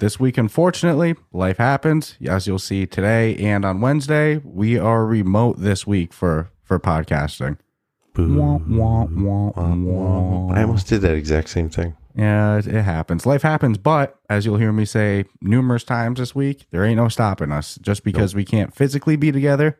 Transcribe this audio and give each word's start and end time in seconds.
This 0.00 0.18
week, 0.18 0.38
unfortunately, 0.38 1.14
life 1.30 1.58
happens. 1.58 2.16
As 2.26 2.46
you'll 2.46 2.58
see 2.58 2.86
today 2.86 3.36
and 3.36 3.66
on 3.66 3.82
Wednesday, 3.82 4.38
we 4.38 4.78
are 4.78 5.04
remote 5.04 5.58
this 5.58 5.86
week 5.86 6.14
for 6.14 6.50
for 6.62 6.80
podcasting. 6.80 7.58
Wah, 8.16 8.58
wah, 8.66 9.04
wah. 9.04 10.54
I 10.54 10.62
almost 10.62 10.86
did 10.86 11.02
that 11.02 11.14
exact 11.14 11.50
same 11.50 11.68
thing. 11.68 11.98
Yeah, 12.16 12.56
it, 12.56 12.66
it 12.66 12.82
happens. 12.82 13.26
Life 13.26 13.42
happens, 13.42 13.76
but 13.76 14.18
as 14.30 14.46
you'll 14.46 14.56
hear 14.56 14.72
me 14.72 14.86
say 14.86 15.26
numerous 15.42 15.84
times 15.84 16.18
this 16.18 16.34
week, 16.34 16.66
there 16.70 16.82
ain't 16.82 16.96
no 16.96 17.08
stopping 17.08 17.52
us. 17.52 17.78
Just 17.82 18.02
because 18.02 18.34
we 18.34 18.46
can't 18.46 18.74
physically 18.74 19.16
be 19.16 19.30
together, 19.30 19.78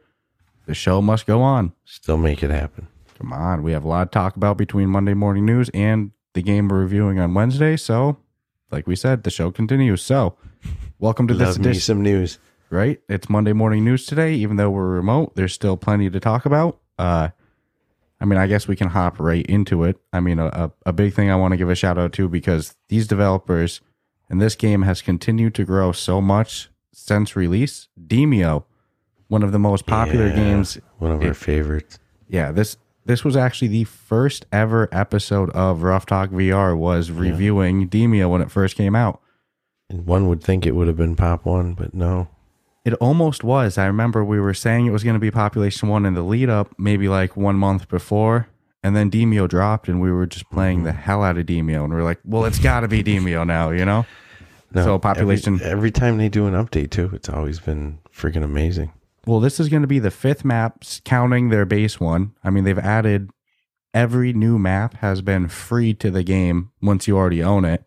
the 0.66 0.74
show 0.74 1.00
must 1.00 1.24
go 1.24 1.40
on. 1.40 1.72
Still 1.86 2.18
make 2.18 2.42
it 2.42 2.50
happen. 2.50 2.88
Come 3.16 3.32
on, 3.32 3.62
we 3.62 3.72
have 3.72 3.84
a 3.84 3.88
lot 3.88 4.12
to 4.12 4.18
talk 4.18 4.36
about 4.36 4.58
between 4.58 4.90
Monday 4.90 5.14
morning 5.14 5.46
news 5.46 5.70
and 5.72 6.10
the 6.34 6.42
game 6.42 6.68
we're 6.68 6.80
reviewing 6.80 7.18
on 7.18 7.32
Wednesday. 7.32 7.78
So, 7.78 8.18
like 8.70 8.86
we 8.86 8.96
said, 8.96 9.22
the 9.24 9.30
show 9.30 9.50
continues. 9.50 10.02
So, 10.02 10.36
welcome 10.98 11.26
to 11.28 11.34
this 11.34 11.48
Love 11.48 11.58
me 11.58 11.64
edition. 11.70 11.80
some 11.80 12.02
news. 12.02 12.38
right? 12.70 13.00
It's 13.08 13.28
Monday 13.28 13.52
morning 13.52 13.84
news 13.84 14.06
today. 14.06 14.34
Even 14.34 14.56
though 14.56 14.70
we're 14.70 14.88
remote, 14.88 15.34
there's 15.36 15.52
still 15.52 15.76
plenty 15.76 16.08
to 16.10 16.20
talk 16.20 16.46
about. 16.46 16.78
Uh, 16.98 17.30
I 18.20 18.24
mean, 18.26 18.38
I 18.38 18.46
guess 18.46 18.68
we 18.68 18.76
can 18.76 18.88
hop 18.88 19.18
right 19.18 19.46
into 19.46 19.84
it. 19.84 19.96
I 20.12 20.20
mean, 20.20 20.38
a, 20.38 20.46
a, 20.46 20.70
a 20.86 20.92
big 20.92 21.14
thing 21.14 21.30
I 21.30 21.36
want 21.36 21.52
to 21.52 21.56
give 21.56 21.70
a 21.70 21.74
shout 21.74 21.98
out 21.98 22.12
to 22.14 22.28
because 22.28 22.76
these 22.88 23.06
developers 23.06 23.80
and 24.28 24.40
this 24.40 24.54
game 24.54 24.82
has 24.82 25.00
continued 25.02 25.54
to 25.56 25.64
grow 25.64 25.92
so 25.92 26.20
much 26.20 26.68
since 26.92 27.34
release. 27.34 27.88
Demeo, 28.00 28.64
one 29.28 29.42
of 29.42 29.52
the 29.52 29.58
most 29.58 29.86
popular 29.86 30.28
Yeah, 30.28 30.36
games. 30.36 30.78
One 30.98 31.10
of 31.12 31.22
our 31.22 31.34
favorites. 31.34 31.98
Yeah, 32.28 32.52
this 32.52 32.76
this 33.04 33.24
was 33.24 33.36
actually 33.36 33.68
the 33.68 33.84
first 33.84 34.46
ever 34.52 34.88
episode 34.92 35.50
of 35.50 35.82
Rough 35.82 36.06
Talk 36.06 36.30
VR 36.30 36.76
was 36.76 37.10
reviewing 37.10 37.88
Demeo 37.88 38.30
when 38.30 38.42
it 38.42 38.50
first 38.50 38.76
came 38.76 38.94
out. 38.94 39.20
And 39.88 40.06
one 40.06 40.28
would 40.28 40.42
think 40.42 40.66
it 40.66 40.74
would 40.74 40.86
have 40.86 40.96
been 40.96 41.16
Pop 41.16 41.44
One, 41.44 41.74
but 41.74 41.94
no. 41.94 42.28
It 42.84 42.94
almost 42.94 43.44
was. 43.44 43.76
I 43.76 43.86
remember 43.86 44.24
we 44.24 44.40
were 44.40 44.54
saying 44.54 44.86
it 44.86 44.90
was 44.92 45.04
going 45.04 45.14
to 45.14 45.20
be 45.20 45.30
Population 45.30 45.88
One 45.88 46.06
in 46.06 46.14
the 46.14 46.22
lead 46.22 46.48
up, 46.48 46.74
maybe 46.78 47.08
like 47.08 47.36
one 47.36 47.56
month 47.56 47.88
before, 47.88 48.48
and 48.82 48.96
then 48.96 49.10
Demeo 49.10 49.48
dropped, 49.48 49.88
and 49.88 50.00
we 50.00 50.10
were 50.10 50.26
just 50.26 50.48
playing 50.50 50.84
the 50.84 50.90
mm-hmm. 50.90 51.00
hell 51.00 51.22
out 51.22 51.36
of 51.36 51.46
Demeo, 51.46 51.84
and 51.84 51.92
we 51.92 52.00
are 52.00 52.04
like, 52.04 52.20
"Well, 52.24 52.44
it's 52.46 52.58
got 52.58 52.80
to 52.80 52.88
be 52.88 53.02
Demeo 53.02 53.46
now," 53.46 53.70
you 53.70 53.84
know. 53.84 54.06
No, 54.72 54.84
So 54.84 54.98
population- 54.98 55.54
Every, 55.54 55.66
every 55.66 55.90
time 55.90 56.16
they 56.18 56.28
do 56.28 56.46
an 56.46 56.54
update 56.54 56.90
too, 56.90 57.10
it's 57.12 57.28
always 57.28 57.58
been 57.58 57.98
freaking 58.14 58.44
amazing. 58.44 58.92
Well, 59.30 59.38
this 59.38 59.60
is 59.60 59.68
going 59.68 59.82
to 59.82 59.86
be 59.86 60.00
the 60.00 60.10
fifth 60.10 60.44
map, 60.44 60.82
counting 61.04 61.50
their 61.50 61.64
base 61.64 62.00
one. 62.00 62.34
I 62.42 62.50
mean, 62.50 62.64
they've 62.64 62.76
added 62.76 63.30
every 63.94 64.32
new 64.32 64.58
map 64.58 64.94
has 64.94 65.22
been 65.22 65.46
free 65.46 65.94
to 65.94 66.10
the 66.10 66.24
game 66.24 66.72
once 66.82 67.06
you 67.06 67.16
already 67.16 67.40
own 67.40 67.64
it. 67.64 67.84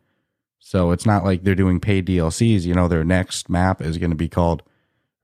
So 0.60 0.92
it's 0.92 1.06
not 1.06 1.26
like 1.26 1.44
they're 1.44 1.54
doing 1.54 1.82
paid 1.82 2.08
DLCs. 2.08 2.64
You 2.64 2.74
know, 2.74 2.88
their 2.88 3.04
next 3.04 3.50
map 3.50 3.82
is 3.82 3.98
going 3.98 4.12
to 4.12 4.16
be 4.16 4.30
called 4.30 4.64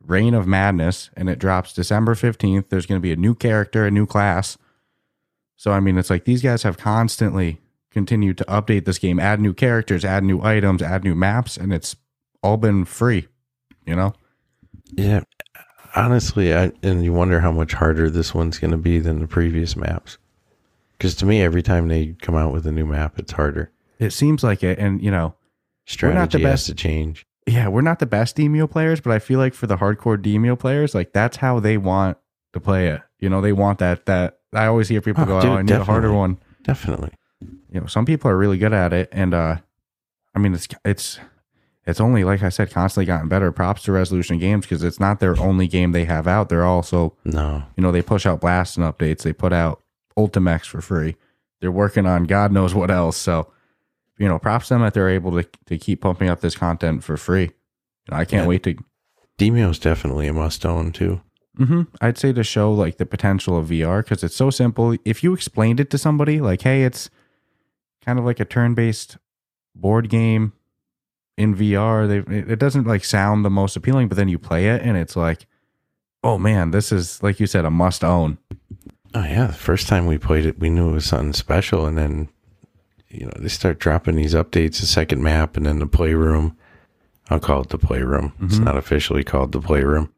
Reign 0.06 0.34
of 0.34 0.45
Madness, 0.45 1.09
and 1.16 1.30
it 1.30 1.39
drops 1.39 1.72
December 1.72 2.16
15th. 2.16 2.67
There's 2.67 2.86
going 2.86 3.00
to 3.00 3.02
be 3.02 3.14
a 3.14 3.16
new 3.16 3.33
character, 3.33 3.86
a 3.86 3.92
new 3.92 4.06
class. 4.06 4.58
So, 5.56 5.72
I 5.72 5.80
mean, 5.80 5.98
it's 5.98 6.09
like 6.09 6.26
these 6.26 6.42
guys 6.42 6.64
have 6.64 6.78
constantly 6.78 7.61
continued 7.92 8.38
to 8.39 8.44
update 8.44 8.83
this 8.83 8.99
game, 8.99 9.21
add 9.21 9.39
new 9.39 9.54
characters, 9.54 10.04
add 10.04 10.26
new 10.26 10.42
items, 10.42 10.82
add 10.82 11.05
new 11.05 11.15
maps, 11.15 11.55
and 11.55 11.71
it's 11.71 11.95
all 12.44 12.58
been 12.58 12.83
free, 12.83 13.30
you 13.86 13.95
know? 13.95 14.14
Yeah, 14.92 15.21
honestly, 15.95 16.54
I 16.54 16.72
and 16.83 17.04
you 17.04 17.14
wonder 17.14 17.39
how 17.39 17.52
much 17.52 17.73
harder 17.73 18.10
this 18.10 18.33
one's 18.33 18.60
going 18.60 18.72
to 18.72 18.77
be 18.77 19.00
than 19.00 19.20
the 19.20 19.27
previous 19.27 19.76
maps. 19.76 20.17
Because 20.98 21.16
to 21.16 21.26
me, 21.26 21.42
every 21.42 21.61
time 21.61 21.88
they 21.88 22.16
come 22.22 22.36
out 22.36 22.52
with 22.52 22.66
a 22.67 22.72
new 22.72 22.86
map, 22.86 23.17
it's 23.17 23.32
harder. 23.32 23.72
It 24.00 24.11
seems 24.11 24.44
like 24.44 24.64
it. 24.64 24.80
And, 24.80 25.02
you 25.02 25.11
know, 25.11 25.36
Strategy 25.86 26.20
not 26.20 26.32
the 26.32 26.39
has 26.39 26.44
best- 26.44 26.66
to 26.67 26.73
change. 26.76 27.26
yeah, 27.48 27.67
we're 27.67 27.82
not 27.82 28.00
the 28.00 28.05
best 28.05 28.36
Demeo 28.38 28.70
players, 28.70 29.00
but 29.02 29.11
I 29.11 29.20
feel 29.20 29.39
like 29.39 29.54
for 29.54 29.66
the 29.67 29.77
hardcore 29.77 30.17
Demeo 30.22 30.58
players, 30.60 30.94
like 30.94 31.14
that's 31.14 31.38
how 31.38 31.60
they 31.60 31.77
want 31.77 32.17
to 32.54 32.60
play 32.60 32.89
it. 32.89 33.02
You 33.20 33.30
know, 33.30 33.42
they 33.42 33.54
want 33.54 33.80
that 33.80 34.06
that 34.06 34.39
I 34.54 34.66
always 34.66 34.88
hear 34.89 35.02
people 35.02 35.23
Oh, 35.23 35.27
go, 35.27 35.42
dude, 35.42 35.50
"Oh, 35.52 35.58
I 35.58 35.61
need 35.61 35.71
a 35.71 35.83
harder 35.83 36.14
one." 36.14 36.38
Definitely. 36.64 37.11
You 37.71 37.82
know, 37.82 37.86
some 37.88 38.06
people 38.06 38.30
are 38.32 38.38
really 38.38 38.58
good 38.58 38.73
at 38.73 38.92
it 38.94 39.10
and 39.11 39.33
uh 39.33 39.58
I 40.36 40.39
mean, 40.39 40.54
it's 40.54 40.67
it's 40.86 41.20
it's 41.89 42.00
only 42.02 42.23
like 42.23 42.44
I 42.44 42.50
said 42.50 42.72
constantly 42.72 43.05
gotten 43.05 43.27
better. 43.30 43.52
Props 43.52 43.83
to 43.83 43.92
Resolution 43.92 44.38
Games 44.39 44.66
because 44.66 44.83
it's 44.83 45.00
not 45.00 45.20
their 45.20 45.39
only 45.39 45.67
game 45.67 45.92
they 45.92 46.05
have 46.05 46.27
out. 46.27 46.50
They're 46.50 46.66
also, 46.66 47.16
No. 47.26 47.64
you 47.77 47.82
know, 47.83 47.92
they 47.92 48.02
push 48.02 48.26
out 48.26 48.42
Blaston 48.42 48.83
updates. 48.83 49.23
They 49.23 49.33
put 49.33 49.54
out 49.54 49.82
Ultimech 50.17 50.66
for 50.66 50.82
free. 50.82 51.16
They're 51.61 51.72
working 51.72 52.05
on 52.05 52.23
God 52.26 52.52
knows 52.52 52.73
what 52.73 52.89
else. 52.92 53.17
So, 53.17 53.52
you 54.17 54.27
know, 54.27 54.39
props 54.39 54.70
them 54.70 54.82
that 54.82 54.94
they're 54.94 55.10
able 55.10 55.32
to 55.42 55.48
to 55.67 55.77
keep 55.77 56.02
pumping 56.02 56.30
up 56.30 56.42
this 56.42 56.55
content 56.55 57.04
for 57.04 57.17
free. 57.17 57.44
You 57.44 58.11
know, 58.11 58.17
I 58.17 58.26
can't 58.26 58.44
Yeah. 58.44 58.48
wait 58.50 58.64
to 58.64 58.76
Demeo's 59.38 59.80
definitely 59.80 60.27
a 60.27 60.33
must 60.33 60.66
own 60.66 60.92
too. 60.92 61.21
hmm 61.58 61.83
I'd 62.02 62.17
say 62.17 62.32
to 62.33 62.44
show 62.44 62.71
like 62.73 62.98
the 62.98 63.06
potential 63.06 63.58
of 63.58 63.67
VR 63.67 64.04
because 64.04 64.23
it's 64.23 64.36
so 64.36 64.50
simple. 64.50 64.95
If 65.06 65.23
you 65.23 65.33
explained 65.33 65.80
it 65.80 65.89
to 65.92 65.98
somebody, 65.98 66.39
like, 66.42 66.61
hey, 66.61 66.83
it's 66.83 67.10
kind 68.06 68.17
of 68.20 68.26
like 68.26 68.39
a 68.39 68.45
turn-based 68.45 69.17
board 69.76 70.10
game 70.10 70.54
in 71.39 71.55
VR. 71.55 72.08
They 72.08 72.52
it 72.54 72.60
doesn't 72.60 72.86
like 72.86 73.04
sound 73.05 73.44
the 73.45 73.50
most 73.50 73.76
appealing, 73.76 74.10
but 74.10 74.17
then 74.17 74.27
you 74.30 74.38
play 74.38 74.67
it 74.67 74.82
and 74.82 74.98
it's 74.98 75.16
like, 75.16 75.48
oh 76.23 76.38
man, 76.38 76.72
this 76.72 76.92
is 76.92 77.23
like 77.23 77.39
you 77.39 77.48
said, 77.48 77.66
a 77.66 77.72
must 77.72 78.04
own. 78.04 78.38
Oh 79.16 79.23
yeah, 79.23 79.48
the 79.48 79.54
first 79.54 79.88
time 79.88 80.05
we 80.05 80.17
played 80.20 80.45
it, 80.45 80.60
we 80.60 80.70
knew 80.70 80.89
it 80.89 80.94
was 80.94 81.05
something 81.05 81.33
special, 81.33 81.86
and 81.88 81.98
then 81.98 82.30
you 83.10 83.26
know 83.26 83.32
they 83.39 83.48
start 83.48 83.80
dropping 83.80 84.16
these 84.16 84.36
updates, 84.36 84.80
the 84.82 84.86
second 84.86 85.23
map, 85.23 85.58
and 85.58 85.66
then 85.66 85.80
the 85.80 85.88
playroom. 85.88 86.55
I'll 87.32 87.39
call 87.39 87.61
it 87.61 87.70
the 87.70 87.77
playroom. 87.77 88.33
It's 88.42 88.58
Mhm. 88.58 88.64
not 88.66 88.77
officially 88.77 89.23
called 89.23 89.52
the 89.52 89.61
playroom, 89.61 90.10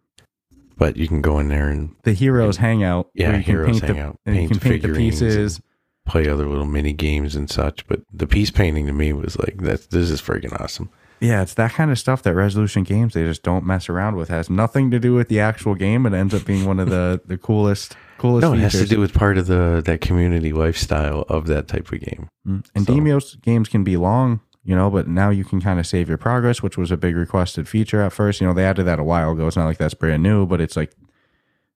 but 0.78 0.96
you 0.98 1.08
can 1.10 1.22
go 1.22 1.40
in 1.40 1.50
there 1.50 1.68
and 1.70 1.94
The 2.04 2.14
heroes 2.14 2.58
hangout. 2.58 3.10
Yeah, 3.14 3.38
heroes 3.38 3.80
paint 3.80 3.82
the, 3.82 3.88
hangout, 3.88 4.20
and 4.26 4.36
you 4.42 4.48
can 4.48 4.60
paint 4.60 4.82
the 4.84 4.94
pieces. 4.94 5.62
play 6.06 6.28
other 6.28 6.48
little 6.48 6.66
mini 6.66 6.94
games 6.94 7.36
and 7.36 7.50
such. 7.50 7.86
But 7.88 8.02
the 8.12 8.28
piece 8.28 8.50
painting 8.50 8.88
to 8.88 8.94
me 8.94 9.14
was 9.14 9.38
like 9.38 9.58
that. 9.62 9.90
This 9.92 10.10
is 10.10 10.22
freaking 10.22 10.60
awesome. 10.60 10.90
Yeah, 11.22 11.44
it's 11.44 11.54
that 11.54 11.74
kind 11.74 11.92
of 11.92 12.00
stuff 12.00 12.24
that 12.24 12.34
Resolution 12.34 12.84
Games 12.84 13.14
they 13.14 13.24
just 13.24 13.44
don't 13.44 13.64
mess 13.64 13.88
around 13.90 14.16
with. 14.16 14.30
It 14.32 14.34
has 14.34 14.50
nothing 14.50 14.90
to 14.90 15.00
do 15.00 15.14
with 15.14 15.28
the 15.30 15.40
actual 15.40 15.76
game. 15.76 16.06
It 16.08 16.14
ends 16.14 16.34
up 16.34 16.46
being 16.46 16.66
one 16.66 16.80
of 16.80 16.90
the 16.90 17.22
the 17.26 17.38
coolest 17.38 17.96
coolest. 18.18 18.42
No, 18.42 18.54
it 18.54 18.60
has 18.60 18.74
to 18.74 18.88
do 18.88 19.00
with 19.00 19.14
part 19.14 19.38
of 19.38 19.46
the 19.46 19.82
that 19.86 20.02
community 20.02 20.52
lifestyle 20.52 21.22
of 21.30 21.46
that 21.48 21.68
type 21.68 21.92
of 21.92 22.00
game. 22.00 22.28
Mm. 22.48 22.66
And 22.76 22.86
So- 22.86 22.94
Demeo's 22.94 23.36
games 23.36 23.70
can 23.70 23.84
be 23.84 23.98
long, 23.98 24.40
you 24.64 24.76
know, 24.76 24.90
but 24.90 25.08
now 25.08 25.30
you 25.30 25.46
can 25.46 25.62
kind 25.62 25.80
of 25.80 25.86
save 25.86 26.10
your 26.10 26.18
progress, 26.18 26.64
which 26.64 26.76
was 26.78 26.90
a 26.90 26.98
big 26.98 27.16
requested 27.16 27.68
feature 27.68 28.02
at 28.02 28.14
first. 28.14 28.42
You 28.42 28.48
know, 28.48 28.54
they 28.54 28.66
added 28.66 28.86
that 28.86 29.00
a 29.00 29.04
while 29.04 29.32
ago. 29.32 29.46
It's 29.46 29.56
not 29.58 29.66
like 29.66 29.78
that's 29.78 29.94
brand 29.94 30.24
new, 30.24 30.48
but 30.48 30.60
it's 30.60 30.76
like 30.76 30.92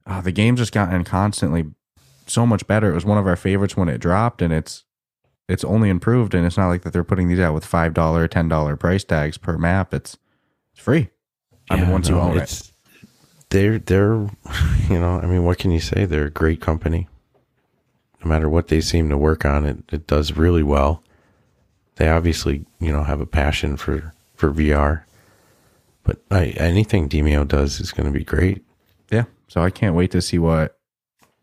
uh, 0.08 0.22
the 0.22 0.32
game's 0.32 0.60
just 0.60 0.74
gotten 0.74 1.04
constantly 1.04 1.66
so 2.26 2.48
much 2.48 2.66
better. 2.66 2.90
It 2.90 2.96
was 2.96 3.06
one 3.06 3.20
of 3.20 3.28
our 3.28 3.36
favorites 3.36 3.78
when 3.78 3.90
it 3.90 4.00
dropped, 4.00 4.42
and 4.42 4.52
it's 4.52 4.86
it's 5.48 5.64
only 5.64 5.90
improved. 5.90 6.34
And 6.34 6.46
it's 6.46 6.58
not 6.58 6.70
like 6.70 6.84
that 6.84 6.94
they're 6.94 7.04
putting 7.04 7.28
these 7.28 7.40
out 7.40 7.54
with 7.54 7.66
five 7.66 7.94
dollar, 7.94 8.28
ten 8.28 8.48
dollar 8.48 8.76
price 8.76 9.04
tags 9.04 9.38
per 9.38 9.58
map. 9.58 9.94
It's 9.94 10.18
it's 10.74 10.82
free. 10.82 11.10
I 11.70 11.78
mean, 11.78 11.90
once 11.90 12.10
you 12.10 12.16
no, 12.16 12.22
own 12.22 12.38
it. 12.38 12.72
They're 13.50 13.80
they're 13.80 14.16
you 14.90 15.00
know, 15.00 15.20
I 15.20 15.26
mean 15.26 15.44
what 15.44 15.58
can 15.58 15.72
you 15.72 15.80
say? 15.80 16.06
They're 16.06 16.26
a 16.26 16.32
great 16.32 16.62
company. 16.62 17.08
No 18.24 18.30
matter 18.30 18.50
what 18.50 18.70
they 18.70 18.82
seem 18.82 19.10
to 19.10 19.18
work 19.18 19.46
on, 19.46 19.66
it, 19.66 19.84
it 19.92 20.08
does 20.08 20.34
really 20.34 20.64
well. 20.64 21.04
They 21.98 22.10
obviously, 22.10 22.66
you 22.80 22.92
know, 22.92 23.04
have 23.04 23.22
a 23.22 23.26
passion 23.26 23.78
for, 23.78 24.14
for 24.36 24.52
VR. 24.52 25.04
But 26.04 26.22
I, 26.30 26.48
anything 26.58 27.08
Demeo 27.08 27.48
does 27.48 27.80
is 27.80 27.92
going 27.92 28.12
to 28.12 28.18
be 28.18 28.26
great. 28.26 28.64
Yeah. 29.12 29.26
So 29.48 29.62
I 29.62 29.70
can't 29.70 29.96
wait 29.96 30.12
to 30.12 30.22
see 30.22 30.40
what 30.40 30.75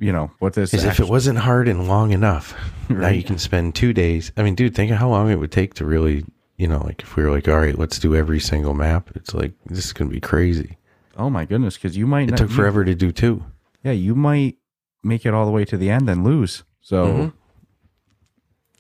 you 0.02 0.12
know 0.12 0.30
what 0.40 0.52
this. 0.54 0.74
As 0.74 0.84
if 0.84 1.00
it 1.00 1.08
wasn't 1.08 1.38
hard 1.38 1.68
and 1.68 1.88
long 1.88 2.12
enough. 2.12 2.54
Now 2.90 3.08
you 3.08 3.22
can 3.22 3.38
spend 3.38 3.74
two 3.74 3.94
days. 3.94 4.32
I 4.36 4.42
mean, 4.42 4.54
dude, 4.54 4.74
think 4.74 4.90
of 4.90 4.98
how 4.98 5.08
long 5.08 5.30
it 5.30 5.36
would 5.36 5.50
take 5.52 5.72
to 5.74 5.86
really, 5.86 6.26
you 6.58 6.68
know, 6.68 6.80
like 6.84 7.00
if 7.00 7.16
we 7.16 7.22
were 7.22 7.30
like, 7.30 7.48
all 7.48 7.56
right, 7.58 7.78
let's 7.78 7.98
do 7.98 8.14
every 8.14 8.38
single 8.40 8.74
map. 8.74 9.08
It's 9.14 9.32
like 9.32 9.52
this 9.64 9.86
is 9.86 9.92
going 9.94 10.10
to 10.10 10.14
be 10.14 10.20
crazy. 10.20 10.76
Oh 11.16 11.30
my 11.30 11.46
goodness! 11.46 11.76
Because 11.78 11.96
you 11.96 12.06
might 12.06 12.28
It 12.28 12.30
not, 12.32 12.38
took 12.38 12.50
you- 12.50 12.56
forever 12.56 12.84
to 12.84 12.94
do 12.94 13.10
two. 13.12 13.44
yeah, 13.82 13.92
you 13.92 14.14
might 14.14 14.56
make 15.02 15.24
it 15.24 15.32
all 15.32 15.46
the 15.46 15.50
way 15.52 15.64
to 15.64 15.76
the 15.78 15.88
end 15.88 16.10
and 16.10 16.22
lose. 16.22 16.64
So 16.82 17.06
Mhm. 17.06 17.32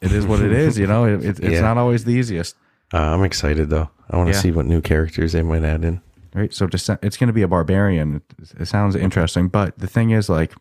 it 0.02 0.12
is 0.12 0.26
what 0.26 0.40
it 0.40 0.52
is. 0.52 0.78
You 0.78 0.86
know, 0.86 1.04
it, 1.06 1.24
it, 1.24 1.38
it's 1.38 1.40
Yeah. 1.54 1.60
not 1.62 1.78
always 1.78 2.04
the 2.04 2.12
easiest. 2.12 2.56
Uh, 2.92 2.98
I'm 2.98 3.24
excited 3.24 3.70
though. 3.70 3.88
I 4.10 4.16
want 4.16 4.28
to 4.28 4.34
Yeah. 4.34 4.40
see 4.40 4.50
what 4.50 4.66
new 4.66 4.80
characters 4.82 5.32
they 5.32 5.42
might 5.42 5.64
add 5.64 5.84
in. 5.84 6.02
right? 6.34 6.52
So 6.52 6.66
Dece- 6.66 6.98
it's 7.02 7.16
going 7.16 7.28
to 7.28 7.32
be 7.32 7.42
a 7.42 7.48
barbarian. 7.48 8.16
It, 8.38 8.60
it 8.60 8.66
sounds 8.66 8.94
interesting, 8.96 9.48
but 9.48 9.78
the 9.78 9.86
thing 9.86 10.10
is, 10.10 10.28
like, 10.28 10.52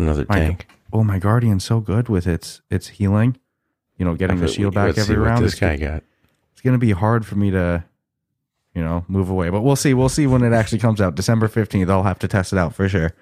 Another 0.00 0.26
my, 0.28 0.38
tank. 0.38 0.66
oh, 0.92 1.04
my 1.04 1.18
guardian's 1.18 1.64
so 1.64 1.80
good 1.80 2.08
with 2.08 2.26
its 2.26 2.60
its 2.70 2.88
healing. 2.88 3.36
You 3.96 4.04
know, 4.06 4.14
getting 4.14 4.40
the 4.40 4.48
shield 4.48 4.74
back 4.74 4.96
every 4.96 5.16
round. 5.16 5.44
This 5.44 5.52
It's, 5.52 5.60
guy 5.60 5.76
got. 5.76 6.02
it's 6.52 6.62
going 6.62 6.72
to 6.72 6.78
be 6.78 6.92
hard 6.92 7.26
for 7.26 7.36
me 7.36 7.50
to, 7.50 7.84
you 8.74 8.82
know, 8.82 9.04
move 9.08 9.28
away. 9.28 9.50
But 9.50 9.60
we'll 9.60 9.76
see. 9.76 9.92
We'll 9.92 10.08
see 10.08 10.26
when 10.26 10.42
it 10.42 10.54
actually 10.54 10.78
comes 10.78 11.00
out, 11.00 11.14
December 11.14 11.48
fifteenth. 11.48 11.90
I'll 11.90 12.02
have 12.04 12.18
to 12.20 12.28
test 12.28 12.52
it 12.54 12.58
out 12.58 12.74
for 12.74 12.88
sure. 12.88 13.12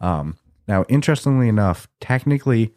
Um, 0.00 0.36
now, 0.66 0.84
interestingly 0.88 1.48
enough, 1.48 1.86
technically, 2.00 2.72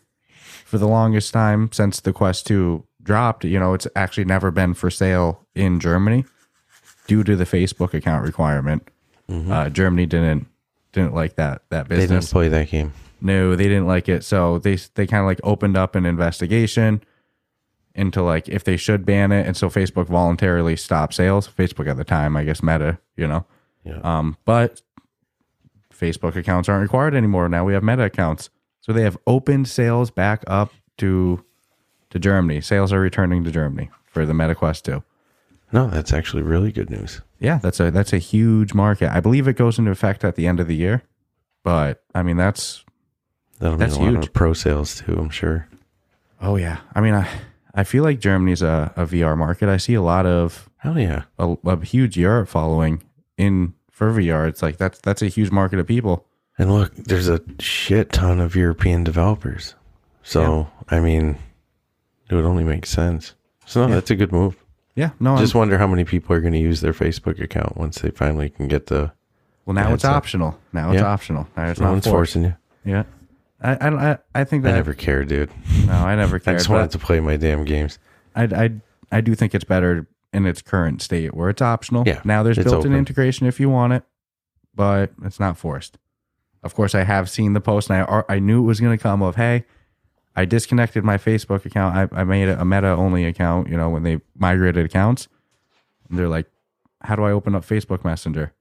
for 0.64 0.78
the 0.78 0.88
longest 0.88 1.34
time 1.34 1.72
since 1.72 2.00
the 2.00 2.14
Quest 2.14 2.46
Two 2.46 2.86
dropped, 3.02 3.46
you 3.46 3.60
know, 3.60 3.74
it's 3.74 3.88
actually 3.96 4.26
never 4.26 4.52
been 4.52 4.76
for 4.76 4.92
sale 4.92 5.48
in 5.56 5.80
Germany 5.80 6.26
due 7.08 7.24
to 7.24 7.36
the 7.36 7.46
Facebook 7.46 7.96
account 7.96 8.24
requirement. 8.24 8.88
Uh, 9.28 9.70
Germany 9.70 10.06
didn't 10.06 10.46
didn't 10.92 11.16
like 11.16 11.36
that 11.38 11.64
that 11.70 11.86
Mm-hmm. 11.86 11.94
They 11.94 12.00
didn't 12.02 12.10
business. 12.18 12.32
play 12.32 12.48
that 12.50 12.70
game. 12.70 12.94
No, 13.22 13.56
they 13.56 13.66
didn't 13.66 13.88
like 13.88 14.08
it. 14.10 14.24
So 14.24 14.60
they 14.60 14.76
they 14.96 15.06
kind 15.08 15.22
of 15.22 15.28
like 15.28 15.40
opened 15.44 15.78
up 15.78 15.96
an 15.96 16.06
investigation 16.06 17.04
into 17.96 18.22
like 18.22 18.48
if 18.48 18.64
they 18.64 18.78
should 18.78 19.06
ban 19.06 19.32
it, 19.32 19.46
and 19.46 19.58
so 19.58 19.70
Facebook 19.70 20.08
voluntarily 20.08 20.76
stopped 20.76 21.14
sales. 21.14 21.48
Facebook 21.48 21.90
at 21.90 21.98
the 21.98 22.04
time, 22.04 22.38
I 22.38 22.44
guess 22.44 22.64
Meta, 22.64 23.00
you 23.18 23.28
know. 23.28 23.46
Yeah. 23.84 24.00
Um, 24.04 24.38
but 24.46 24.82
Facebook 25.94 26.36
accounts 26.36 26.70
aren't 26.70 26.82
required 26.82 27.14
anymore. 27.14 27.50
Now 27.50 27.66
we 27.66 27.74
have 27.74 27.84
Meta 27.84 28.04
accounts, 28.04 28.50
so 28.82 28.94
they 28.94 29.04
have 29.04 29.18
opened 29.28 29.68
sales 29.68 30.12
back 30.12 30.44
up 30.48 30.72
to 30.98 31.44
to 32.10 32.20
Germany. 32.20 32.62
Sales 32.62 32.94
are 32.94 33.00
returning 33.00 33.44
to 33.44 33.52
Germany 33.52 33.90
for 34.06 34.26
the 34.26 34.34
Meta 34.34 34.56
Quest 34.56 34.86
Two. 34.86 35.04
No, 35.72 35.88
that's 35.88 36.14
actually 36.14 36.42
really 36.42 36.72
good 36.72 36.90
news. 36.90 37.22
Yeah, 37.40 37.58
that's 37.58 37.80
a 37.80 37.92
that's 37.92 38.14
a 38.14 38.18
huge 38.18 38.74
market. 38.74 39.12
I 39.12 39.20
believe 39.20 39.48
it 39.48 39.54
goes 39.54 39.78
into 39.78 39.92
effect 39.92 40.24
at 40.24 40.36
the 40.36 40.48
end 40.48 40.60
of 40.60 40.68
the 40.68 40.76
year, 40.76 41.04
but 41.64 42.04
I 42.16 42.24
mean 42.24 42.38
that's 42.38 42.84
That'll 43.60 43.78
That's 43.78 43.98
mean 43.98 44.02
a 44.02 44.06
lot 44.06 44.14
huge. 44.20 44.28
of 44.28 44.34
pro 44.34 44.54
sales 44.54 44.96
too. 45.02 45.14
I'm 45.18 45.30
sure. 45.30 45.68
Oh 46.42 46.56
yeah, 46.56 46.78
I 46.96 47.02
mean, 47.02 47.14
I 47.14 47.28
I 47.74 47.84
feel 47.84 48.04
like 48.04 48.20
Germany's 48.20 48.62
a, 48.62 48.94
a 48.96 49.06
VR 49.06 49.38
market. 49.38 49.70
I 49.70 49.78
see 49.78 49.94
a 49.94 50.02
lot 50.02 50.26
of 50.26 50.70
Hell 50.78 50.98
yeah. 50.98 51.24
a, 51.38 51.58
a 51.66 51.84
huge 51.84 52.16
Europe 52.18 52.48
following 52.48 53.04
in 53.38 53.74
for 53.92 54.12
VR. 54.14 54.48
It's 54.48 54.62
like 54.62 54.78
that's 54.78 55.00
that's 55.02 55.22
a 55.22 55.28
huge 55.28 55.52
market 55.52 55.80
of 55.80 55.88
people. 55.88 56.26
And 56.58 56.72
look, 56.74 56.94
there's 56.96 57.28
a 57.30 57.42
shit 57.60 58.12
ton 58.14 58.40
of 58.40 58.56
European 58.56 59.04
developers. 59.04 59.76
So 60.24 60.68
I 60.90 61.00
mean, 61.02 61.38
it 62.30 62.36
would 62.36 62.46
only 62.46 62.64
make 62.64 62.86
sense. 62.86 63.36
So 63.66 63.86
no, 63.88 63.94
that's 63.96 64.10
a 64.12 64.16
good 64.16 64.32
move. 64.32 64.56
Yeah, 64.96 65.12
no, 65.20 65.38
Just 65.38 65.54
I'm, 65.56 65.60
wonder 65.60 65.78
how 65.78 65.88
many 65.88 66.04
people 66.04 66.36
are 66.36 66.42
going 66.42 66.54
to 66.54 66.60
use 66.60 66.82
their 66.82 66.92
Facebook 66.94 67.42
account 67.42 67.78
once 67.78 68.00
they 68.00 68.10
finally 68.12 68.50
can 68.50 68.68
get 68.68 68.88
the. 68.88 69.12
well 69.66 69.74
now 69.74 69.94
it's 69.94 70.04
optional. 70.06 70.58
Now 70.74 70.92
it's 70.92 71.00
Yeah. 71.02 71.08
optional. 71.08 71.48
Now 71.56 71.70
it's 71.70 71.80
No 71.80 71.86
not 71.88 71.92
one's 71.92 72.06
forced. 72.06 72.34
forcing 72.34 72.44
you. 72.44 72.56
Yeah, 72.86 73.04
I 73.62 73.76
I 73.76 74.12
I, 74.12 74.18
I 74.36 74.44
think 74.44 74.66
I 74.66 74.72
never 74.72 74.94
cared, 74.94 75.28
dude. 75.28 75.52
no, 75.86 75.94
I 75.94 76.16
never 76.16 76.40
cared. 76.44 76.56
I 76.56 76.58
just 76.60 76.70
wanted 76.70 76.92
to 76.92 77.00
play 77.00 77.20
my 77.20 77.36
damn 77.38 77.66
games. 77.66 78.00
I 78.36 78.44
I 78.44 78.72
I 79.12 79.22
do 79.22 79.36
think 79.36 79.54
it's 79.56 79.64
better 79.66 80.08
in 80.32 80.46
its 80.46 80.62
current 80.62 81.02
state 81.02 81.34
where 81.34 81.50
it's 81.50 81.62
optional. 81.62 82.04
Yeah, 82.06 82.22
Now 82.24 82.44
there's 82.44 82.58
built-in 82.58 82.78
open. 82.78 82.94
integration 82.96 83.48
if 83.48 83.60
you 83.60 83.68
want 83.70 83.94
it, 83.94 84.04
but 84.76 85.12
it's 85.24 85.40
not 85.40 85.58
forced. 85.58 85.98
Of 86.62 86.76
course, 86.76 86.94
I 86.94 87.04
have 87.04 87.30
seen 87.30 87.54
the 87.54 87.62
post, 87.62 87.90
and 87.90 88.04
I 88.04 88.24
I 88.30 88.40
knew 88.40 88.62
it 88.64 88.66
was 88.68 88.80
going 88.80 88.98
to 88.98 89.02
come. 89.02 89.22
Of 89.22 89.36
hey, 89.38 89.66
I 90.36 90.46
disconnected 90.46 91.04
my 91.04 91.18
Facebook 91.18 91.66
account. 91.66 91.96
I, 92.14 92.22
I 92.22 92.24
made 92.24 92.50
a 92.50 92.64
Meta 92.66 92.90
only 92.90 93.26
account. 93.26 93.68
You 93.70 93.78
know 93.78 93.90
when 93.90 94.04
they 94.04 94.20
migrated 94.38 94.86
accounts, 94.86 95.28
and 96.10 96.18
they're 96.20 96.28
like, 96.30 96.48
"How 97.02 97.16
do 97.16 97.24
I 97.24 97.32
open 97.32 97.56
up 97.56 97.66
Facebook 97.66 98.04
Messenger?" 98.06 98.54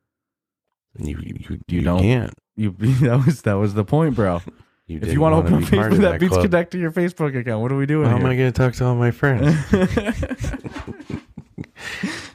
You 0.98 1.18
you, 1.22 1.36
you, 1.48 1.60
You 1.68 1.80
don't- 1.82 2.00
can't. 2.00 2.34
You 2.56 2.70
that 2.78 3.24
was 3.26 3.42
that 3.42 3.54
was 3.54 3.74
the 3.74 3.84
point, 3.84 4.14
bro. 4.16 4.40
You 4.88 4.98
if 5.02 5.12
you 5.12 5.20
want 5.20 5.34
to 5.46 5.54
open 5.54 5.66
part 5.66 5.92
Facebook, 5.92 5.96
of 5.96 6.00
that 6.00 6.20
means 6.20 6.36
connect 6.38 6.70
to 6.72 6.78
your 6.78 6.90
Facebook 6.90 7.38
account. 7.38 7.60
What 7.62 7.70
are 7.70 7.76
we 7.76 7.84
doing 7.86 8.08
How 8.08 8.16
am? 8.16 8.24
I 8.26 8.34
going 8.36 8.50
to 8.52 8.58
talk 8.58 8.72
to 8.74 8.86
all 8.86 8.94
my 8.94 9.10
friends? 9.10 9.54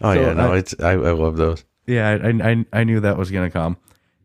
oh 0.02 0.14
So 0.14 0.22
yeah, 0.22 0.34
no, 0.34 0.54
I- 0.54 0.58
it's 0.58 0.76
I, 0.80 0.92
I 0.92 1.12
love 1.12 1.38
those. 1.38 1.66
Yeah, 1.86 2.10
I, 2.24 2.52
I 2.52 2.66
I 2.72 2.84
knew 2.86 3.00
that 3.02 3.18
was 3.18 3.30
gonna 3.30 3.50
come, 3.52 3.76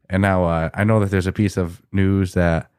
and 0.09 0.23
now 0.23 0.45
uh, 0.45 0.71
I 0.75 0.85
know 0.85 1.01
that 1.01 1.11
there's 1.11 1.27
a 1.27 1.33
piece 1.33 1.57
of 1.57 1.83
news 1.91 2.35
that 2.35 2.71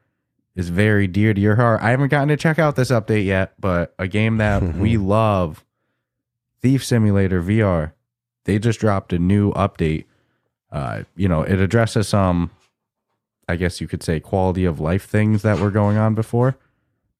is 0.56 0.70
very 0.70 1.06
dear 1.06 1.34
to 1.34 1.40
your 1.40 1.56
heart. 1.56 1.82
I 1.82 1.90
haven't 1.90 2.08
gotten 2.08 2.28
to 2.28 2.36
check 2.36 2.58
out 2.58 2.76
this 2.76 2.90
update 2.90 3.26
yet, 3.26 3.52
but 3.60 3.94
a 3.98 4.08
game 4.08 4.38
that 4.38 4.62
we 4.76 4.96
love, 5.18 5.64
Thief 6.62 6.82
Simulator 6.84 7.42
VR, 7.42 7.92
they 8.44 8.58
just 8.58 8.80
dropped 8.80 9.12
a 9.12 9.18
new 9.18 9.52
update. 9.52 10.04
Uh, 10.72 11.02
you 11.14 11.28
know, 11.28 11.42
it 11.42 11.60
addresses 11.60 12.08
some, 12.08 12.50
I 13.50 13.56
guess 13.56 13.80
you 13.80 13.88
could 13.88 14.02
say, 14.02 14.20
quality 14.20 14.64
of 14.64 14.80
life 14.80 15.06
things 15.06 15.42
that 15.42 15.58
were 15.58 15.70
going 15.70 15.96
on 15.96 16.14
before. 16.14 16.56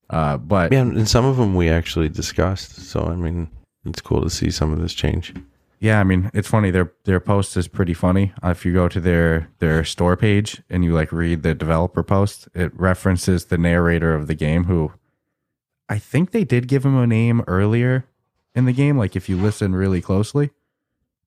Uh, 0.09 0.37
but 0.39 0.73
Yeah, 0.73 0.81
and 0.81 1.09
some 1.09 1.25
of 1.25 1.37
them 1.37 1.55
we 1.55 1.69
actually 1.69 2.09
discussed. 2.09 2.77
So 2.77 3.05
I 3.05 3.15
mean, 3.15 3.49
it's 3.85 4.01
cool 4.01 4.23
to 4.23 4.31
see 4.31 4.51
some 4.51 4.73
of 4.73 4.81
this 4.81 4.95
change. 4.95 5.35
Yeah, 5.79 5.99
I 5.99 6.05
mean, 6.05 6.31
it's 6.35 6.49
funny. 6.49 6.71
Their 6.71 6.93
their 7.05 7.21
post 7.21 7.57
is 7.57 7.67
pretty 7.67 7.95
funny. 7.95 8.33
Uh, 8.45 8.49
if 8.51 8.67
you 8.67 8.73
go 8.75 8.87
to 8.89 9.01
their 9.01 9.49
their 9.61 9.83
store 9.85 10.15
page 10.17 10.63
and 10.69 10.85
you 10.85 10.93
like 10.93 11.11
read 11.11 11.43
the 11.43 11.55
developer 11.55 12.03
post, 12.03 12.49
it 12.55 12.71
references 12.79 13.47
the 13.47 13.57
narrator 13.57 14.15
of 14.15 14.27
the 14.27 14.35
game, 14.35 14.65
who 14.65 14.93
I 15.89 15.99
think 15.99 16.33
they 16.33 16.45
did 16.45 16.69
give 16.69 16.85
him 16.85 16.97
a 16.99 17.07
name 17.07 17.43
earlier 17.47 18.05
in 18.55 18.67
the 18.67 18.73
game. 18.75 18.99
Like 18.99 19.17
if 19.17 19.29
you 19.29 19.37
listen 19.39 19.75
really 19.75 20.03
closely, 20.03 20.51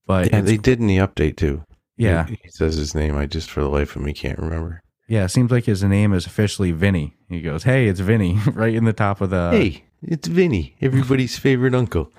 but 0.06 0.32
Yeah, 0.32 0.42
they 0.42 0.58
did 0.58 0.80
in 0.80 0.86
the 0.88 0.98
update 0.98 1.36
too. 1.38 1.64
yeah, 1.98 2.28
he, 2.28 2.38
he 2.44 2.50
says 2.50 2.76
his 2.76 2.94
name. 2.94 3.18
I 3.18 3.26
just 3.26 3.50
for 3.50 3.62
the 3.62 3.70
life 3.70 3.96
of 3.96 4.04
me 4.04 4.14
can't 4.14 4.38
remember. 4.38 4.83
Yeah. 5.08 5.26
It 5.26 5.30
seems 5.30 5.52
like 5.52 5.66
his 5.66 5.84
name 5.84 6.14
is 6.14 6.26
officially 6.26 6.72
Vinny. 6.72 7.16
He 7.30 7.42
goes, 7.42 7.64
"Hey, 7.64 7.88
it's 7.88 8.00
Vinny," 8.00 8.40
right 8.54 8.74
in 8.74 8.86
the 8.86 8.94
top 8.94 9.22
of 9.22 9.30
the. 9.30 9.50
hey, 9.52 9.84
it's 10.02 10.28
Vinny, 10.28 10.76
everybody's 10.82 11.38
favorite 11.48 11.76
uncle. 11.76 12.12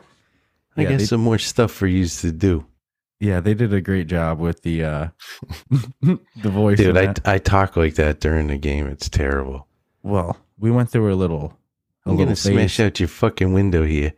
I 0.77 0.83
Yeah, 0.83 0.91
got 0.91 0.99
they- 0.99 1.05
some 1.05 1.21
more 1.21 1.39
stuff 1.39 1.71
for 1.71 1.87
you 1.87 2.07
to 2.07 2.33
do, 2.33 2.67
Yeah, 3.21 3.41
they 3.41 3.55
did 3.55 3.73
a 3.73 3.81
great 3.81 4.07
job 4.09 4.41
with 4.41 4.63
the 4.63 4.85
uh 4.85 5.09
the 6.03 6.19
voice. 6.51 6.79
dude. 6.79 6.97
I. 6.97 7.15
I 7.25 7.39
talk 7.39 7.77
like 7.77 7.95
that 7.95 8.21
during 8.21 8.49
the 8.49 8.57
game. 8.59 8.87
It's 8.87 9.09
terrible. 9.09 9.67
well, 10.03 10.37
we 10.59 10.71
went 10.71 10.91
through 10.91 11.13
a 11.13 11.17
little. 11.17 11.57
A 12.07 12.11
I'm 12.11 12.17
little 12.17 12.27
gonna 12.27 12.37
smash 12.37 12.81
out 12.81 13.01
your 13.01 13.09
fucking 13.09 13.53
window 13.55 13.85
here. 13.85 14.13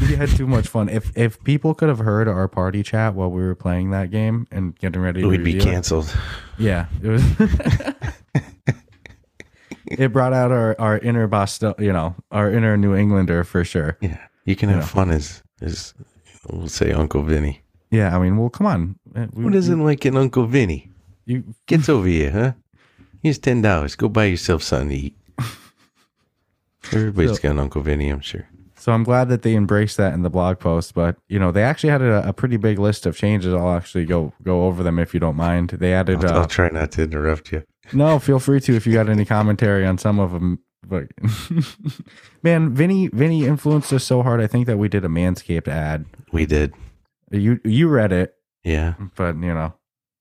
We 0.00 0.14
had 0.16 0.28
too 0.30 0.46
much 0.46 0.68
fun. 0.68 0.88
If 0.88 1.16
if 1.16 1.42
people 1.44 1.74
could 1.74 1.88
have 1.88 1.98
heard 1.98 2.28
our 2.28 2.48
party 2.48 2.82
chat 2.82 3.14
while 3.14 3.30
we 3.30 3.42
were 3.42 3.54
playing 3.54 3.90
that 3.90 4.10
game 4.10 4.46
and 4.50 4.76
getting 4.78 5.00
ready 5.02 5.22
to 5.22 5.28
We'd 5.28 5.38
be 5.44 5.54
review 5.54 5.60
it- 5.60 5.64
canceled. 5.72 6.16
yeah, 6.58 6.86
it 7.02 7.08
was. 7.08 7.22
it 9.86 10.12
brought 10.12 10.32
out 10.32 10.50
our 10.52 10.74
our 10.78 10.98
inner 10.98 11.26
Boston, 11.26 11.74
you 11.78 11.92
know, 11.92 12.14
our 12.30 12.50
inner 12.50 12.76
New 12.76 12.94
Englander 12.94 13.44
for 13.44 13.64
sure. 13.64 13.96
Yeah, 14.00 14.18
you 14.44 14.56
can 14.56 14.68
have 14.68 14.88
fun 14.88 15.10
as 15.10 15.42
as 15.60 15.94
we'll 16.50 16.68
say 16.68 16.92
Uncle 16.92 17.22
Vinny. 17.22 17.62
Yeah, 17.90 18.16
I 18.16 18.18
mean, 18.20 18.36
well, 18.36 18.50
come 18.50 18.66
on. 18.66 18.98
Uh, 19.14 19.26
We, 19.32 19.44
Who 19.44 19.50
doesn't 19.50 19.84
like 19.84 20.04
an 20.04 20.16
Uncle 20.16 20.46
Vinny? 20.46 20.90
You, 21.26 21.44
Gets 21.66 21.88
over 21.88 22.08
here, 22.08 22.30
huh? 22.32 22.52
Here's 23.22 23.38
ten 23.38 23.62
dollars. 23.62 23.94
Go 23.94 24.08
buy 24.08 24.24
yourself 24.24 24.62
something 24.62 24.88
to 24.90 24.96
eat. 24.96 25.16
Everybody's 26.92 27.36
So- 27.36 27.42
got 27.42 27.50
an 27.52 27.58
Uncle 27.60 27.82
Vinny, 27.82 28.08
I'm 28.08 28.20
sure. 28.20 28.48
So 28.84 28.92
I'm 28.92 29.02
glad 29.02 29.30
that 29.30 29.40
they 29.40 29.54
embraced 29.54 29.96
that 29.96 30.12
in 30.12 30.20
the 30.20 30.28
blog 30.28 30.58
post. 30.58 30.92
But 30.92 31.16
you 31.26 31.38
know, 31.38 31.50
they 31.52 31.62
actually 31.62 31.88
had 31.88 32.02
a, 32.02 32.28
a 32.28 32.34
pretty 32.34 32.58
big 32.58 32.78
list 32.78 33.06
of 33.06 33.16
changes. 33.16 33.54
I'll 33.54 33.70
actually 33.72 34.04
go 34.04 34.34
go 34.42 34.64
over 34.66 34.82
them 34.82 34.98
if 34.98 35.14
you 35.14 35.20
don't 35.20 35.36
mind. 35.36 35.70
They 35.70 35.94
added. 35.94 36.22
I'll, 36.22 36.36
Uh, 36.36 36.40
I'll 36.40 36.46
try 36.46 36.68
not 36.68 36.92
to 36.92 37.02
interrupt 37.04 37.50
you. 37.50 37.62
No, 37.94 38.18
feel 38.18 38.38
free 38.38 38.60
to 38.60 38.76
if 38.76 38.86
you 38.86 38.92
got 38.92 39.08
any 39.08 39.24
commentary 39.24 39.86
on 39.86 39.96
some 39.96 40.20
of 40.20 40.32
them. 40.32 40.58
But 40.86 41.04
man, 42.42 42.74
Vinny, 42.74 43.08
Vinny 43.08 43.46
influenced 43.46 43.90
us 43.90 44.04
so 44.04 44.22
hard. 44.22 44.42
I 44.42 44.46
think 44.46 44.66
that 44.66 44.76
we 44.76 44.88
did 44.88 45.02
a 45.02 45.08
Manscaped 45.08 45.66
ad. 45.66 46.04
We 46.30 46.44
did. 46.44 46.74
You 47.30 47.60
you 47.64 47.88
read 47.88 48.12
it, 48.12 48.34
Yeah. 48.64 48.94
but 49.16 49.34
you 49.36 49.54
know 49.54 49.72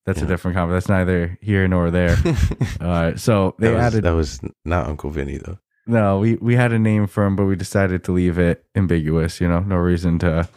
that's 0.06 0.22
a 0.22 0.26
different 0.26 0.56
comment. 0.56 0.76
That's 0.78 0.88
neither 0.88 1.38
here 1.42 1.68
nor 1.68 1.92
there. 1.92 2.16
uh, 2.80 3.18
so 3.18 3.56
they 3.60 3.68
that, 3.68 3.74
was, 3.76 3.84
added. 3.84 4.04
that 4.06 4.12
was 4.16 4.40
not 4.64 4.88
Uncle 4.88 5.10
Vinny 5.10 5.38
though. 5.38 5.58
No, 5.86 6.20
we 6.20 6.36
we 6.36 6.56
had 6.56 6.72
a 6.72 6.80
name 6.80 7.08
for 7.08 7.26
him, 7.26 7.36
but 7.36 7.46
we 7.46 7.56
decided 7.56 8.04
to 8.06 8.12
leave 8.14 8.38
it 8.40 8.66
ambiguous. 8.76 9.42
You 9.42 9.48
know, 9.50 9.60
no 9.60 9.76
reason 9.76 10.18
to 10.20 10.48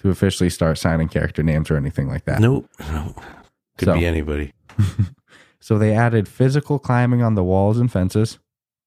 to 0.00 0.10
officially 0.10 0.50
start 0.50 0.78
signing 0.78 1.08
character 1.08 1.42
names 1.42 1.70
or 1.70 1.76
anything 1.76 2.08
like 2.08 2.24
that. 2.26 2.40
Nope. 2.40 2.68
No. 2.80 3.14
Could 3.76 3.86
So- 3.86 3.94
be 3.94 4.06
anybody. 4.06 4.52
So 5.60 5.76
they 5.76 5.92
added 5.92 6.28
physical 6.28 6.78
climbing 6.78 7.20
on 7.20 7.34
the 7.34 7.42
walls 7.44 7.78
and 7.78 7.90
fences 7.92 8.38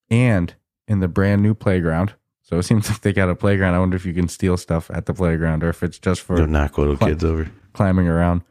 and 0.09 0.55
in 0.87 0.99
the 0.99 1.07
brand 1.09 1.43
new 1.43 1.53
playground. 1.53 2.13
So 2.41 2.57
it 2.57 2.63
seems 2.63 2.89
like 2.89 3.01
they 3.01 3.13
got 3.13 3.29
a 3.29 3.35
playground. 3.35 3.75
I 3.75 3.79
wonder 3.79 3.97
if 3.97 4.05
you 4.05 4.13
can 4.13 4.27
steal 4.29 4.55
stuff 4.57 4.89
at 4.91 5.05
the 5.05 5.13
playground 5.13 5.63
or 5.63 5.69
if 5.69 5.83
it's 5.83 5.99
just 5.99 6.21
for 6.21 6.37
Go 6.37 6.45
knock 6.45 6.77
little 6.79 6.95
Cli- 6.97 7.09
kids 7.09 7.23
over. 7.25 7.51
climbing 7.73 8.07
around. 8.07 8.41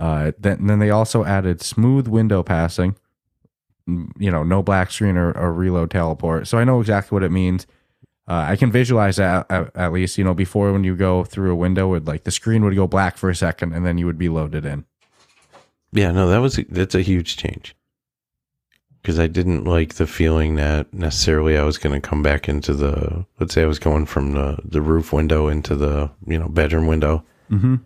Uh, 0.00 0.32
then, 0.38 0.66
then 0.66 0.78
they 0.80 0.90
also 0.90 1.24
added 1.24 1.60
smooth 1.60 2.08
window 2.08 2.42
passing, 2.42 2.96
you 3.86 4.30
know, 4.30 4.42
no 4.42 4.62
black 4.62 4.90
screen 4.90 5.16
or, 5.16 5.32
or 5.32 5.52
reload 5.52 5.90
teleport. 5.90 6.48
So 6.48 6.58
I 6.58 6.64
know 6.64 6.80
exactly 6.80 7.14
what 7.14 7.22
it 7.22 7.30
means. 7.30 7.66
Uh, 8.28 8.46
I 8.48 8.56
can 8.56 8.72
visualize 8.72 9.16
that 9.16 9.46
at, 9.50 9.76
at 9.76 9.92
least, 9.92 10.18
you 10.18 10.24
know, 10.24 10.34
before 10.34 10.72
when 10.72 10.82
you 10.82 10.96
go 10.96 11.22
through 11.22 11.52
a 11.52 11.56
window, 11.56 11.88
would 11.88 12.08
like 12.08 12.24
the 12.24 12.32
screen 12.32 12.64
would 12.64 12.74
go 12.74 12.88
black 12.88 13.16
for 13.16 13.30
a 13.30 13.36
second, 13.36 13.72
and 13.72 13.86
then 13.86 13.98
you 13.98 14.06
would 14.06 14.18
be 14.18 14.28
loaded 14.28 14.64
in. 14.64 14.84
Yeah, 15.92 16.10
no, 16.10 16.28
that 16.28 16.38
was 16.38 16.58
that's 16.68 16.96
a 16.96 17.02
huge 17.02 17.36
change. 17.36 17.76
Because 19.00 19.20
I 19.20 19.28
didn't 19.28 19.62
like 19.62 19.94
the 19.94 20.06
feeling 20.08 20.56
that 20.56 20.92
necessarily 20.92 21.56
I 21.56 21.62
was 21.62 21.78
going 21.78 21.94
to 22.00 22.06
come 22.06 22.24
back 22.24 22.48
into 22.48 22.74
the. 22.74 23.24
Let's 23.38 23.54
say 23.54 23.62
I 23.62 23.66
was 23.66 23.78
going 23.78 24.06
from 24.06 24.32
the 24.32 24.58
the 24.64 24.82
roof 24.82 25.12
window 25.12 25.46
into 25.46 25.76
the 25.76 26.10
you 26.26 26.38
know 26.38 26.48
bedroom 26.48 26.88
window. 26.88 27.24
Mm-hmm. 27.48 27.76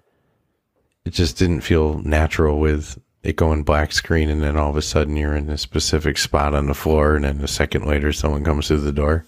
It 1.04 1.10
just 1.10 1.36
didn't 1.36 1.60
feel 1.60 1.98
natural 1.98 2.58
with 2.58 2.98
it 3.22 3.36
going 3.36 3.62
black 3.62 3.92
screen, 3.92 4.30
and 4.30 4.42
then 4.42 4.56
all 4.56 4.70
of 4.70 4.76
a 4.76 4.82
sudden 4.82 5.16
you're 5.16 5.36
in 5.36 5.48
a 5.50 5.58
specific 5.58 6.16
spot 6.18 6.54
on 6.54 6.66
the 6.66 6.74
floor, 6.74 7.16
and 7.16 7.24
then 7.24 7.40
a 7.40 7.48
second 7.48 7.86
later 7.86 8.12
someone 8.12 8.44
comes 8.44 8.68
through 8.68 8.80
the 8.80 8.92
door. 8.92 9.24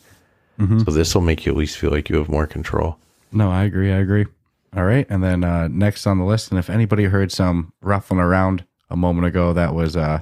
Mm-hmm. 0.58 0.80
So 0.80 0.90
this 0.90 1.14
will 1.14 1.22
make 1.22 1.44
you 1.44 1.52
at 1.52 1.58
least 1.58 1.78
feel 1.78 1.90
like 1.90 2.08
you 2.08 2.16
have 2.16 2.28
more 2.28 2.46
control. 2.46 2.98
No, 3.32 3.50
I 3.50 3.64
agree. 3.64 3.92
I 3.92 3.98
agree. 3.98 4.26
All 4.74 4.84
right, 4.84 5.06
and 5.10 5.22
then 5.22 5.44
uh, 5.44 5.68
next 5.68 6.06
on 6.06 6.18
the 6.18 6.24
list, 6.24 6.50
and 6.50 6.58
if 6.58 6.70
anybody 6.70 7.04
heard 7.04 7.30
some 7.30 7.74
ruffling 7.82 8.20
around 8.20 8.64
a 8.88 8.96
moment 8.96 9.26
ago, 9.26 9.52
that 9.52 9.74
was 9.74 9.96
uh, 9.96 10.20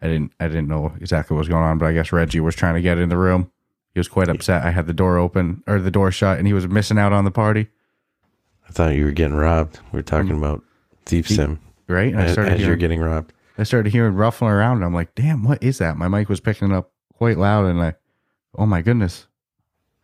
I 0.00 0.06
didn't 0.06 0.32
I 0.40 0.48
didn't 0.48 0.68
know 0.68 0.94
exactly 0.98 1.34
what 1.34 1.40
was 1.40 1.48
going 1.48 1.64
on, 1.64 1.76
but 1.76 1.86
I 1.86 1.92
guess 1.92 2.12
Reggie 2.12 2.40
was 2.40 2.54
trying 2.54 2.74
to 2.74 2.80
get 2.80 2.98
in 2.98 3.10
the 3.10 3.18
room. 3.18 3.50
He 3.92 4.00
was 4.00 4.08
quite 4.08 4.30
upset. 4.30 4.64
I 4.64 4.70
had 4.70 4.86
the 4.86 4.94
door 4.94 5.18
open 5.18 5.62
or 5.66 5.78
the 5.78 5.90
door 5.90 6.10
shut, 6.10 6.38
and 6.38 6.46
he 6.46 6.54
was 6.54 6.66
missing 6.66 6.98
out 6.98 7.12
on 7.12 7.26
the 7.26 7.30
party. 7.30 7.68
I 8.66 8.72
thought 8.72 8.94
you 8.94 9.04
were 9.04 9.10
getting 9.10 9.36
robbed. 9.36 9.80
We 9.92 9.98
were 9.98 10.02
talking 10.02 10.38
about 10.38 10.64
Thief 11.04 11.28
Sim 11.28 11.60
Right, 11.88 12.12
and 12.12 12.20
I 12.20 12.24
as, 12.24 12.32
started 12.32 12.54
as 12.54 12.60
you're 12.62 12.76
getting 12.76 13.00
robbed. 13.00 13.32
I 13.58 13.64
started 13.64 13.92
hearing 13.92 14.14
ruffling 14.14 14.50
around. 14.50 14.76
And 14.76 14.84
I'm 14.84 14.94
like, 14.94 15.14
damn, 15.14 15.44
what 15.44 15.62
is 15.62 15.78
that? 15.78 15.96
My 15.96 16.08
mic 16.08 16.28
was 16.28 16.40
picking 16.40 16.70
it 16.70 16.74
up 16.74 16.92
quite 17.12 17.38
loud, 17.38 17.66
and 17.66 17.80
I, 17.80 17.94
oh 18.56 18.66
my 18.66 18.82
goodness, 18.82 19.26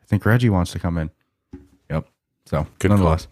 I 0.02 0.06
think 0.06 0.24
Reggie 0.26 0.50
wants 0.50 0.72
to 0.72 0.78
come 0.78 0.98
in. 0.98 1.10
Yep. 1.90 2.06
So 2.46 2.66
Good 2.78 2.90
nonetheless. 2.90 3.28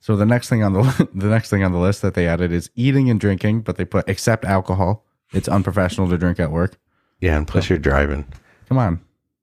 So 0.00 0.16
the 0.16 0.26
next 0.26 0.48
thing 0.48 0.62
on 0.62 0.72
the 0.72 1.08
the 1.14 1.28
next 1.28 1.50
thing 1.50 1.62
on 1.62 1.72
the 1.72 1.78
list 1.78 2.02
that 2.02 2.14
they 2.14 2.26
added 2.26 2.52
is 2.52 2.70
eating 2.74 3.10
and 3.10 3.20
drinking, 3.20 3.62
but 3.62 3.76
they 3.76 3.84
put 3.84 4.08
except 4.08 4.44
alcohol. 4.44 5.04
It's 5.32 5.48
unprofessional 5.48 6.08
to 6.08 6.18
drink 6.18 6.40
at 6.40 6.50
work. 6.50 6.78
Yeah, 7.20 7.36
and 7.36 7.46
plus 7.46 7.68
you're 7.68 7.78
driving. 7.78 8.26
Come 8.68 8.78
on. 8.78 9.00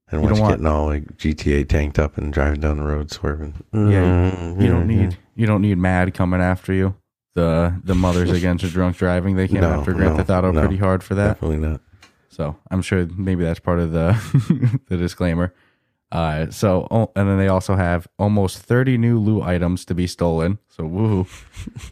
And 0.10 0.22
You 0.22 0.28
once 0.28 0.38
don't 0.38 0.42
want- 0.42 0.54
getting 0.54 0.68
all 0.68 0.86
like 0.88 1.18
GTA 1.18 1.68
tanked 1.68 2.00
up 2.00 2.18
and 2.18 2.34
driving 2.34 2.62
down 2.62 2.78
the 2.78 2.84
road 2.84 3.12
swerving. 3.12 3.54
Yeah, 3.74 3.80
You 4.60 4.68
don't 4.68 4.88
mm-hmm. 4.88 4.88
need 4.88 5.18
you 5.36 5.46
don't 5.46 5.62
need 5.62 5.78
mad 5.78 6.14
coming 6.14 6.42
after 6.42 6.74
you. 6.74 6.96
The 7.38 7.80
the 7.84 7.94
mothers 7.94 8.32
against 8.32 8.66
drunk 8.72 8.98
driving. 8.98 9.36
They 9.36 9.48
came 9.48 9.62
No, 9.62 9.70
after 9.80 9.94
Grand 9.94 10.14
no, 10.14 10.18
Theft 10.18 10.32
Auto 10.32 10.52
no. 10.52 10.60
pretty 10.60 10.78
hard 10.78 11.04
for 11.04 11.14
that. 11.14 11.34
Definitely 11.36 11.58
not. 11.68 11.82
So 12.30 12.56
I'm 12.72 12.82
sure 12.82 13.06
maybe 13.16 13.44
that's 13.44 13.60
part 13.60 13.78
of 13.80 13.92
the 13.92 14.80
the 14.90 14.98
disclaimer. 14.98 15.54
Uh, 16.12 16.50
so 16.50 16.88
oh, 16.90 17.12
and 17.16 17.30
then 17.30 17.38
they 17.38 17.48
also 17.48 17.76
have 17.76 18.08
almost 18.18 18.58
30 18.60 18.98
new 18.98 19.20
loot 19.20 19.44
items 19.44 19.86
to 19.86 19.94
be 19.94 20.08
stolen. 20.08 20.58
So 20.70 20.84
woohoo, 20.84 21.28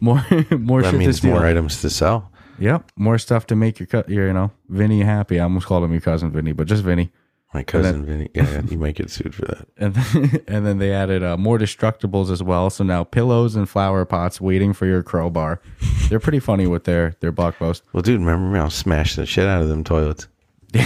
more 0.00 0.24
more 0.58 0.82
That 0.82 0.88
shit 0.90 0.92
to 0.94 0.98
means 0.98 1.16
steal. 1.18 1.30
more 1.30 1.46
items 1.46 1.80
to 1.82 1.90
sell. 1.90 2.32
Yep, 2.58 2.90
more 2.96 3.18
stuff 3.18 3.46
to 3.48 3.54
make 3.54 3.78
your 3.78 3.86
cut. 3.86 4.08
Your 4.08 4.26
you 4.26 4.32
know 4.32 4.50
Vinny 4.68 5.02
happy. 5.02 5.38
I 5.38 5.44
almost 5.44 5.66
called 5.66 5.84
him 5.84 5.92
your 5.92 6.00
cousin 6.00 6.32
Vinny, 6.32 6.52
but 6.52 6.66
just 6.66 6.82
Vinny. 6.82 7.12
My 7.56 7.62
cousin 7.62 8.04
Vinny. 8.04 8.28
Yeah, 8.34 8.60
you 8.68 8.76
might 8.76 8.96
get 8.96 9.10
sued 9.10 9.34
for 9.34 9.46
that. 9.46 9.66
And 9.78 9.94
then, 9.94 10.44
and 10.46 10.66
then 10.66 10.76
they 10.78 10.92
added 10.92 11.22
uh, 11.22 11.38
more 11.38 11.58
destructibles 11.58 12.30
as 12.30 12.42
well. 12.42 12.68
So 12.68 12.84
now 12.84 13.02
pillows 13.02 13.56
and 13.56 13.66
flower 13.66 14.04
pots 14.04 14.42
waiting 14.42 14.74
for 14.74 14.84
your 14.84 15.02
crowbar. 15.02 15.62
They're 16.10 16.20
pretty 16.20 16.40
funny 16.40 16.66
with 16.66 16.84
their 16.84 17.16
their 17.20 17.32
blog 17.32 17.54
post. 17.54 17.82
Well, 17.94 18.02
dude, 18.02 18.20
remember 18.20 18.46
me? 18.52 18.58
I'll 18.60 18.68
smash 18.68 19.16
the 19.16 19.24
shit 19.24 19.46
out 19.46 19.62
of 19.62 19.68
them 19.68 19.84
toilets. 19.84 20.28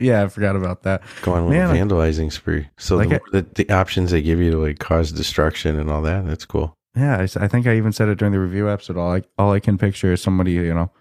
Yeah, 0.00 0.22
I 0.22 0.28
forgot 0.28 0.54
about 0.54 0.84
that. 0.84 1.02
Go 1.22 1.32
on 1.32 1.46
with 1.46 1.54
Man, 1.54 1.70
a 1.70 1.72
vandalizing 1.72 2.30
spree. 2.32 2.68
So 2.76 2.96
Like 2.96 3.08
the, 3.08 3.42
the, 3.42 3.64
the 3.64 3.74
options 3.74 4.12
they 4.12 4.22
give 4.22 4.38
you 4.38 4.52
to 4.52 4.58
like 4.58 4.78
cause 4.78 5.10
destruction 5.10 5.76
and 5.76 5.90
all 5.90 6.02
that, 6.02 6.24
that's 6.24 6.44
cool. 6.44 6.76
Yeah, 6.94 7.26
I 7.36 7.48
think 7.48 7.66
I 7.66 7.76
even 7.76 7.90
said 7.92 8.08
it 8.08 8.16
during 8.16 8.30
the 8.32 8.38
review 8.38 8.70
episode. 8.70 8.96
All 8.96 9.12
I 9.12 9.22
all 9.38 9.52
I 9.52 9.58
can 9.60 9.76
picture 9.76 10.12
is 10.12 10.22
somebody 10.22 10.52
you 10.52 10.72
know 10.72 10.92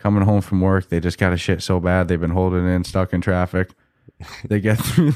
coming 0.00 0.24
home 0.24 0.40
from 0.40 0.60
work. 0.60 0.88
They 0.88 0.98
just 0.98 1.18
got 1.18 1.32
a 1.32 1.36
shit 1.36 1.62
so 1.62 1.78
bad 1.78 2.08
they've 2.08 2.20
been 2.20 2.30
holding 2.30 2.66
in, 2.66 2.84
stuck 2.84 3.12
in 3.12 3.20
traffic. 3.20 3.70
They 4.44 4.60
get 4.60 4.74
through. 4.84 5.12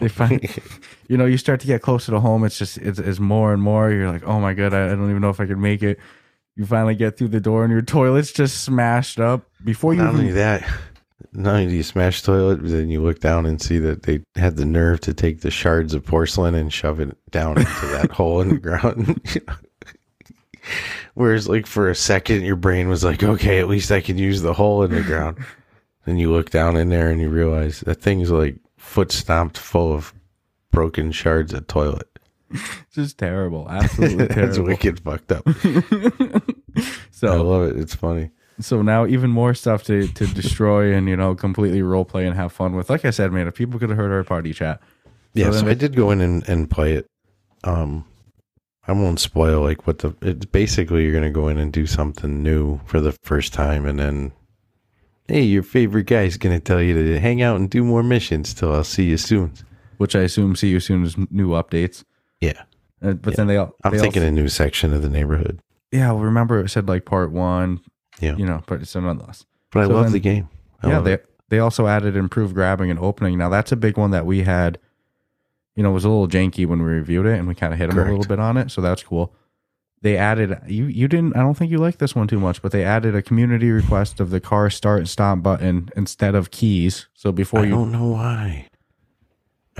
they 0.00 0.08
find 0.08 0.40
you 1.08 1.16
know 1.16 1.26
you 1.26 1.38
start 1.38 1.60
to 1.60 1.66
get 1.66 1.82
closer 1.82 2.12
to 2.12 2.20
home. 2.20 2.44
It's 2.44 2.58
just 2.58 2.78
it's, 2.78 2.98
it's 2.98 3.20
more 3.20 3.52
and 3.52 3.62
more. 3.62 3.90
You're 3.90 4.10
like, 4.10 4.24
oh 4.24 4.40
my 4.40 4.52
god, 4.52 4.74
I, 4.74 4.86
I 4.86 4.88
don't 4.90 5.10
even 5.10 5.22
know 5.22 5.30
if 5.30 5.40
I 5.40 5.46
can 5.46 5.60
make 5.60 5.82
it. 5.82 5.98
You 6.56 6.66
finally 6.66 6.94
get 6.94 7.16
through 7.16 7.28
the 7.28 7.40
door 7.40 7.64
and 7.64 7.72
your 7.72 7.82
toilet's 7.82 8.32
just 8.32 8.62
smashed 8.64 9.18
up 9.18 9.48
before 9.64 9.94
you 9.94 10.02
Not 10.02 10.14
only 10.14 10.32
that, 10.32 10.68
not 11.32 11.54
only 11.54 11.68
do 11.68 11.76
you 11.76 11.82
smash 11.82 12.20
the 12.20 12.32
toilet, 12.32 12.60
but 12.60 12.70
then 12.70 12.90
you 12.90 13.02
look 13.02 13.20
down 13.20 13.46
and 13.46 13.62
see 13.62 13.78
that 13.78 14.02
they 14.02 14.20
had 14.34 14.56
the 14.56 14.64
nerve 14.64 15.00
to 15.02 15.14
take 15.14 15.40
the 15.40 15.50
shards 15.50 15.94
of 15.94 16.04
porcelain 16.04 16.54
and 16.54 16.72
shove 16.72 17.00
it 17.00 17.16
down 17.30 17.56
into 17.56 17.86
that 17.86 18.10
hole 18.12 18.40
in 18.40 18.48
the 18.48 18.58
ground. 18.58 19.20
Whereas, 21.14 21.48
like 21.48 21.66
for 21.66 21.90
a 21.90 21.94
second, 21.94 22.42
your 22.42 22.56
brain 22.56 22.88
was 22.88 23.02
like, 23.04 23.22
"Okay, 23.22 23.58
at 23.58 23.68
least 23.68 23.90
I 23.90 24.00
can 24.00 24.16
use 24.18 24.42
the 24.42 24.54
hole 24.54 24.82
in 24.84 24.92
the 24.92 25.02
ground." 25.02 25.38
then 26.06 26.16
you 26.16 26.30
look 26.30 26.50
down 26.50 26.76
in 26.76 26.88
there 26.88 27.10
and 27.10 27.20
you 27.20 27.28
realize 27.28 27.80
that 27.80 27.96
thing's 28.00 28.30
like 28.30 28.56
foot 28.76 29.12
stomped 29.12 29.58
full 29.58 29.92
of 29.92 30.14
broken 30.70 31.12
shards 31.12 31.52
of 31.52 31.66
toilet. 31.66 32.08
It's 32.52 32.64
just 32.94 33.18
terrible, 33.18 33.68
absolutely 33.68 34.26
That's 34.34 34.58
wicked 34.58 35.00
fucked 35.00 35.32
up. 35.32 35.44
so 37.10 37.28
I 37.28 37.36
love 37.36 37.70
it. 37.70 37.76
It's 37.76 37.94
funny. 37.94 38.30
so 38.60 38.82
now 38.82 39.06
even 39.06 39.30
more 39.30 39.54
stuff 39.54 39.82
to 39.84 40.06
to 40.08 40.26
destroy 40.28 40.94
and 40.94 41.08
you 41.08 41.16
know 41.16 41.34
completely 41.34 41.82
role 41.82 42.04
play 42.04 42.26
and 42.26 42.36
have 42.36 42.52
fun 42.52 42.74
with. 42.76 42.88
Like 42.90 43.04
I 43.04 43.10
said, 43.10 43.32
man, 43.32 43.46
if 43.48 43.54
people 43.54 43.78
could 43.78 43.88
have 43.90 43.98
heard 43.98 44.12
our 44.12 44.24
party 44.24 44.52
chat, 44.52 44.80
Yeah, 45.34 45.50
then 45.50 45.60
so 45.64 45.68
I 45.68 45.74
did 45.74 45.94
go 45.96 46.10
in 46.10 46.20
and, 46.20 46.48
and 46.48 46.70
play 46.70 46.94
it. 46.94 47.06
Um, 47.64 48.04
I 48.90 48.92
won't 48.92 49.20
spoil 49.20 49.60
like 49.62 49.86
what 49.86 49.98
the. 50.00 50.14
It's 50.20 50.46
basically 50.46 51.04
you're 51.04 51.14
gonna 51.14 51.30
go 51.30 51.46
in 51.48 51.58
and 51.58 51.72
do 51.72 51.86
something 51.86 52.42
new 52.42 52.80
for 52.86 53.00
the 53.00 53.12
first 53.22 53.52
time, 53.52 53.86
and 53.86 53.98
then, 54.00 54.32
hey, 55.28 55.42
your 55.42 55.62
favorite 55.62 56.06
guy's 56.06 56.36
gonna 56.36 56.58
tell 56.58 56.82
you 56.82 56.94
to 56.94 57.20
hang 57.20 57.40
out 57.40 57.56
and 57.56 57.70
do 57.70 57.84
more 57.84 58.02
missions. 58.02 58.52
Till 58.52 58.74
I'll 58.74 58.82
see 58.84 59.04
you 59.04 59.16
soon. 59.16 59.52
which 59.98 60.16
I 60.16 60.20
assume 60.22 60.56
see 60.56 60.70
you 60.70 60.80
soon 60.80 61.04
as 61.04 61.16
new 61.30 61.50
updates. 61.50 62.02
Yeah, 62.40 62.62
Uh, 63.02 63.12
but 63.12 63.36
then 63.36 63.46
they 63.46 63.58
all 63.58 63.76
I'm 63.84 63.92
they 63.92 64.00
thinking 64.00 64.24
a 64.24 64.30
new 64.30 64.48
section 64.48 64.92
of 64.92 65.02
the 65.02 65.08
neighborhood. 65.10 65.60
yeah, 65.92 66.10
well, 66.10 66.20
remember 66.24 66.58
it 66.58 66.70
said 66.70 66.88
like 66.88 67.04
part 67.04 67.30
one, 67.32 67.80
Yeah, 68.18 68.34
you 68.36 68.46
know, 68.46 68.62
but 68.66 68.88
so 68.88 68.98
nonetheless. 69.00 69.44
but 69.70 69.80
I 69.80 69.86
so 69.86 69.92
love 69.94 70.04
then- 70.04 70.12
the 70.12 70.20
game. 70.20 70.48
I 70.82 70.88
yeah, 70.88 71.00
they 71.00 71.12
it. 71.12 71.26
they 71.50 71.58
also 71.60 71.86
added 71.86 72.16
improved 72.16 72.54
grabbing 72.54 72.90
and 72.90 72.98
opening. 72.98 73.36
Now 73.38 73.50
that's 73.50 73.70
a 73.72 73.76
big 73.76 73.96
one 73.98 74.10
that 74.10 74.24
we 74.26 74.42
had. 74.42 74.78
You 75.76 75.82
know, 75.82 75.90
it 75.90 75.94
was 75.94 76.04
a 76.04 76.08
little 76.08 76.28
janky 76.28 76.66
when 76.66 76.82
we 76.82 76.90
reviewed 76.90 77.26
it, 77.26 77.38
and 77.38 77.46
we 77.46 77.54
kind 77.54 77.72
of 77.72 77.78
hit 77.78 77.90
them 77.90 77.98
a 77.98 78.04
little 78.04 78.24
bit 78.24 78.40
on 78.40 78.56
it, 78.56 78.70
so 78.70 78.80
that's 78.80 79.02
cool. 79.02 79.34
They 80.02 80.16
added 80.16 80.58
you 80.66 80.86
you 80.86 81.08
didn't 81.08 81.36
I 81.36 81.40
don't 81.40 81.54
think 81.54 81.70
you 81.70 81.76
liked 81.76 81.98
this 81.98 82.14
one 82.14 82.26
too 82.26 82.40
much, 82.40 82.62
but 82.62 82.72
they 82.72 82.84
added 82.84 83.14
a 83.14 83.20
community 83.20 83.70
request 83.70 84.18
of 84.18 84.30
the 84.30 84.40
car 84.40 84.70
start 84.70 85.00
and 85.00 85.08
stop 85.08 85.42
button 85.42 85.90
instead 85.94 86.34
of 86.34 86.50
keys. 86.50 87.06
So 87.12 87.32
before 87.32 87.60
you 87.60 87.66
I 87.66 87.68
you 87.68 87.74
don't 87.74 87.92
know 87.92 88.08
why. 88.08 88.69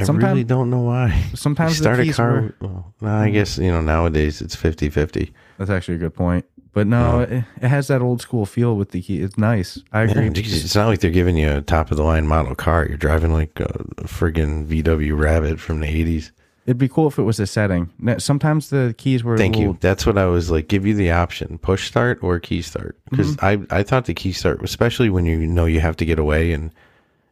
I 0.01 0.05
Sometime- 0.05 0.31
really 0.31 0.45
don't 0.45 0.71
know 0.71 0.81
why. 0.83 1.25
sometimes 1.35 1.73
you 1.79 1.83
start 1.83 1.99
the 1.99 2.11
a 2.11 2.13
car. 2.13 2.33
were- 2.33 2.55
well, 2.61 2.95
no, 3.01 3.09
I 3.17 3.31
guess 3.31 3.59
you 3.59 3.71
know 3.71 3.81
nowadays 3.81 4.41
it's 4.41 4.57
50-50. 4.57 5.33
That's 5.59 5.71
actually 5.71 5.97
a 5.97 5.99
good 5.99 6.15
point. 6.15 6.45
But 6.73 6.87
no, 6.87 7.21
it, 7.21 7.45
it 7.61 7.69
has 7.69 7.89
that 7.89 8.01
old 8.01 8.21
school 8.21 8.47
feel 8.47 8.77
with 8.77 8.93
the 8.93 9.03
key. 9.03 9.21
It's 9.23 9.37
nice. 9.37 9.83
I 9.93 10.03
agree. 10.03 10.25
Yeah, 10.27 10.31
geez, 10.31 10.65
it's 10.65 10.77
not 10.77 10.87
like 10.87 11.01
they're 11.01 11.11
giving 11.11 11.37
you 11.37 11.51
a 11.51 11.63
top 11.63 11.91
of 11.91 11.97
the 11.97 12.05
line 12.05 12.29
model 12.29 12.55
car. 12.55 12.87
You're 12.87 12.97
driving 12.97 13.33
like 13.33 13.59
a 13.59 13.67
friggin' 14.05 14.67
VW 14.69 15.19
Rabbit 15.19 15.59
from 15.59 15.81
the 15.81 15.87
80s. 15.89 16.31
It'd 16.67 16.79
be 16.79 16.87
cool 16.89 17.09
if 17.09 17.19
it 17.19 17.23
was 17.23 17.41
a 17.41 17.47
setting. 17.49 17.91
Now, 17.99 18.19
Sometimes 18.19 18.71
the 18.71 18.95
keys 18.97 19.25
were. 19.25 19.35
a 19.35 19.39
Thank 19.39 19.57
little- 19.57 19.73
you. 19.73 19.79
That's 19.81 20.07
what 20.07 20.17
I 20.17 20.27
was 20.27 20.51
like. 20.53 20.69
Give 20.69 20.87
you 20.87 20.95
the 20.95 21.11
option: 21.11 21.59
push 21.59 21.89
start 21.89 22.23
or 22.23 22.39
key 22.39 22.63
start. 22.63 22.97
Because 23.11 23.35
Mm-hmm. 23.37 23.73
I 23.73 23.79
I 23.79 23.83
thought 23.83 24.05
the 24.05 24.15
key 24.15 24.31
start, 24.31 24.63
especially 24.63 25.11
when 25.11 25.27
you 25.27 25.39
know 25.39 25.65
you 25.67 25.81
have 25.81 25.97
to 25.97 26.05
get 26.05 26.21
away 26.21 26.53
and 26.53 26.71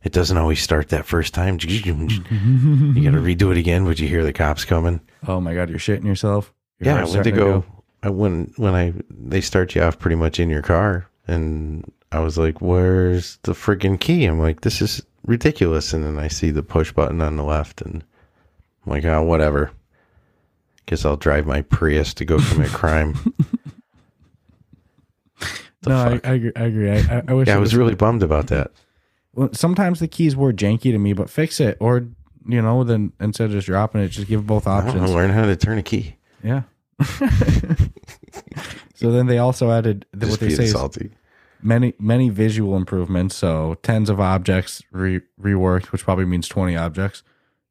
it 0.02 0.12
doesn't 0.12 0.36
always 0.36 0.62
start 0.62 0.88
that 0.88 1.06
first 1.06 1.34
time. 1.34 1.58
you 1.62 1.78
got 1.78 3.16
to 3.16 3.22
redo 3.22 3.50
it 3.50 3.56
again, 3.56 3.84
Would 3.84 4.00
you 4.00 4.08
hear 4.08 4.24
the 4.24 4.32
cops 4.32 4.64
coming. 4.64 5.00
Oh 5.26 5.40
my 5.40 5.54
god, 5.54 5.70
you're 5.70 5.78
shitting 5.78 6.04
yourself. 6.04 6.52
Your 6.78 6.94
Yeah, 6.94 7.00
I 7.00 7.04
went 7.04 7.06
to 7.06 7.12
starting 7.12 7.34
go. 7.34 7.64
I 8.02 8.10
when 8.10 8.52
when 8.56 8.74
I 8.74 8.94
they 9.10 9.40
start 9.40 9.74
you 9.74 9.82
off 9.82 9.98
pretty 9.98 10.16
much 10.16 10.38
in 10.38 10.50
your 10.50 10.62
car, 10.62 11.08
and 11.26 11.90
I 12.12 12.20
was 12.20 12.38
like, 12.38 12.60
"Where's 12.60 13.38
the 13.42 13.52
friggin' 13.52 13.98
key?" 13.98 14.24
I'm 14.24 14.38
like, 14.38 14.60
"This 14.60 14.80
is 14.80 15.02
ridiculous." 15.26 15.92
And 15.92 16.04
then 16.04 16.16
I 16.16 16.28
see 16.28 16.50
the 16.50 16.62
push 16.62 16.92
button 16.92 17.20
on 17.20 17.36
the 17.36 17.42
left, 17.42 17.82
and 17.82 18.04
I'm 18.86 18.92
like, 18.92 19.04
"Oh, 19.04 19.22
whatever." 19.22 19.72
Guess 20.86 21.04
I'll 21.04 21.16
drive 21.16 21.46
my 21.46 21.62
Prius 21.62 22.14
to 22.14 22.24
go 22.24 22.38
commit 22.38 22.70
crime. 22.70 23.34
No, 25.86 25.96
I. 25.96 26.20
I 26.24 26.32
agree. 26.34 26.52
I, 26.56 26.64
agree. 26.64 26.90
I, 26.90 27.22
I, 27.28 27.32
wish. 27.32 27.48
yeah, 27.48 27.54
I 27.54 27.58
was 27.58 27.74
really 27.74 27.94
bummed 27.94 28.22
about 28.22 28.48
that. 28.48 28.72
Sometimes 29.52 30.00
the 30.00 30.08
keys 30.08 30.34
were 30.36 30.52
janky 30.52 30.90
to 30.92 30.98
me, 30.98 31.12
but 31.12 31.30
fix 31.30 31.60
it, 31.60 31.76
or 31.80 32.08
you 32.46 32.62
know, 32.62 32.82
then 32.84 33.12
instead 33.20 33.46
of 33.46 33.52
just 33.52 33.66
dropping 33.66 34.00
it, 34.00 34.08
just 34.08 34.28
give 34.28 34.46
both 34.46 34.66
I 34.66 34.78
don't 34.80 34.96
know, 34.96 35.02
options. 35.02 35.14
learn 35.14 35.30
how 35.30 35.44
to 35.46 35.56
turn 35.56 35.78
a 35.78 35.82
key. 35.82 36.16
Yeah. 36.42 36.62
so 38.94 39.12
then 39.12 39.26
they 39.26 39.38
also 39.38 39.70
added 39.70 40.06
the, 40.12 40.26
what 40.28 40.40
they 40.40 40.50
say 40.50 40.64
is 40.64 40.72
salty. 40.72 41.10
many 41.62 41.94
many 41.98 42.28
visual 42.28 42.76
improvements. 42.76 43.36
So 43.36 43.76
tens 43.82 44.10
of 44.10 44.20
objects 44.20 44.82
re- 44.90 45.20
reworked, 45.40 45.86
which 45.92 46.04
probably 46.04 46.24
means 46.24 46.48
twenty 46.48 46.76
objects. 46.76 47.22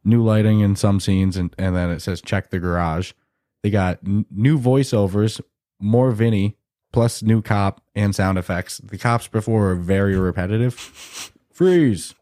new 0.03 0.23
lighting 0.23 0.59
in 0.61 0.75
some 0.75 0.99
scenes, 0.99 1.35
and, 1.37 1.53
and 1.57 1.75
then 1.75 1.89
it 1.89 2.01
says 2.01 2.21
check 2.21 2.49
the 2.49 2.59
garage. 2.59 3.11
They 3.63 3.69
got 3.69 3.99
n- 4.05 4.25
new 4.31 4.57
voiceovers, 4.59 5.41
more 5.79 6.11
Vinny, 6.11 6.55
plus 6.93 7.21
new 7.23 7.41
cop 7.41 7.81
and 7.95 8.15
sound 8.15 8.37
effects. 8.37 8.77
The 8.77 8.97
cops 8.97 9.27
before 9.27 9.61
were 9.61 9.75
very 9.75 10.15
repetitive. 10.17 11.33
Freeze. 11.57 12.13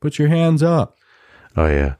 Put 0.00 0.18
your 0.18 0.26
hands 0.26 0.60
up. 0.60 0.98
Oh 1.56 1.66
yeah. 1.68 1.94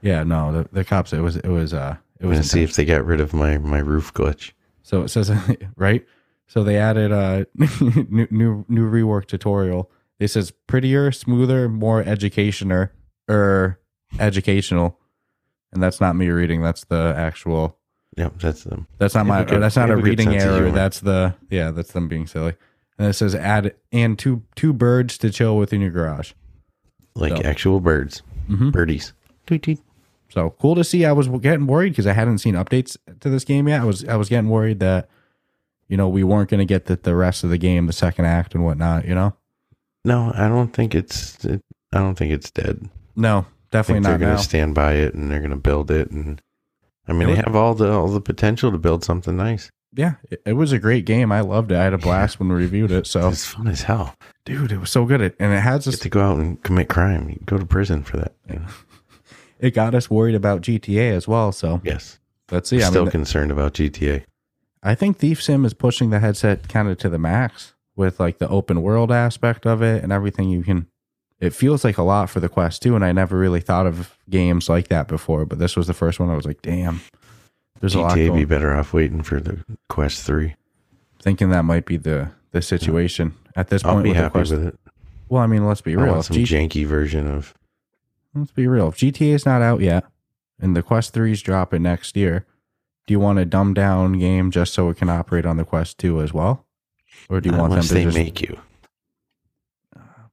Yeah, 0.00 0.22
no, 0.22 0.52
the, 0.52 0.68
the 0.70 0.84
cops. 0.84 1.12
It 1.12 1.18
was 1.18 1.34
it 1.34 1.48
was 1.48 1.74
uh 1.74 1.96
it 2.20 2.22
I'm 2.22 2.28
was 2.28 2.38
gonna 2.38 2.44
see 2.48 2.62
if 2.62 2.76
they 2.76 2.84
got 2.84 3.04
rid 3.04 3.20
of 3.20 3.34
my 3.34 3.58
my 3.58 3.80
roof 3.80 4.14
glitch. 4.14 4.52
So 4.84 5.02
it 5.02 5.08
says 5.08 5.32
right. 5.76 6.06
So 6.46 6.62
they 6.62 6.76
added 6.76 7.10
a 7.10 7.48
new 8.08 8.28
new 8.30 8.64
new 8.68 8.88
rework 8.88 9.26
tutorial. 9.26 9.90
It 10.20 10.28
says 10.28 10.52
prettier, 10.68 11.10
smoother, 11.10 11.68
more 11.68 12.00
educationer 12.00 12.92
or 13.28 13.80
educational, 14.20 15.00
and 15.72 15.82
that's 15.82 16.00
not 16.00 16.14
me 16.14 16.28
reading. 16.28 16.62
That's 16.62 16.84
the 16.84 17.12
actual. 17.16 17.76
Yep, 18.16 18.38
that's 18.38 18.62
them. 18.62 18.86
That's 18.98 19.16
not 19.16 19.26
my. 19.26 19.42
good- 19.42 19.60
that's 19.60 19.74
not 19.74 19.86
a 19.90 19.94
have 19.94 19.98
a 19.98 20.02
good 20.02 20.10
reading 20.10 20.32
error. 20.36 20.70
That's 20.70 21.00
the 21.00 21.34
yeah. 21.50 21.72
That's 21.72 21.90
them 21.90 22.06
being 22.06 22.28
silly. 22.28 22.54
And 23.00 23.08
it 23.08 23.14
says 23.14 23.34
add 23.34 23.74
and 23.92 24.18
two 24.18 24.42
two 24.56 24.74
birds 24.74 25.16
to 25.18 25.30
chill 25.30 25.56
within 25.56 25.80
your 25.80 25.90
garage. 25.90 26.32
Like 27.14 27.34
So- 27.34 27.42
actual 27.42 27.80
birds, 27.80 28.20
Mhm. 28.50 28.72
birdies. 28.72 29.14
Tweet 29.46 29.62
tweet. 29.62 29.80
So 30.28 30.50
cool 30.60 30.74
to 30.74 30.84
see. 30.84 31.06
I 31.06 31.12
was 31.12 31.26
getting 31.28 31.66
worried 31.66 31.90
because 31.90 32.06
I 32.06 32.12
hadn't 32.12 32.38
seen 32.38 32.54
updates 32.56 32.98
to 33.20 33.30
this 33.30 33.44
game 33.44 33.68
yet. 33.68 33.80
I 33.80 33.84
was 33.84 34.04
I 34.04 34.16
was 34.16 34.28
getting 34.28 34.50
worried 34.50 34.80
that 34.80 35.08
you 35.88 35.96
know 35.96 36.10
we 36.10 36.22
weren't 36.22 36.50
going 36.50 36.58
to 36.58 36.66
get 36.66 36.84
the, 36.86 36.96
the 36.96 37.16
rest 37.16 37.42
of 37.42 37.48
the 37.48 37.56
game, 37.56 37.86
the 37.86 37.92
second 37.94 38.26
act 38.26 38.54
and 38.54 38.64
whatnot. 38.64 39.06
You 39.06 39.14
know, 39.14 39.32
No, 40.04 40.30
I 40.34 40.48
don't 40.48 40.72
think 40.72 40.94
it's. 40.94 41.42
It, 41.44 41.62
I 41.92 41.98
don't 42.00 42.16
think 42.16 42.32
it's 42.32 42.50
dead. 42.50 42.88
no, 43.16 43.38
I 43.38 43.44
definitely 43.72 43.94
think 43.94 44.04
they're 44.04 44.18
not 44.18 44.24
going 44.26 44.36
to 44.36 44.42
stand 44.42 44.74
by 44.74 44.92
it 44.94 45.14
and 45.14 45.30
they're 45.30 45.40
going 45.40 45.50
to 45.50 45.56
build 45.56 45.90
it. 45.90 46.10
And 46.10 46.40
I 47.08 47.12
mean, 47.12 47.22
It 47.22 47.26
they 47.26 47.32
was- 47.32 47.44
have 47.46 47.56
all 47.56 47.74
the 47.74 47.90
all 47.90 48.08
the 48.08 48.20
potential 48.20 48.70
to 48.70 48.78
build 48.78 49.04
something 49.04 49.36
nice. 49.36 49.70
Yeah, 49.94 50.14
it, 50.30 50.42
it 50.46 50.52
was 50.54 50.72
a 50.72 50.78
great 50.78 51.04
game. 51.04 51.32
I 51.32 51.40
loved 51.40 51.72
it. 51.72 51.76
I 51.76 51.84
had 51.84 51.92
a 51.94 51.98
blast 51.98 52.38
when 52.38 52.48
we 52.48 52.54
reviewed 52.54 52.90
it. 52.92 53.06
So, 53.06 53.28
It's 53.30 53.46
fun 53.46 53.66
as 53.68 53.82
hell. 53.82 54.14
dude, 54.44 54.72
it 54.72 54.78
was 54.78 54.90
so 54.90 55.04
good. 55.04 55.20
It, 55.20 55.36
and 55.38 55.52
it 55.52 55.60
has 55.60 55.86
us. 55.88 55.98
to 55.98 56.08
go 56.08 56.20
out 56.22 56.38
and 56.38 56.62
commit 56.62 56.88
crime. 56.88 57.28
You 57.28 57.38
go 57.44 57.58
to 57.58 57.66
prison 57.66 58.02
for 58.02 58.16
that. 58.18 58.34
you 58.48 58.56
know? 58.60 58.66
It 59.58 59.74
got 59.74 59.94
us 59.94 60.08
worried 60.08 60.34
about 60.34 60.62
GTA 60.62 61.12
as 61.14 61.28
well. 61.28 61.52
So 61.52 61.82
Yes. 61.84 62.18
let's 62.50 62.70
see. 62.70 62.82
I 62.82 62.88
Still 62.88 63.02
mean, 63.04 63.10
concerned 63.10 63.50
about 63.50 63.74
GTA. 63.74 64.24
I 64.82 64.94
think 64.94 65.18
Thief 65.18 65.42
Sim 65.42 65.66
is 65.66 65.74
pushing 65.74 66.08
the 66.08 66.18
headset 66.20 66.66
kind 66.66 66.88
of 66.88 66.96
to 66.98 67.10
the 67.10 67.18
max 67.18 67.74
with 67.94 68.18
like 68.18 68.38
the 68.38 68.48
open 68.48 68.80
world 68.80 69.12
aspect 69.12 69.66
of 69.66 69.82
it 69.82 70.02
and 70.02 70.12
everything 70.12 70.48
you 70.48 70.62
can. 70.62 70.86
It 71.40 71.52
feels 71.52 71.84
like 71.84 71.98
a 71.98 72.02
lot 72.02 72.30
for 72.30 72.40
the 72.40 72.48
Quest 72.48 72.80
2, 72.82 72.94
and 72.96 73.04
I 73.04 73.12
never 73.12 73.36
really 73.38 73.60
thought 73.60 73.86
of 73.86 74.16
games 74.30 74.68
like 74.70 74.88
that 74.88 75.08
before. 75.08 75.44
But 75.44 75.58
this 75.58 75.76
was 75.76 75.86
the 75.86 75.94
first 75.94 76.18
one 76.20 76.30
I 76.30 76.36
was 76.36 76.46
like, 76.46 76.62
damn, 76.62 77.00
there's 77.80 77.94
a 77.94 78.00
lot 78.00 78.12
GTA 78.16 78.26
going. 78.28 78.38
be 78.40 78.44
better 78.44 78.74
off 78.74 78.92
waiting 78.92 79.22
for 79.22 79.40
the 79.40 79.64
Quest 79.88 80.24
Three. 80.24 80.54
Thinking 81.22 81.50
that 81.50 81.64
might 81.64 81.86
be 81.86 81.96
the 81.96 82.30
the 82.52 82.62
situation 82.62 83.34
at 83.56 83.68
this 83.68 83.84
I'll 83.84 83.94
point. 83.94 84.04
be 84.04 84.10
with 84.10 84.16
the 84.18 84.22
happy 84.22 84.32
Quest. 84.32 84.50
with 84.52 84.66
it. 84.66 84.78
Well, 85.28 85.42
I 85.42 85.46
mean, 85.46 85.66
let's 85.66 85.80
be 85.80 85.92
I 85.96 86.00
real. 86.02 86.12
want 86.12 86.24
some 86.24 86.36
G- 86.36 86.44
janky 86.44 86.84
version 86.86 87.26
of. 87.26 87.54
let's 88.34 88.50
be 88.52 88.66
real. 88.66 88.88
If 88.88 88.96
GTA 88.96 89.34
is 89.34 89.46
not 89.46 89.62
out 89.62 89.80
yet, 89.80 90.04
and 90.60 90.74
the 90.76 90.82
Quest 90.82 91.12
3 91.14 91.32
is 91.32 91.40
dropping 91.42 91.82
next 91.82 92.16
year, 92.16 92.44
do 93.06 93.12
you 93.12 93.20
want 93.20 93.38
a 93.38 93.44
dumbed 93.44 93.76
down 93.76 94.18
game 94.18 94.50
just 94.50 94.74
so 94.74 94.88
it 94.90 94.96
can 94.96 95.08
operate 95.08 95.46
on 95.46 95.56
the 95.56 95.64
Quest 95.64 95.98
2 95.98 96.20
as 96.20 96.34
well? 96.34 96.66
Or 97.28 97.40
do 97.40 97.50
you 97.50 97.56
want 97.56 97.72
them 97.72 97.82
to 97.82 97.94
they 97.94 98.04
just 98.04 98.16
make 98.16 98.40
you. 98.40 98.58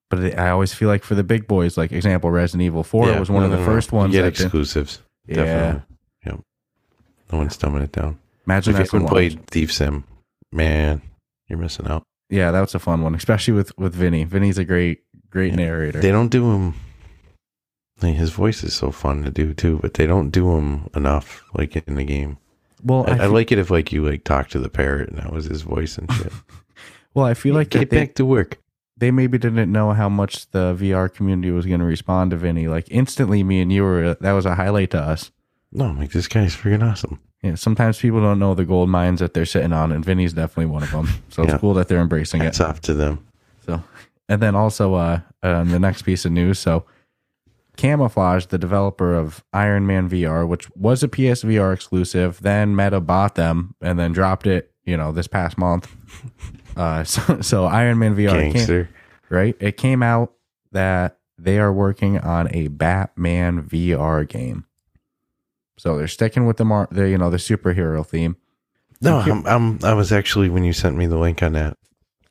But 0.09 0.39
I 0.39 0.49
always 0.49 0.73
feel 0.73 0.87
like 0.87 1.03
for 1.03 1.15
the 1.15 1.23
big 1.23 1.47
boys, 1.47 1.77
like 1.77 1.91
example, 1.91 2.31
Resident 2.31 2.63
Evil 2.65 2.83
Four 2.83 3.07
Yeah, 3.09 3.19
was 3.19 3.29
one 3.29 3.41
no, 3.41 3.45
of 3.45 3.51
the 3.51 3.57
no, 3.57 3.65
no. 3.65 3.71
first 3.71 3.91
ones. 3.91 4.13
You 4.15 4.21
get 4.21 4.33
did- 4.35 4.41
exclusives. 4.45 5.01
yeah, 5.27 5.35
Definitely. 5.35 5.96
No 7.31 7.39
one's 7.39 7.57
dumbing 7.57 7.83
it 7.83 7.91
down. 7.91 8.19
imagine 8.45 8.73
if 8.75 8.79
you 8.79 8.85
haven't 8.85 9.09
played 9.09 9.45
Thief 9.47 9.71
Sim, 9.73 10.03
man, 10.51 11.01
you're 11.47 11.59
missing 11.59 11.87
out. 11.87 12.03
Yeah, 12.29 12.51
that 12.51 12.61
was 12.61 12.75
a 12.75 12.79
fun 12.79 13.01
one, 13.03 13.15
especially 13.15 13.53
with 13.53 13.77
with 13.77 13.93
Vinny. 13.93 14.23
Vinny's 14.23 14.57
a 14.57 14.65
great 14.65 15.03
great 15.29 15.51
Yeah. 15.51 15.57
narrator. 15.57 15.99
They 15.99 16.11
don't 16.11 16.29
do 16.29 16.51
him. 16.51 16.73
Like, 18.01 18.15
his 18.15 18.29
voice 18.31 18.63
is 18.63 18.75
so 18.75 18.91
fun 18.91 19.23
to 19.23 19.31
do 19.31 19.53
too, 19.53 19.79
but 19.81 19.95
they 19.95 20.05
don't 20.05 20.29
do 20.29 20.55
him 20.55 20.87
enough, 20.95 21.43
like 21.55 21.75
in 21.75 21.95
the 21.95 22.03
game. 22.03 22.37
well, 22.83 23.05
I, 23.07 23.11
I, 23.11 23.13
I 23.13 23.17
fe- 23.19 23.27
like 23.27 23.51
it 23.51 23.57
if 23.57 23.71
like 23.71 23.91
you 23.91 24.05
like 24.07 24.23
talk 24.23 24.49
to 24.49 24.59
the 24.59 24.69
parrot 24.69 25.09
and 25.09 25.17
that 25.17 25.33
was 25.33 25.45
his 25.45 25.63
voice 25.63 25.97
and 25.97 26.11
shit. 26.13 26.31
well, 27.15 27.25
I 27.25 27.33
feel 27.33 27.55
like 27.55 27.69
get 27.69 27.89
they, 27.89 27.97
back 28.05 28.15
to 28.15 28.25
work. 28.25 28.59
they 28.97 29.09
maybe 29.09 29.37
didn't 29.39 29.71
know 29.71 29.93
how 29.93 30.09
much 30.09 30.49
the 30.51 30.75
VR 30.75 31.11
community 31.11 31.49
was 31.51 31.65
going 31.65 31.79
to 31.79 31.85
respond 31.87 32.31
to 32.31 32.37
Vinny. 32.37 32.67
Like 32.67 32.87
instantly, 32.91 33.43
me 33.43 33.61
and 33.61 33.73
you 33.73 33.83
were 33.83 34.13
that 34.21 34.31
was 34.33 34.45
a 34.45 34.55
highlight 34.55 34.91
to 34.91 34.99
us. 34.99 35.31
No, 35.71 35.85
I'm 35.85 35.97
like 35.99 36.11
this 36.11 36.27
guy's 36.27 36.55
freaking 36.55 36.89
awesome. 36.89 37.19
Yeah, 37.43 37.55
sometimes 37.55 37.99
people 37.99 38.19
don't 38.19 38.39
know 38.39 38.55
the 38.55 38.65
gold 38.65 38.89
mines 38.89 39.19
that 39.19 39.33
they're 39.33 39.45
sitting 39.45 39.73
on, 39.73 39.91
and 39.91 40.03
Vinny's 40.03 40.33
definitely 40.33 40.65
one 40.67 40.83
of 40.83 40.91
them. 40.91 41.07
So 41.29 41.43
it's 41.43 41.53
cool 41.59 41.75
that 41.75 41.87
they're 41.87 41.99
embracing 42.01 42.41
it. 42.41 42.45
Hats 42.45 42.61
off 42.61 42.81
to 42.81 42.95
them. 42.95 43.23
So, 43.65 43.83
and 44.27 44.41
then 44.41 44.55
also 44.55 44.95
uh, 44.95 45.19
um, 45.43 45.69
the 45.69 45.77
next 45.77 46.01
piece 46.01 46.25
of 46.25 46.31
news. 46.31 46.57
So, 46.57 46.85
Camouflaj, 47.77 48.47
the 48.47 48.57
developer 48.57 49.13
of 49.13 49.43
Iron 49.53 49.85
Man 49.85 50.09
VR, 50.09 50.47
which 50.47 50.67
was 50.75 51.03
a 51.03 51.07
PSVR 51.07 51.73
exclusive, 51.73 52.41
then 52.41 52.75
Meta 52.75 52.99
bought 52.99 53.35
them 53.35 53.75
and 53.79 53.99
then 53.99 54.13
dropped 54.13 54.47
it. 54.47 54.71
You 54.83 54.97
know, 54.97 55.11
this 55.11 55.27
past 55.27 55.57
month. 55.57 55.95
Uh, 56.77 57.03
so, 57.03 57.41
so 57.41 57.65
Iron 57.65 57.97
Man 57.97 58.15
VR, 58.15 58.53
came, 58.53 58.87
right? 59.29 59.55
It 59.59 59.77
came 59.77 60.03
out 60.03 60.33
that 60.73 61.17
they 61.35 61.57
are 61.57 61.73
working 61.73 62.19
on 62.19 62.53
a 62.53 62.67
Batman 62.67 63.63
VR 63.63 64.27
game. 64.29 64.66
So 65.77 65.97
they're 65.97 66.07
sticking 66.07 66.45
with 66.45 66.57
the 66.57 66.65
mar- 66.65 66.87
the 66.91 67.07
you 67.09 67.17
know 67.17 67.29
the 67.29 67.37
superhero 67.37 68.05
theme. 68.05 68.35
No, 68.99 69.17
I'm, 69.19 69.45
I'm. 69.45 69.79
I 69.83 69.93
was 69.93 70.11
actually 70.11 70.49
when 70.49 70.63
you 70.63 70.73
sent 70.73 70.95
me 70.97 71.05
the 71.05 71.17
link 71.17 71.43
on 71.43 71.53
that, 71.53 71.77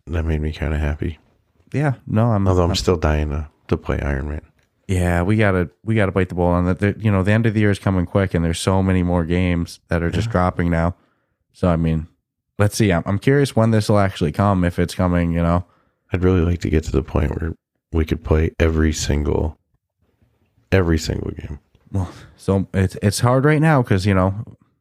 that 0.09 0.25
made 0.25 0.41
me 0.41 0.53
kind 0.53 0.75
of 0.75 0.81
happy. 0.81 1.19
Yeah, 1.73 1.95
no, 2.07 2.33
I'm 2.33 2.47
Although 2.49 2.65
I'm 2.65 2.71
I'm- 2.71 2.77
still 2.77 2.97
dying 2.97 3.31
to 3.31 3.49
to 3.69 3.77
play 3.77 4.01
Iron 4.01 4.29
Man. 4.29 4.43
Yeah, 4.89 5.23
we 5.23 5.37
gotta 5.37 5.71
we 5.85 5.95
gotta 5.95 6.13
bite 6.13 6.29
the 6.29 6.35
bullet 6.35 6.53
on 6.55 6.65
that. 6.67 6.79
The- 6.81 6.97
You 6.99 7.11
know, 7.11 7.23
the 7.23 7.33
end 7.33 7.47
of 7.47 7.55
the 7.55 7.61
year 7.61 7.71
is 7.71 7.79
coming 7.79 8.07
quick, 8.07 8.35
and 8.35 8.45
there's 8.45 8.59
so 8.61 8.83
many 8.83 9.03
more 9.03 9.25
games 9.25 9.81
that 9.89 10.03
are 10.03 10.11
just 10.11 10.31
dropping 10.31 10.71
now. 10.71 10.97
So 11.53 11.69
I 11.69 11.77
mean, 11.77 12.09
let's 12.59 12.77
see. 12.77 12.93
I'm, 12.93 13.03
I'm 13.07 13.19
curious 13.19 13.55
when 13.57 13.71
this 13.71 13.89
will 13.89 13.99
actually 13.99 14.33
come. 14.33 14.65
If 14.65 14.79
it's 14.79 14.95
coming, 14.95 15.33
you 15.33 15.43
know. 15.43 15.65
I'd 16.13 16.23
really 16.23 16.43
like 16.43 16.61
to 16.61 16.71
get 16.71 16.85
to 16.85 16.93
the 16.93 17.03
point 17.03 17.31
where 17.31 17.55
we 17.93 18.05
could 18.05 18.23
play 18.23 18.53
every 18.61 18.93
single, 18.93 19.59
every 20.71 20.99
single 20.99 21.31
game. 21.33 21.59
Well, 21.97 22.11
so 22.37 22.69
it's 22.75 22.97
it's 23.03 23.21
hard 23.21 23.45
right 23.45 23.61
now 23.61 23.83
because 23.83 24.07
you 24.07 24.15
know 24.15 24.35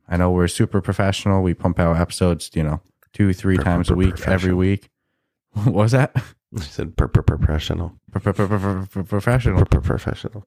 I 0.07 0.17
know 0.17 0.31
we're 0.31 0.47
super 0.47 0.81
professional. 0.81 1.41
We 1.43 1.53
pump 1.53 1.79
out 1.79 1.97
episodes, 1.97 2.51
you 2.53 2.63
know, 2.63 2.81
two 3.13 3.33
three 3.33 3.55
Pro- 3.55 3.63
times 3.63 3.89
a 3.89 3.95
week, 3.95 4.27
every 4.27 4.53
week. 4.53 4.89
What 5.63 5.73
was 5.73 5.91
that? 5.93 6.11
I 6.57 6.59
said 6.61 6.97
per- 6.97 7.07
per- 7.07 7.21
professional, 7.23 7.93
Pro- 8.11 8.21
pro- 8.21 8.33
pro- 8.33 8.47
pro- 8.59 8.85
pro- 8.87 9.03
Professional. 9.03 9.59
Per- 9.59 9.65
per- 9.65 9.81
professional. 9.81 10.43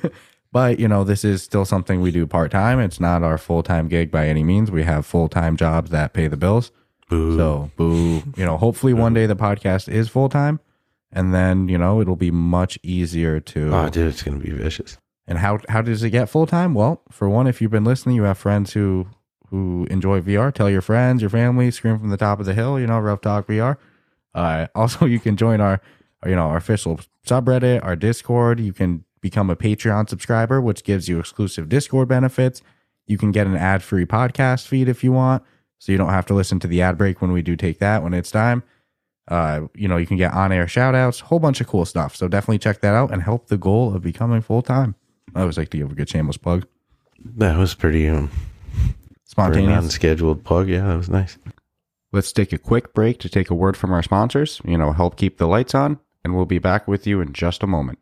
but 0.52 0.78
you 0.80 0.88
know, 0.88 1.04
this 1.04 1.24
is 1.24 1.42
still 1.42 1.64
something 1.64 2.00
we 2.00 2.10
do 2.10 2.26
part 2.26 2.50
time. 2.50 2.80
It's 2.80 2.98
not 3.00 3.22
our 3.22 3.38
full 3.38 3.62
time 3.62 3.86
gig 3.88 4.10
by 4.10 4.26
any 4.26 4.42
means. 4.42 4.70
We 4.70 4.82
have 4.82 5.06
full 5.06 5.28
time 5.28 5.56
jobs 5.56 5.90
that 5.90 6.12
pay 6.12 6.26
the 6.28 6.36
bills. 6.36 6.72
Boo. 7.08 7.36
So, 7.36 7.70
boo. 7.76 8.22
You 8.36 8.44
know, 8.44 8.56
hopefully 8.56 8.92
one 8.92 9.14
day 9.14 9.26
the 9.26 9.36
podcast 9.36 9.88
is 9.88 10.08
full 10.08 10.28
time, 10.28 10.58
and 11.12 11.32
then 11.32 11.68
you 11.68 11.78
know 11.78 12.00
it'll 12.00 12.16
be 12.16 12.30
much 12.32 12.78
easier 12.82 13.38
to. 13.40 13.74
oh, 13.74 13.88
dude, 13.88 14.08
it's 14.08 14.22
gonna 14.22 14.38
be 14.40 14.50
vicious. 14.50 14.98
And 15.28 15.38
how 15.38 15.58
how 15.68 15.82
does 15.82 16.02
it 16.02 16.10
get 16.10 16.30
full 16.30 16.46
time? 16.46 16.72
Well, 16.72 17.02
for 17.10 17.28
one, 17.28 17.46
if 17.46 17.60
you've 17.60 17.70
been 17.70 17.84
listening, 17.84 18.16
you 18.16 18.22
have 18.22 18.38
friends 18.38 18.72
who 18.72 19.06
who 19.50 19.86
enjoy 19.90 20.22
VR. 20.22 20.52
Tell 20.52 20.70
your 20.70 20.80
friends, 20.80 21.20
your 21.20 21.30
family, 21.30 21.70
scream 21.70 21.98
from 21.98 22.08
the 22.08 22.16
top 22.16 22.40
of 22.40 22.46
the 22.46 22.54
hill. 22.54 22.80
You 22.80 22.86
know, 22.86 22.98
Rough 22.98 23.20
Talk 23.20 23.46
VR. 23.46 23.76
Uh, 24.34 24.66
also, 24.74 25.04
you 25.04 25.20
can 25.20 25.36
join 25.36 25.60
our 25.60 25.82
you 26.26 26.34
know 26.34 26.46
our 26.46 26.56
official 26.56 26.98
subreddit, 27.26 27.84
our 27.84 27.94
Discord. 27.94 28.58
You 28.58 28.72
can 28.72 29.04
become 29.20 29.50
a 29.50 29.56
Patreon 29.56 30.08
subscriber, 30.08 30.62
which 30.62 30.82
gives 30.82 31.08
you 31.08 31.18
exclusive 31.18 31.68
Discord 31.68 32.08
benefits. 32.08 32.62
You 33.06 33.18
can 33.18 33.30
get 33.30 33.46
an 33.46 33.56
ad 33.56 33.82
free 33.82 34.06
podcast 34.06 34.66
feed 34.66 34.88
if 34.88 35.04
you 35.04 35.12
want, 35.12 35.42
so 35.78 35.92
you 35.92 35.98
don't 35.98 36.08
have 36.08 36.26
to 36.26 36.34
listen 36.34 36.58
to 36.60 36.66
the 36.66 36.80
ad 36.80 36.96
break 36.96 37.20
when 37.20 37.32
we 37.32 37.42
do 37.42 37.54
take 37.54 37.80
that 37.80 38.02
when 38.02 38.14
it's 38.14 38.30
time. 38.30 38.62
Uh, 39.28 39.66
you 39.74 39.88
know, 39.88 39.98
you 39.98 40.06
can 40.06 40.16
get 40.16 40.32
on 40.32 40.52
air 40.52 40.66
shout 40.66 40.94
outs, 40.94 41.20
whole 41.20 41.38
bunch 41.38 41.60
of 41.60 41.66
cool 41.66 41.84
stuff. 41.84 42.16
So 42.16 42.28
definitely 42.28 42.60
check 42.60 42.80
that 42.80 42.94
out 42.94 43.12
and 43.12 43.22
help 43.22 43.48
the 43.48 43.58
goal 43.58 43.94
of 43.94 44.00
becoming 44.00 44.40
full 44.40 44.62
time. 44.62 44.94
I 45.38 45.42
always 45.42 45.56
like 45.56 45.68
to 45.70 45.78
give 45.78 45.92
a 45.92 45.94
good 45.94 46.08
shameless 46.08 46.36
plug. 46.36 46.66
That 47.36 47.56
was 47.56 47.72
pretty 47.74 48.08
um 48.08 48.28
Spontaneous. 49.24 49.68
non-scheduled 49.82 50.42
plug. 50.42 50.68
Yeah, 50.68 50.88
that 50.88 50.96
was 50.96 51.08
nice. 51.08 51.38
Let's 52.10 52.32
take 52.32 52.52
a 52.52 52.58
quick 52.58 52.92
break 52.92 53.20
to 53.20 53.28
take 53.28 53.48
a 53.48 53.54
word 53.54 53.76
from 53.76 53.92
our 53.92 54.02
sponsors, 54.02 54.60
you 54.64 54.76
know, 54.76 54.90
help 54.92 55.16
keep 55.16 55.38
the 55.38 55.46
lights 55.46 55.76
on, 55.76 56.00
and 56.24 56.34
we'll 56.34 56.44
be 56.44 56.58
back 56.58 56.88
with 56.88 57.06
you 57.06 57.20
in 57.20 57.32
just 57.32 57.62
a 57.62 57.68
moment. 57.68 58.00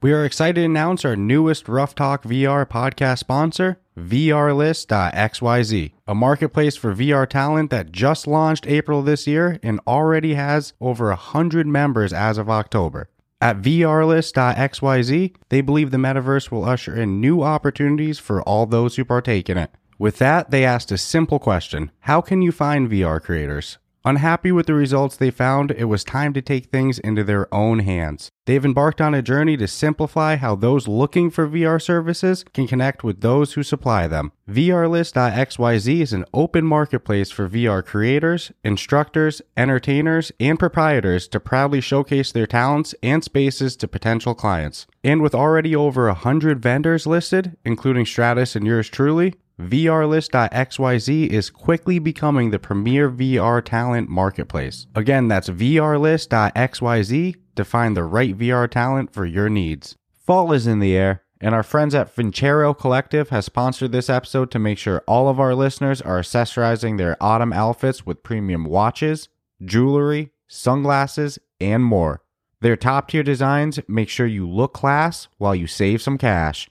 We 0.00 0.12
are 0.14 0.24
excited 0.24 0.54
to 0.54 0.64
announce 0.64 1.04
our 1.04 1.16
newest 1.16 1.68
Rough 1.68 1.94
Talk 1.94 2.22
VR 2.22 2.64
podcast 2.64 3.18
sponsor, 3.18 3.78
VRList.xyz, 3.98 5.92
a 6.06 6.14
marketplace 6.14 6.76
for 6.76 6.94
VR 6.94 7.28
talent 7.28 7.70
that 7.70 7.92
just 7.92 8.26
launched 8.26 8.66
April 8.66 9.02
this 9.02 9.26
year 9.26 9.58
and 9.62 9.80
already 9.86 10.32
has 10.32 10.72
over 10.80 11.08
100 11.08 11.66
members 11.66 12.14
as 12.14 12.38
of 12.38 12.48
October. 12.48 13.10
At 13.42 13.62
VRlist.xyz, 13.62 15.34
they 15.48 15.60
believe 15.62 15.90
the 15.90 15.96
metaverse 15.96 16.50
will 16.50 16.66
usher 16.66 16.94
in 16.94 17.22
new 17.22 17.42
opportunities 17.42 18.18
for 18.18 18.42
all 18.42 18.66
those 18.66 18.96
who 18.96 19.04
partake 19.04 19.48
in 19.48 19.56
it. 19.56 19.70
With 19.98 20.18
that, 20.18 20.50
they 20.50 20.64
asked 20.64 20.92
a 20.92 20.98
simple 20.98 21.38
question 21.38 21.90
How 22.00 22.20
can 22.20 22.42
you 22.42 22.52
find 22.52 22.90
VR 22.90 23.20
creators? 23.22 23.78
Unhappy 24.02 24.50
with 24.50 24.66
the 24.66 24.72
results 24.72 25.14
they 25.14 25.30
found, 25.30 25.72
it 25.72 25.84
was 25.84 26.04
time 26.04 26.32
to 26.32 26.40
take 26.40 26.66
things 26.66 26.98
into 26.98 27.22
their 27.22 27.52
own 27.54 27.80
hands. 27.80 28.30
They've 28.46 28.64
embarked 28.64 28.98
on 28.98 29.12
a 29.12 29.20
journey 29.20 29.58
to 29.58 29.68
simplify 29.68 30.36
how 30.36 30.54
those 30.54 30.88
looking 30.88 31.30
for 31.30 31.46
VR 31.46 31.80
services 31.80 32.42
can 32.54 32.66
connect 32.66 33.04
with 33.04 33.20
those 33.20 33.52
who 33.52 33.62
supply 33.62 34.06
them. 34.06 34.32
VRlist.xyz 34.48 36.00
is 36.00 36.14
an 36.14 36.24
open 36.32 36.64
marketplace 36.64 37.30
for 37.30 37.46
VR 37.46 37.84
creators, 37.84 38.50
instructors, 38.64 39.42
entertainers, 39.54 40.32
and 40.40 40.58
proprietors 40.58 41.28
to 41.28 41.38
proudly 41.38 41.82
showcase 41.82 42.32
their 42.32 42.46
talents 42.46 42.94
and 43.02 43.22
spaces 43.22 43.76
to 43.76 43.86
potential 43.86 44.34
clients. 44.34 44.86
And 45.04 45.20
with 45.20 45.34
already 45.34 45.76
over 45.76 46.06
100 46.06 46.62
vendors 46.62 47.06
listed, 47.06 47.58
including 47.66 48.06
Stratus 48.06 48.56
and 48.56 48.66
yours 48.66 48.88
truly, 48.88 49.34
VRlist.xyz 49.60 51.28
is 51.28 51.50
quickly 51.50 51.98
becoming 51.98 52.50
the 52.50 52.58
premier 52.58 53.10
VR 53.10 53.62
talent 53.64 54.08
marketplace. 54.08 54.86
Again, 54.94 55.28
that's 55.28 55.50
VRlist.xyz 55.50 57.36
to 57.56 57.64
find 57.64 57.96
the 57.96 58.04
right 58.04 58.36
VR 58.36 58.70
talent 58.70 59.12
for 59.12 59.26
your 59.26 59.48
needs. 59.48 59.96
Fall 60.16 60.52
is 60.52 60.66
in 60.66 60.78
the 60.78 60.96
air, 60.96 61.22
and 61.40 61.54
our 61.54 61.62
friends 61.62 61.94
at 61.94 62.14
Vincero 62.14 62.76
Collective 62.76 63.28
has 63.30 63.46
sponsored 63.46 63.92
this 63.92 64.08
episode 64.10 64.50
to 64.50 64.58
make 64.58 64.78
sure 64.78 65.02
all 65.06 65.28
of 65.28 65.38
our 65.38 65.54
listeners 65.54 66.00
are 66.00 66.20
accessorizing 66.20 66.96
their 66.96 67.16
autumn 67.20 67.52
outfits 67.52 68.06
with 68.06 68.22
premium 68.22 68.64
watches, 68.64 69.28
jewelry, 69.64 70.30
sunglasses, 70.48 71.38
and 71.60 71.84
more. 71.84 72.22
Their 72.60 72.76
top 72.76 73.08
tier 73.08 73.22
designs 73.22 73.80
make 73.88 74.08
sure 74.08 74.26
you 74.26 74.48
look 74.48 74.74
class 74.74 75.28
while 75.38 75.54
you 75.54 75.66
save 75.66 76.02
some 76.02 76.18
cash. 76.18 76.68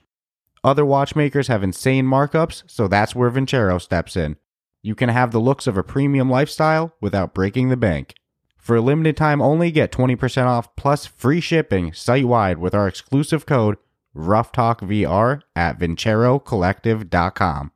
Other 0.62 0.84
watchmakers 0.84 1.48
have 1.48 1.62
insane 1.62 2.04
markups, 2.04 2.64
so 2.66 2.86
that's 2.86 3.14
where 3.14 3.30
Vincero 3.30 3.80
steps 3.80 4.16
in. 4.16 4.36
You 4.82 4.94
can 4.94 5.08
have 5.08 5.30
the 5.30 5.40
looks 5.40 5.66
of 5.66 5.78
a 5.78 5.82
premium 5.82 6.28
lifestyle 6.28 6.94
without 7.00 7.32
breaking 7.32 7.68
the 7.68 7.76
bank. 7.76 8.14
For 8.58 8.76
a 8.76 8.80
limited 8.80 9.16
time 9.16 9.40
only, 9.40 9.70
get 9.70 9.90
20% 9.90 10.44
off 10.44 10.74
plus 10.76 11.06
free 11.06 11.40
shipping 11.40 11.94
site 11.94 12.26
wide 12.26 12.58
with 12.58 12.74
our 12.74 12.86
exclusive 12.86 13.46
code 13.46 13.78
RoughTalkVR 14.14 15.42
at 15.56 15.78
VinceroCollective.com. 15.78 17.72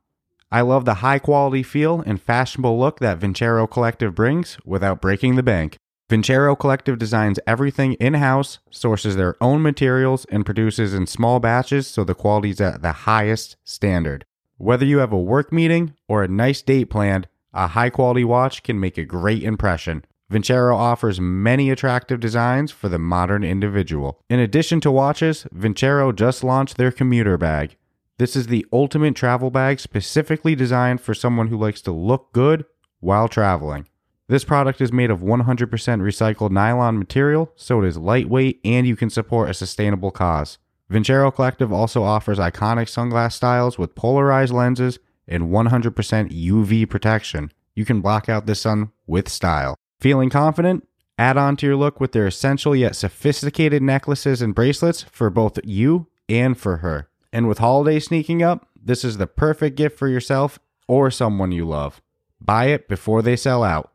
I 0.51 0.61
love 0.61 0.85
the 0.85 0.93
high 0.95 1.19
quality 1.19 1.63
feel 1.63 2.01
and 2.05 2.21
fashionable 2.21 2.79
look 2.79 2.99
that 2.99 3.19
Vincero 3.19 3.69
Collective 3.69 4.13
brings 4.13 4.57
without 4.63 5.01
breaking 5.01 5.35
the 5.35 5.43
bank. 5.43 5.77
Vincero 6.07 6.57
Collective 6.57 6.99
designs 6.99 7.39
everything 7.47 7.93
in 7.93 8.13
house, 8.13 8.59
sources 8.69 9.15
their 9.15 9.35
own 9.41 9.63
materials, 9.63 10.25
and 10.25 10.45
produces 10.45 10.93
in 10.93 11.07
small 11.07 11.39
batches 11.39 11.87
so 11.87 12.03
the 12.03 12.13
quality 12.13 12.51
is 12.51 12.61
at 12.61 12.83
the 12.83 12.91
highest 12.91 13.55
standard. 13.63 14.23
Whether 14.57 14.85
you 14.85 14.99
have 14.99 15.11
a 15.11 15.19
work 15.19 15.51
meeting 15.51 15.95
or 16.07 16.23
a 16.23 16.27
nice 16.27 16.61
date 16.61 16.91
planned, 16.91 17.27
a 17.55 17.69
high 17.69 17.89
quality 17.89 18.23
watch 18.23 18.61
can 18.61 18.79
make 18.79 18.99
a 18.99 19.03
great 19.03 19.41
impression. 19.41 20.05
Vincero 20.31 20.75
offers 20.75 21.19
many 21.19 21.71
attractive 21.71 22.19
designs 22.19 22.71
for 22.71 22.87
the 22.87 22.99
modern 22.99 23.43
individual. 23.43 24.21
In 24.29 24.39
addition 24.39 24.79
to 24.81 24.91
watches, 24.91 25.47
Vincero 25.55 26.15
just 26.15 26.43
launched 26.43 26.77
their 26.77 26.91
commuter 26.91 27.37
bag. 27.37 27.77
This 28.19 28.35
is 28.35 28.47
the 28.47 28.65
ultimate 28.71 29.15
travel 29.15 29.49
bag 29.49 29.79
specifically 29.79 30.53
designed 30.53 31.01
for 31.01 31.15
someone 31.15 31.47
who 31.47 31.57
likes 31.57 31.81
to 31.81 31.91
look 31.91 32.31
good 32.31 32.65
while 32.99 33.27
traveling. 33.27 33.87
This 34.27 34.43
product 34.43 34.81
is 34.81 34.91
made 34.91 35.11
of 35.11 35.19
100% 35.19 35.45
recycled 35.69 36.49
nylon 36.49 36.97
material, 36.97 37.51
so 37.55 37.83
it 37.83 37.87
is 37.87 37.97
lightweight 37.97 38.59
and 38.65 38.87
you 38.87 38.95
can 38.95 39.11
support 39.11 39.51
a 39.51 39.53
sustainable 39.53 40.09
cause. 40.09 40.57
Vincero 40.91 41.33
Collective 41.33 41.71
also 41.71 42.01
offers 42.01 42.39
iconic 42.39 42.87
sunglass 42.87 43.33
styles 43.33 43.77
with 43.77 43.93
polarized 43.93 44.51
lenses 44.51 44.97
and 45.27 45.49
100% 45.49 45.93
UV 46.31 46.89
protection. 46.89 47.51
You 47.75 47.85
can 47.85 48.01
block 48.01 48.27
out 48.27 48.47
the 48.47 48.55
sun 48.55 48.91
with 49.05 49.29
style. 49.29 49.75
Feeling 49.99 50.31
confident? 50.31 50.87
Add 51.19 51.37
on 51.37 51.55
to 51.57 51.67
your 51.67 51.75
look 51.75 51.99
with 51.99 52.11
their 52.11 52.25
essential 52.25 52.75
yet 52.75 52.95
sophisticated 52.95 53.83
necklaces 53.83 54.41
and 54.41 54.55
bracelets 54.55 55.03
for 55.03 55.29
both 55.29 55.59
you 55.63 56.07
and 56.27 56.57
for 56.57 56.77
her. 56.77 57.09
And 57.31 57.47
with 57.47 57.59
holiday 57.59 57.99
sneaking 57.99 58.41
up, 58.41 58.67
this 58.75 59.03
is 59.03 59.17
the 59.17 59.27
perfect 59.27 59.77
gift 59.77 59.99
for 59.99 60.07
yourself 60.07 60.57
or 60.87 61.11
someone 61.11 61.51
you 61.51 61.65
love. 61.65 62.01
Buy 62.41 62.65
it 62.65 62.87
before 62.87 63.21
they 63.21 63.35
sell 63.35 63.63
out. 63.63 63.91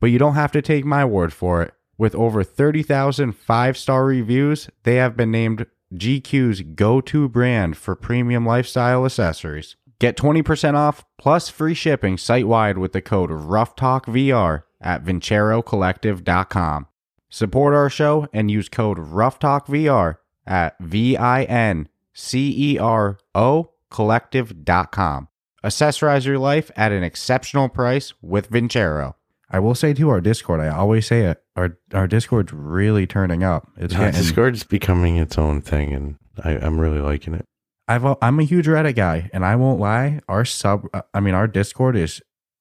But 0.00 0.10
you 0.10 0.18
don't 0.18 0.34
have 0.34 0.52
to 0.52 0.62
take 0.62 0.84
my 0.84 1.04
word 1.04 1.32
for 1.32 1.62
it. 1.62 1.74
With 1.96 2.14
over 2.14 2.44
30,000 2.44 3.32
five 3.32 3.76
star 3.76 4.04
reviews, 4.04 4.70
they 4.84 4.96
have 4.96 5.16
been 5.16 5.30
named 5.30 5.66
GQ's 5.94 6.60
go 6.60 7.00
to 7.00 7.28
brand 7.28 7.76
for 7.76 7.96
premium 7.96 8.46
lifestyle 8.46 9.04
accessories. 9.04 9.76
Get 9.98 10.16
20% 10.16 10.74
off 10.74 11.04
plus 11.18 11.48
free 11.48 11.74
shipping 11.74 12.16
site 12.18 12.46
wide 12.46 12.78
with 12.78 12.92
the 12.92 13.02
code 13.02 13.30
RoughTalkVR 13.30 14.62
at 14.80 15.04
VinceroCollective.com. 15.04 16.86
Support 17.30 17.74
our 17.74 17.90
show 17.90 18.28
and 18.32 18.50
use 18.50 18.68
code 18.68 18.98
RoughTalkVR 18.98 20.16
at 20.46 20.76
V 20.78 21.16
I 21.16 21.42
N 21.44 21.88
C 22.14 22.72
E 22.74 22.78
R 22.78 23.18
O 23.34 23.70
Collective.com. 23.90 25.28
Accessorize 25.64 26.24
your 26.24 26.38
life 26.38 26.70
at 26.76 26.92
an 26.92 27.02
exceptional 27.02 27.68
price 27.68 28.12
with 28.22 28.50
Vincero. 28.50 29.14
I 29.50 29.58
will 29.60 29.74
say 29.74 29.94
to 29.94 30.08
our 30.10 30.20
Discord, 30.20 30.60
I 30.60 30.68
always 30.68 31.06
say 31.06 31.22
it. 31.22 31.42
Our 31.56 31.78
our 31.94 32.06
Discord's 32.06 32.52
really 32.52 33.06
turning 33.06 33.42
up. 33.42 33.70
It's 33.76 33.94
Yeah, 33.94 34.06
getting, 34.06 34.20
Discord's 34.20 34.64
becoming 34.64 35.16
its 35.16 35.38
own 35.38 35.60
thing, 35.62 35.92
and 35.92 36.16
I, 36.44 36.52
I'm 36.58 36.78
really 36.78 37.00
liking 37.00 37.34
it. 37.34 37.44
I've 37.88 38.04
a- 38.04 38.18
I'm 38.20 38.38
a 38.38 38.44
huge 38.44 38.66
Reddit 38.66 38.94
guy, 38.96 39.30
and 39.32 39.44
I 39.46 39.56
won't 39.56 39.80
lie. 39.80 40.20
Our 40.28 40.44
sub, 40.44 40.86
uh, 40.92 41.02
I 41.14 41.20
mean, 41.20 41.34
our 41.34 41.46
Discord 41.46 41.96
is 41.96 42.20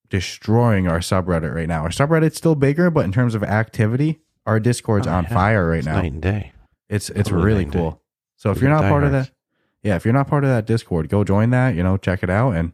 destroying 0.10 0.88
our 0.88 1.00
subreddit 1.00 1.54
right 1.54 1.68
now. 1.68 1.84
Our 1.84 1.90
subreddit's 1.90 2.38
still 2.38 2.56
bigger, 2.56 2.90
but 2.90 3.04
in 3.06 3.12
terms 3.12 3.36
of 3.36 3.44
activity, 3.44 4.22
our 4.46 4.60
Discord's 4.60 5.06
Oh, 5.08 5.12
on 5.12 5.24
yeah. 5.26 5.30
fire 5.34 5.68
right 5.70 5.80
It's 5.80 5.86
now. 5.88 5.96
night 6.02 6.14
and 6.14 6.22
day. 6.22 6.54
It's 6.90 7.10
it's 7.10 7.28
Totally 7.30 7.46
really 7.46 7.64
and 7.64 7.72
day. 7.74 7.80
cool. 7.80 8.02
So 8.38 8.52
if 8.52 8.62
you're 8.62 8.70
not 8.70 8.84
part 8.84 9.04
of 9.04 9.12
that, 9.12 9.32
yeah, 9.84 9.96
if 9.98 10.06
you're 10.06 10.14
not 10.14 10.28
part 10.28 10.46
of 10.46 10.50
that 10.50 10.66
Discord, 10.66 11.10
go 11.10 11.26
join 11.26 11.50
that. 11.50 11.76
You 11.76 11.84
know, 11.84 11.98
check 11.98 12.24
it 12.24 12.30
out, 12.30 12.52
and 12.52 12.72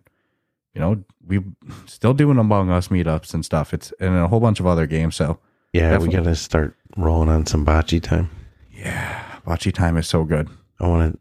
you 0.73 0.81
know, 0.81 1.03
we 1.25 1.41
still 1.85 2.13
doing 2.13 2.37
Among 2.37 2.69
Us 2.69 2.87
meetups 2.89 3.33
and 3.33 3.43
stuff. 3.45 3.73
It's 3.73 3.93
and 3.99 4.15
a 4.17 4.27
whole 4.27 4.39
bunch 4.39 4.59
of 4.59 4.65
other 4.67 4.85
games. 4.87 5.15
So 5.15 5.39
Yeah, 5.71 5.91
Definitely. 5.91 6.07
we 6.07 6.13
got 6.15 6.23
to 6.29 6.35
start 6.35 6.75
rolling 6.97 7.29
on 7.29 7.45
some 7.45 7.65
bocce 7.65 8.01
time. 8.01 8.29
yeah, 8.71 9.23
Bocce 9.45 9.73
time 9.73 9.97
is 9.97 10.07
so 10.07 10.23
good. 10.23 10.49
I 10.79 10.87
want 10.87 11.13
to 11.13 11.19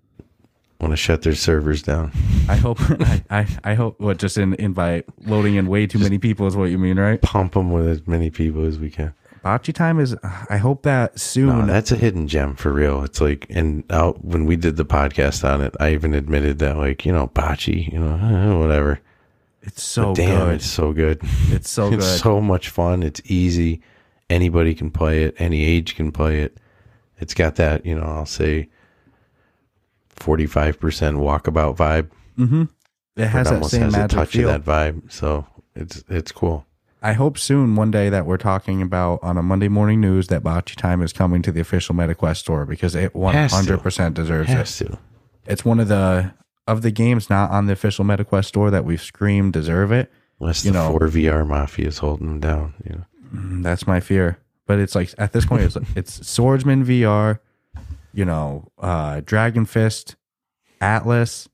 want 0.80 0.90
to 0.92 0.96
shut 0.96 1.22
their 1.22 1.34
servers 1.36 1.82
down. 1.82 2.10
I 2.48 2.56
hope 2.56 2.78
I, 2.80 3.22
I 3.30 3.46
I 3.62 3.74
hope 3.74 4.00
what 4.00 4.18
just 4.18 4.36
in 4.38 4.54
invite 4.54 5.04
loading 5.26 5.54
in 5.54 5.68
way 5.68 5.86
too 5.86 5.98
many 6.00 6.18
people 6.18 6.46
is 6.46 6.56
what 6.56 6.70
you 6.70 6.78
mean, 6.78 6.98
right? 6.98 7.20
Pump 7.22 7.52
them 7.54 7.70
with 7.70 7.86
as 7.86 8.06
many 8.06 8.30
people 8.30 8.64
as 8.64 8.78
we 8.78 8.90
can. 8.90 9.14
Bocce 9.44 9.72
time 9.74 9.98
is. 10.00 10.16
I 10.50 10.56
hope 10.56 10.82
that 10.84 11.18
soon. 11.20 11.46
No, 11.48 11.66
that's 11.66 11.90
a 11.92 11.96
hidden 11.96 12.26
gem 12.28 12.54
for 12.56 12.72
real. 12.72 13.02
It's 13.04 13.20
like, 13.20 13.46
and 13.50 13.82
out 13.90 14.24
when 14.24 14.46
we 14.46 14.54
did 14.56 14.76
the 14.76 14.84
podcast 14.84 15.48
on 15.48 15.60
it, 15.60 15.74
I 15.80 15.92
even 15.92 16.14
admitted 16.14 16.60
that, 16.60 16.76
like, 16.76 17.04
you 17.04 17.12
know, 17.12 17.26
bocce, 17.28 17.92
you 17.92 17.98
know, 17.98 18.58
whatever. 18.60 19.00
It's 19.62 19.82
so 19.82 20.14
damn, 20.14 20.46
good. 20.46 20.54
it's 20.56 20.66
so 20.66 20.92
good. 20.92 21.20
It's 21.48 21.70
so 21.70 21.90
good. 21.90 21.98
It's 22.00 22.20
so 22.20 22.40
much 22.40 22.68
fun. 22.68 23.02
It's 23.02 23.20
easy. 23.24 23.80
Anybody 24.28 24.74
can 24.74 24.90
play 24.90 25.24
it. 25.24 25.34
Any 25.38 25.64
age 25.64 25.94
can 25.96 26.10
play 26.12 26.40
it. 26.40 26.58
It's 27.18 27.34
got 27.34 27.56
that, 27.56 27.86
you 27.86 27.94
know, 27.94 28.04
I'll 28.04 28.26
say 28.26 28.68
45% 30.16 30.74
walkabout 31.16 31.76
vibe. 31.76 32.10
Mm-hmm. 32.38 32.64
it 33.16 33.26
has 33.26 33.50
it 33.50 33.60
that 33.60 33.64
same 33.66 33.82
has 33.82 33.94
a 33.94 33.98
magic 33.98 34.16
touch 34.16 34.30
feel. 34.30 34.48
of 34.48 34.64
that 34.64 34.70
vibe. 34.94 35.12
So 35.12 35.46
it's 35.76 36.02
it's 36.08 36.32
cool. 36.32 36.64
I 37.04 37.14
hope 37.14 37.36
soon, 37.36 37.74
one 37.74 37.90
day, 37.90 38.08
that 38.10 38.26
we're 38.26 38.36
talking 38.36 38.80
about 38.80 39.18
on 39.24 39.36
a 39.36 39.42
Monday 39.42 39.66
morning 39.68 40.00
news 40.00 40.28
that 40.28 40.44
Bocce 40.44 40.76
Time 40.76 41.02
is 41.02 41.12
coming 41.12 41.42
to 41.42 41.50
the 41.50 41.60
official 41.60 41.96
MetaQuest 41.96 42.36
store 42.36 42.64
because 42.64 42.94
it 42.94 43.12
Has 43.12 43.52
100% 43.52 44.14
deserves 44.14 44.50
it. 44.50 44.52
Has 44.54 44.76
to. 44.78 44.98
It's 45.44 45.64
one 45.64 45.80
of 45.80 45.88
the 45.88 46.32
of 46.66 46.82
the 46.82 46.90
games 46.90 47.28
not 47.28 47.50
on 47.50 47.66
the 47.66 47.72
official 47.72 48.04
MetaQuest 48.04 48.44
store 48.46 48.70
that 48.70 48.84
we've 48.84 49.02
screamed 49.02 49.52
deserve 49.52 49.90
it. 49.92 50.10
Unless 50.40 50.64
You 50.64 50.72
the 50.72 50.78
know- 50.78 50.90
four 50.98 51.08
VR 51.08 51.46
mafia 51.46 51.88
is 51.88 51.98
holding 51.98 52.26
them 52.28 52.40
down. 52.40 52.74
You 52.84 52.96
know. 52.96 53.04
Mm, 53.34 53.62
That's 53.62 53.86
my 53.86 54.00
fear. 54.00 54.38
But 54.66 54.78
it's 54.78 54.94
like 54.94 55.12
at 55.18 55.32
this 55.32 55.44
point, 55.44 55.62
it's 55.62 55.76
it's 55.96 56.26
Swordsman 56.28 56.84
VR, 56.84 57.40
you 58.14 58.24
know, 58.24 58.68
uh, 58.78 59.20
Dragon 59.24 59.64
Fist, 59.64 60.16
Atlas, 60.80 61.48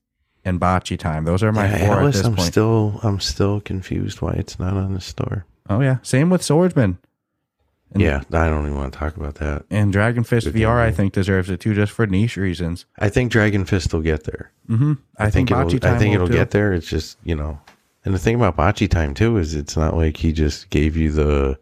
and 0.45 0.59
Bocce 0.59 0.97
Time. 0.97 1.25
Those 1.25 1.43
are 1.43 1.51
my 1.51 1.65
Yeah, 1.69 1.87
four 1.87 1.97
Atlas, 1.97 2.15
at 2.15 2.19
this 2.19 2.25
I'm 2.27 2.35
point. 2.35 2.47
still 2.51 2.99
I'm 3.03 3.19
still 3.19 3.61
confused 3.61 4.21
why 4.21 4.33
it's 4.33 4.59
not 4.59 4.73
on 4.73 4.93
the 4.93 5.01
store. 5.01 5.45
oh 5.69 5.81
yeah, 5.81 5.97
same 6.01 6.29
with 6.29 6.43
Swordsman. 6.43 6.97
And- 7.91 8.01
yeah, 8.03 8.21
I 8.31 8.47
don't 8.49 8.65
even 8.65 8.75
want 8.75 8.93
to 8.93 8.99
talk 8.99 9.17
about 9.17 9.35
that. 9.35 9.65
And 9.71 9.91
Dragon 9.91 10.23
Fist 10.23 10.45
Good 10.45 10.53
VR, 10.55 10.79
I 10.79 10.91
think, 10.91 11.13
deserves 11.13 11.49
it 11.49 11.59
too, 11.59 11.73
just 11.73 11.91
for 11.91 12.05
niche 12.05 12.37
reasons. 12.37 12.85
I 12.99 13.09
think 13.09 13.31
Dragon 13.31 13.65
Fist 13.65 13.91
will 13.93 14.01
get 14.01 14.25
there. 14.25 14.51
Mm-hmm. 14.69 14.93
I, 15.17 15.29
think, 15.31 15.49
it'll, 15.49 15.63
I 15.83 15.97
think 15.97 16.13
it'll 16.13 16.27
too. 16.27 16.33
get 16.33 16.51
there. 16.51 16.71
It's 16.73 16.87
just 16.87 17.17
you 17.23 17.35
know, 17.35 17.59
and 18.05 18.13
the 18.13 18.19
thing 18.19 18.35
about 18.35 18.55
Bocce 18.57 18.87
Time 18.89 19.13
too 19.15 19.37
is 19.37 19.55
it's 19.55 19.75
not 19.75 19.95
like 19.95 20.17
he 20.17 20.31
just 20.31 20.69
gave 20.69 20.95
you 20.95 21.11
the 21.11 21.57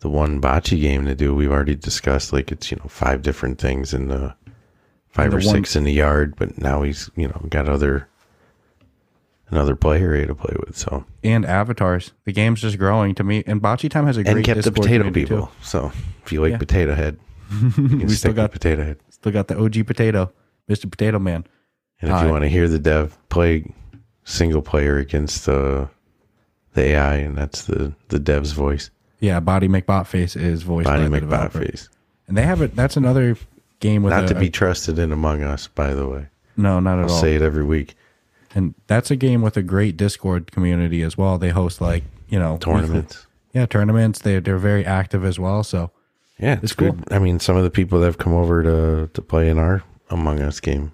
the 0.00 0.08
one 0.08 0.40
bocce 0.40 0.78
game 0.80 1.04
to 1.06 1.14
do. 1.14 1.34
We've 1.34 1.50
already 1.52 1.74
discussed 1.76 2.32
like 2.32 2.52
it's 2.52 2.70
you 2.70 2.76
know 2.78 2.88
five 2.88 3.22
different 3.22 3.58
things 3.58 3.92
in 3.94 4.08
the 4.08 4.34
five 5.08 5.30
The 5.30 5.38
or 5.38 5.40
one- 5.40 5.56
six 5.56 5.76
in 5.76 5.84
the 5.84 5.92
yard, 5.92 6.34
but 6.36 6.58
now 6.58 6.82
he's 6.82 7.10
you 7.16 7.28
know 7.28 7.40
got 7.48 7.68
other 7.68 8.06
another 9.50 9.74
player 9.76 10.10
area 10.10 10.26
to 10.26 10.34
play 10.34 10.54
with. 10.66 10.76
So 10.76 11.04
and 11.24 11.44
avatars. 11.44 12.12
The 12.24 12.32
game's 12.32 12.60
just 12.60 12.78
growing 12.78 13.14
to 13.16 13.24
me. 13.24 13.42
And 13.46 13.60
Bocce 13.60 13.90
Time 13.90 14.06
has 14.06 14.16
a 14.16 14.24
great 14.24 14.36
and 14.36 14.44
kept 14.44 14.62
the 14.62 14.72
potato 14.72 15.10
people. 15.10 15.46
too. 15.46 15.48
So 15.62 15.92
if 16.24 16.32
you 16.32 16.40
like 16.40 16.52
Yeah. 16.52 16.58
Potato 16.58 16.94
Head, 16.94 17.18
We 17.78 18.08
still 18.10 18.32
got 18.32 18.52
Potato 18.52 18.84
Head. 18.84 18.98
still 19.10 19.32
got 19.32 19.48
the 19.48 19.58
OG 19.58 19.86
potato, 19.86 20.32
Mr. 20.68 20.90
Potato 20.90 21.18
Man. 21.18 21.44
And 22.00 22.10
if 22.10 22.16
Hi. 22.16 22.22
you 22.22 22.28
uh, 22.28 22.32
want 22.32 22.42
to 22.44 22.48
hear 22.48 22.68
the 22.68 22.78
dev 22.78 23.18
play 23.28 23.72
single 24.24 24.62
player 24.62 24.98
against 24.98 25.46
the 25.46 25.88
the 26.74 26.82
AI, 26.82 27.16
and 27.16 27.36
that's 27.36 27.64
the 27.64 27.92
the 28.08 28.18
dev's 28.20 28.52
voice, 28.52 28.90
Yeah, 29.18 29.40
Body 29.40 29.66
McBotface 29.68 30.40
is 30.40 30.62
voice. 30.62 30.84
Body 30.86 31.08
developer. 31.08 31.58
McBotface. 31.60 31.88
And 32.28 32.36
they 32.38 32.42
have 32.42 32.62
it. 32.62 32.76
That's 32.76 32.96
another 32.96 33.36
game 33.80 34.04
with 34.04 34.12
Not 34.12 34.24
a, 34.24 34.28
to 34.28 34.34
be 34.38 34.46
a- 34.46 34.50
trusted 34.50 34.98
in 35.00 35.10
Among 35.10 35.42
Us, 35.42 35.66
by 35.66 35.92
the 35.94 36.06
way. 36.06 36.28
no, 36.56 36.78
not 36.78 36.98
at 37.00 37.06
I'll 37.06 37.10
all. 37.10 37.20
say 37.20 37.34
it 37.34 37.42
every 37.42 37.64
week. 37.64 37.96
And 38.54 38.74
that's 38.86 39.10
a 39.10 39.16
game 39.16 39.42
with 39.42 39.56
a 39.56 39.62
great 39.62 39.96
Discord 39.96 40.50
community 40.50 41.02
as 41.02 41.16
well. 41.16 41.38
They 41.38 41.50
host 41.50 41.80
like 41.80 42.04
you 42.28 42.38
know 42.38 42.58
Tournaments. 42.58 43.26
Yeah, 43.52 43.66
tournaments. 43.66 44.20
They 44.20 44.38
they're 44.40 44.58
very 44.58 44.84
active 44.84 45.24
as 45.24 45.38
well. 45.38 45.62
So 45.62 45.90
Yeah, 46.38 46.54
it's, 46.54 46.64
It's 46.64 46.72
cool. 46.72 46.92
good. 46.92 47.12
I 47.12 47.18
mean, 47.18 47.38
some 47.40 47.56
of 47.56 47.62
the 47.64 47.70
people 47.70 48.00
that 48.00 48.06
have 48.06 48.18
come 48.18 48.34
over 48.34 48.62
to 48.62 49.08
to 49.12 49.22
play 49.22 49.48
in 49.48 49.58
our 49.58 49.82
Among 50.08 50.40
Us 50.40 50.60
game 50.60 50.92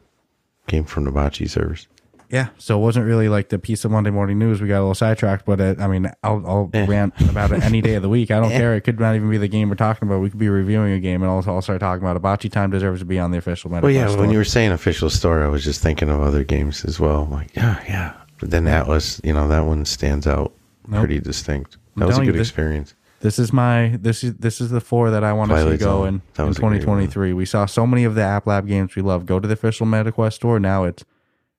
came 0.67 0.85
from 0.85 1.05
the 1.05 1.11
Bocce 1.13 1.49
servers. 1.49 1.87
Yeah, 2.31 2.49
so 2.59 2.79
it 2.79 2.83
wasn't 2.83 3.07
really 3.07 3.29
like 3.29 3.49
the 3.51 3.59
piece 3.59 3.85
of 3.85 3.91
Monday 3.91 4.11
morning 4.11 4.39
news. 4.39 4.61
We 4.61 4.69
got 4.69 4.79
a 4.79 4.81
little 4.81 4.95
sidetracked, 4.95 5.45
but 5.47 5.61
it, 5.61 5.81
I 5.81 5.87
mean, 5.87 6.11
I'll, 6.23 6.45
I'll 6.47 6.71
Eh. 6.75 6.87
rant 6.87 7.15
about 7.31 7.53
it 7.53 7.63
any 7.63 7.81
day 7.81 7.95
of 7.95 8.03
the 8.03 8.09
week. 8.09 8.31
I 8.31 8.41
don't 8.41 8.51
care. 8.51 8.75
It 8.75 8.83
could 8.83 8.99
not 9.01 9.15
even 9.15 9.31
be 9.31 9.39
the 9.39 9.49
game 9.49 9.69
we're 9.69 9.75
talking 9.77 10.09
about. 10.09 10.21
We 10.21 10.31
could 10.31 10.39
be 10.39 10.49
reviewing 10.49 10.93
a 10.93 10.99
game, 11.01 11.23
and 11.23 11.31
I'll, 11.31 11.45
I'll 11.49 11.63
start 11.63 11.81
talking 11.81 12.03
about 12.03 12.17
it. 12.17 12.23
Bocce 12.23 12.51
time 12.51 12.71
deserves 12.71 13.01
to 13.01 13.05
be 13.07 13.19
on 13.19 13.31
the 13.31 13.39
official. 13.39 13.71
Well, 13.71 13.89
yeah, 13.91 14.07
MetaQuest 14.07 14.19
when 14.19 14.31
you 14.31 14.39
were 14.39 14.45
saying 14.45 14.73
official 14.73 15.11
store, 15.11 15.43
I 15.45 15.49
was 15.49 15.63
just 15.65 15.81
thinking 15.83 16.09
of 16.09 16.21
other 16.21 16.45
games 16.45 16.85
as 16.85 16.99
well. 17.01 17.27
Like, 17.31 17.55
yeah, 17.55 17.83
yeah. 17.89 18.13
But 18.39 18.51
then 18.51 18.67
Atlas, 18.67 19.21
you 19.25 19.33
know, 19.33 19.49
that 19.49 19.65
one 19.65 19.85
stands 19.85 20.27
out 20.27 20.53
Nope. 20.89 21.01
pretty 21.01 21.21
distinct. 21.21 21.77
I'm 21.97 22.01
That 22.01 22.07
was 22.09 22.19
a 22.19 22.25
good 22.25 22.35
this- 22.35 22.49
experience. 22.49 22.95
This 23.21 23.39
is 23.39 23.51
my 23.51 23.99
this 24.03 24.23
is 24.23 24.35
this 24.35 24.61
is 24.61 24.69
the 24.71 24.81
four 24.81 25.11
that 25.11 25.25
I 25.25 25.33
want 25.33 25.51
to 25.51 25.57
see 25.57 25.63
Twilight 25.63 25.81
go 25.81 25.85
Zone. 25.87 26.07
in, 26.09 26.15
in 26.39 26.47
was 26.49 26.59
a 26.59 26.61
great 26.61 26.81
2023. 26.83 27.33
We 27.33 27.47
saw 27.47 27.65
so 27.65 27.87
many 27.87 28.05
of 28.05 28.15
the 28.15 28.21
App 28.23 28.47
Lab 28.47 28.69
games 28.69 28.95
we 28.95 29.01
love 29.01 29.25
go 29.25 29.41
to 29.41 29.49
the 29.49 29.55
official 29.55 29.87
MetaQuest 29.87 30.35
store. 30.35 30.61
Now 30.61 30.85
it's 30.85 31.03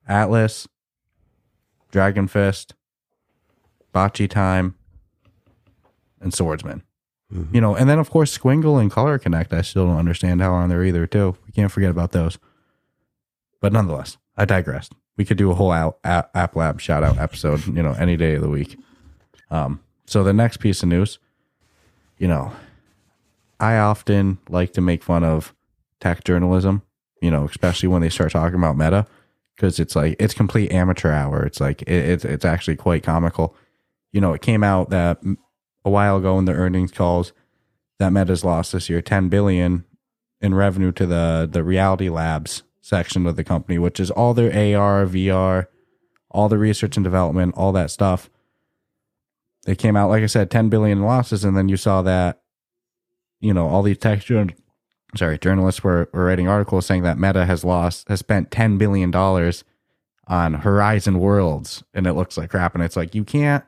Atlas, 0.08 0.68
Dragon 1.92 2.28
Fist, 2.28 2.74
Bocce 3.94 4.30
Time, 4.30 4.76
and 6.22 6.34
Swordsman. 6.34 6.84
Mm-hmm. 7.34 7.56
You 7.56 7.62
know, 7.62 7.76
and 7.76 7.90
then 7.90 8.00
of 8.00 8.10
course 8.10 8.36
Squingle 8.38 8.80
and 8.80 8.90
Color 8.90 9.20
Connect. 9.20 9.52
I 9.54 9.62
still 9.62 9.86
don't 9.88 9.98
understand 9.98 10.42
how 10.42 10.54
on 10.54 10.70
there 10.70 10.84
either. 10.84 11.06
Too, 11.06 11.36
we 11.46 11.52
can't 11.52 11.72
forget 11.72 11.92
about 11.92 12.12
those. 12.12 12.38
But 13.60 13.74
nonetheless, 13.74 14.18
I 14.38 14.46
digressed. 14.46 14.94
We 15.18 15.26
could 15.26 15.38
do 15.38 15.52
a 15.52 15.56
whole 15.56 15.74
app 15.74 16.56
Lab 16.56 16.80
shout 16.80 17.04
out 17.04 17.18
episode. 17.18 17.66
You 17.68 17.84
know, 17.84 17.94
any 17.94 18.16
day 18.16 18.36
of 18.36 18.42
the 18.42 18.50
week. 18.50 18.80
Um, 19.50 19.82
so 20.06 20.24
the 20.24 20.34
next 20.34 20.58
piece 20.58 20.84
of 20.84 20.90
news 20.90 21.20
you 22.18 22.28
know, 22.28 22.52
I 23.60 23.78
often 23.78 24.40
like 24.50 24.74
to 24.74 24.82
make 24.82 25.04
fun 25.04 25.24
of 25.24 25.54
tech 26.00 26.24
journalism, 26.24 26.84
you 27.22 27.32
know, 27.32 27.46
especially 27.46 27.90
when 27.90 28.02
they 28.02 28.10
start 28.10 28.32
talking 28.32 28.58
about 28.58 28.78
meta, 28.78 29.08
because 29.58 29.80
it's 29.80 29.96
like 29.96 30.16
it's 30.20 30.34
complete 30.34 30.72
amateur 30.72 31.12
hour. 31.12 31.44
It's 31.44 31.60
like 31.60 31.82
it, 31.82 31.90
it's 31.90 32.24
it's 32.24 32.46
actually 32.46 32.78
quite 32.78 33.04
comical. 33.04 33.54
You 34.14 34.22
know, 34.22 34.32
it 34.34 34.42
came 34.42 34.64
out 34.64 34.90
that 34.92 35.20
a 35.84 35.90
while 35.90 36.18
ago 36.18 36.40
in 36.40 36.46
the 36.46 36.54
earnings 36.54 36.92
calls 36.92 37.34
that 38.00 38.14
Meta's 38.14 38.46
lost 38.46 38.72
this 38.72 38.90
year 38.90 39.02
10 39.02 39.28
billion 39.28 39.84
in 40.40 40.56
revenue 40.56 40.94
to 40.94 41.06
the 41.06 41.50
the 41.52 41.64
Reality 41.64 42.08
Labs 42.08 42.64
section 42.80 43.28
of 43.28 43.36
the 43.36 43.44
company, 43.44 43.78
which 43.78 44.00
is 44.00 44.10
all 44.12 44.34
their 44.34 44.50
AR, 44.50 45.06
VR, 45.06 45.68
all 46.32 46.48
the 46.48 46.58
research 46.58 46.96
and 46.96 47.04
development, 47.04 47.56
all 47.58 47.74
that 47.74 47.92
stuff 47.92 48.30
they 49.68 49.76
came 49.76 49.98
out 49.98 50.10
like 50.10 50.24
I 50.24 50.28
said, 50.28 50.50
10 50.50 50.70
billion 50.70 51.04
losses, 51.04 51.44
and 51.44 51.56
then 51.56 51.68
you 51.68 51.76
saw 51.76 52.02
that, 52.04 52.42
you 53.42 53.54
know, 53.54 53.68
all 53.68 53.84
these 53.84 53.98
tech 53.98 54.22
sorry 55.18 55.38
journalists 55.38 55.84
were, 55.84 56.10
were 56.14 56.26
writing 56.26 56.48
articles 56.48 56.86
saying 56.86 57.04
that 57.04 57.18
Meta 57.18 57.46
has 57.46 57.64
lost 57.64 58.08
has 58.10 58.20
spent 58.20 58.52
10 58.52 58.78
billion 58.78 59.12
dollars 59.12 59.64
on 60.28 60.56
Horizon 60.56 61.20
Worlds, 61.20 61.84
and 61.94 62.06
it 62.06 62.14
looks 62.14 62.38
like 62.38 62.50
crap. 62.50 62.76
And 62.76 62.84
it's 62.84 62.98
like 62.98 63.16
you 63.16 63.24
can't 63.24 63.64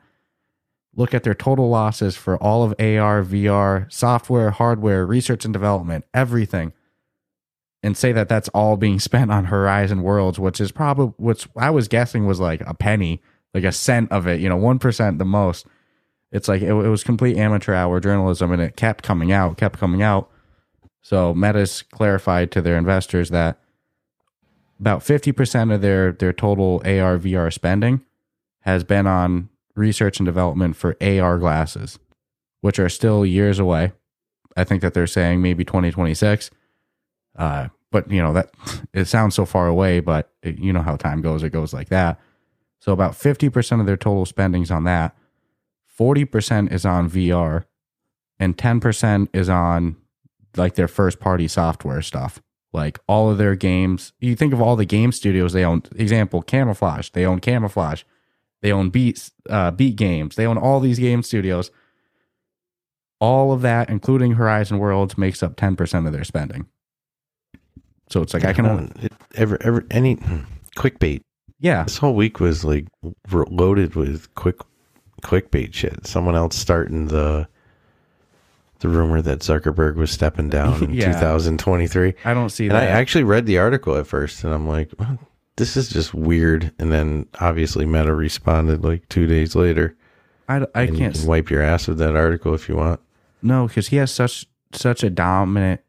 look 0.94 1.14
at 1.14 1.22
their 1.22 1.34
total 1.34 1.70
losses 1.70 2.16
for 2.16 2.36
all 2.36 2.62
of 2.62 2.72
AR, 2.78 3.22
VR, 3.22 3.90
software, 3.90 4.50
hardware, 4.50 5.06
research 5.06 5.44
and 5.44 5.54
development, 5.54 6.04
everything. 6.12 6.72
And 7.82 7.96
say 7.96 8.12
that 8.12 8.28
that's 8.28 8.48
all 8.50 8.76
being 8.76 9.00
spent 9.00 9.32
on 9.32 9.46
Horizon 9.46 10.02
Worlds, 10.02 10.38
which 10.38 10.60
is 10.60 10.72
probably 10.72 11.14
which 11.16 11.48
I 11.56 11.70
was 11.70 11.88
guessing 11.88 12.26
was 12.26 12.40
like 12.40 12.60
a 12.62 12.74
penny, 12.74 13.22
like 13.54 13.64
a 13.64 13.72
cent 13.72 14.12
of 14.12 14.26
it, 14.26 14.40
you 14.40 14.48
know, 14.48 14.56
one 14.56 14.78
percent 14.78 15.18
the 15.18 15.24
most 15.24 15.66
it's 16.32 16.48
like 16.48 16.62
it, 16.62 16.68
it 16.68 16.88
was 16.88 17.04
complete 17.04 17.36
amateur 17.36 17.74
hour 17.74 18.00
journalism 18.00 18.52
and 18.52 18.62
it 18.62 18.76
kept 18.76 19.02
coming 19.02 19.32
out 19.32 19.56
kept 19.56 19.78
coming 19.78 20.02
out 20.02 20.30
so 21.02 21.34
meta's 21.34 21.82
clarified 21.82 22.50
to 22.52 22.62
their 22.62 22.76
investors 22.76 23.30
that 23.30 23.58
about 24.78 25.00
50% 25.00 25.74
of 25.74 25.80
their 25.80 26.12
their 26.12 26.32
total 26.32 26.80
ar 26.84 27.18
vr 27.18 27.52
spending 27.52 28.02
has 28.60 28.84
been 28.84 29.06
on 29.06 29.48
research 29.74 30.18
and 30.18 30.26
development 30.26 30.76
for 30.76 30.96
ar 31.02 31.38
glasses 31.38 31.98
which 32.60 32.78
are 32.78 32.90
still 32.90 33.24
years 33.24 33.58
away. 33.58 33.92
I 34.54 34.64
think 34.64 34.82
that 34.82 34.92
they're 34.92 35.06
saying 35.06 35.42
maybe 35.42 35.64
2026 35.64 36.50
uh, 37.36 37.68
but 37.90 38.10
you 38.10 38.22
know 38.22 38.32
that 38.32 38.50
it 38.92 39.06
sounds 39.06 39.34
so 39.34 39.44
far 39.44 39.66
away 39.66 40.00
but 40.00 40.32
it, 40.42 40.58
you 40.58 40.72
know 40.72 40.82
how 40.82 40.96
time 40.96 41.20
goes 41.20 41.42
it 41.42 41.50
goes 41.50 41.72
like 41.72 41.88
that. 41.88 42.20
So 42.80 42.92
about 42.92 43.12
50% 43.12 43.80
of 43.80 43.84
their 43.84 43.98
total 43.98 44.24
spending's 44.24 44.70
on 44.70 44.84
that 44.84 45.14
40% 46.00 46.72
is 46.72 46.86
on 46.86 47.10
VR 47.10 47.64
and 48.38 48.56
10% 48.56 49.28
is 49.34 49.50
on 49.50 49.96
like 50.56 50.74
their 50.74 50.88
first 50.88 51.20
party 51.20 51.48
software 51.48 52.02
stuff. 52.02 52.40
Like 52.72 52.98
all 53.08 53.30
of 53.30 53.38
their 53.38 53.56
games, 53.56 54.12
you 54.20 54.36
think 54.36 54.52
of 54.52 54.60
all 54.60 54.76
the 54.76 54.84
game 54.84 55.10
studios 55.12 55.52
they 55.52 55.64
own. 55.64 55.82
Example, 55.96 56.42
Camouflaj. 56.42 57.10
They 57.12 57.26
own 57.26 57.40
Camouflaj. 57.40 58.04
They 58.62 58.70
own 58.72 58.90
Beats, 58.90 59.32
uh, 59.48 59.70
Beat 59.70 59.96
Games. 59.96 60.36
They 60.36 60.46
own 60.46 60.58
all 60.58 60.80
these 60.80 60.98
game 60.98 61.22
studios. 61.22 61.70
All 63.20 63.52
of 63.52 63.62
that, 63.62 63.90
including 63.90 64.32
Horizon 64.32 64.78
Worlds, 64.78 65.18
makes 65.18 65.42
up 65.42 65.56
10% 65.56 66.06
of 66.06 66.12
their 66.12 66.24
spending. 66.24 66.66
So 68.08 68.22
it's 68.22 68.34
like 68.34 68.44
I 68.44 68.52
can 68.52 68.66
only, 68.66 68.90
it, 69.02 69.12
ever 69.34 69.56
ever 69.62 69.86
any 69.90 70.16
clickbait. 70.76 71.20
yeah, 71.60 71.84
This 71.84 71.98
whole 71.98 72.14
week 72.14 72.40
was 72.40 72.64
like 72.64 72.86
loaded 73.30 73.94
with 73.94 74.34
quick 74.34 74.56
clickbait 75.22 75.72
shit. 75.74 76.06
Someone 76.06 76.34
else 76.34 76.56
starting 76.56 77.06
the 77.06 77.46
the 78.80 78.88
rumor 78.88 79.22
that 79.22 79.40
Zuckerberg 79.40 79.94
was 79.94 80.10
stepping 80.10 80.48
down 80.50 80.82
in 80.84 80.94
Yeah. 80.94 81.12
2023. 81.12 82.14
I 82.24 82.34
don't 82.34 82.50
see 82.50 82.66
And 82.66 82.74
that. 82.74 82.82
I 82.82 82.86
actually 82.86 83.24
read 83.24 83.46
the 83.46 83.58
article 83.58 83.96
at 83.96 84.06
first, 84.06 84.44
and 84.44 84.52
I'm 84.52 84.66
like, 84.68 84.90
well, 84.98 85.18
this 85.56 85.76
is 85.76 85.88
just 85.88 86.12
weird. 86.14 86.72
And 86.78 86.90
then 86.92 87.26
obviously 87.40 87.86
Meta 87.86 88.14
responded 88.14 88.82
like 88.84 89.08
two 89.08 89.26
days 89.26 89.54
later. 89.54 89.96
I, 90.48 90.66
I 90.74 90.86
can't 90.86 91.14
can 91.14 91.26
wipe 91.26 91.48
your 91.50 91.62
ass 91.62 91.86
with 91.86 91.98
that 91.98 92.16
article 92.16 92.54
if 92.54 92.68
you 92.68 92.76
want. 92.76 93.00
No, 93.42 93.68
because 93.68 93.88
he 93.88 93.96
has 93.96 94.10
such 94.10 94.46
such 94.72 95.02
a 95.04 95.10
dominant 95.10 95.80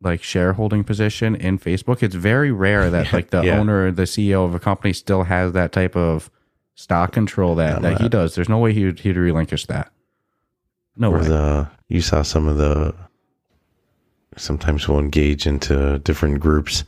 like 0.00 0.22
shareholding 0.22 0.84
position 0.84 1.34
in 1.36 1.58
Facebook. 1.58 2.02
It's 2.02 2.14
very 2.14 2.50
rare 2.52 2.88
that 2.90 3.12
like 3.12 3.30
the 3.30 3.42
Yeah. 3.42 3.58
owner, 3.58 3.90
the 3.92 4.02
CEO 4.04 4.44
of 4.44 4.54
a 4.54 4.60
company, 4.60 4.92
still 4.92 5.24
has 5.24 5.52
that 5.52 5.72
type 5.72 5.94
of 5.96 6.30
stock 6.74 7.12
control 7.12 7.54
that, 7.56 7.82
Not 7.82 7.82
that 7.82 8.00
he 8.00 8.08
does. 8.08 8.34
There's 8.34 8.48
no 8.48 8.58
way 8.58 8.72
he 8.72 8.84
would 8.86 9.00
he'd 9.00 9.16
relinquish 9.16 9.66
that. 9.66 9.90
No 10.98 11.12
Or 11.12 11.20
way. 11.20 11.28
the 11.28 11.68
you 11.88 12.00
saw 12.02 12.22
some 12.22 12.48
of 12.48 12.58
the 12.58 12.94
sometimes 14.36 14.86
we'll 14.88 14.98
engage 14.98 15.46
into 15.46 15.98
different 16.00 16.40
groups, 16.40 16.84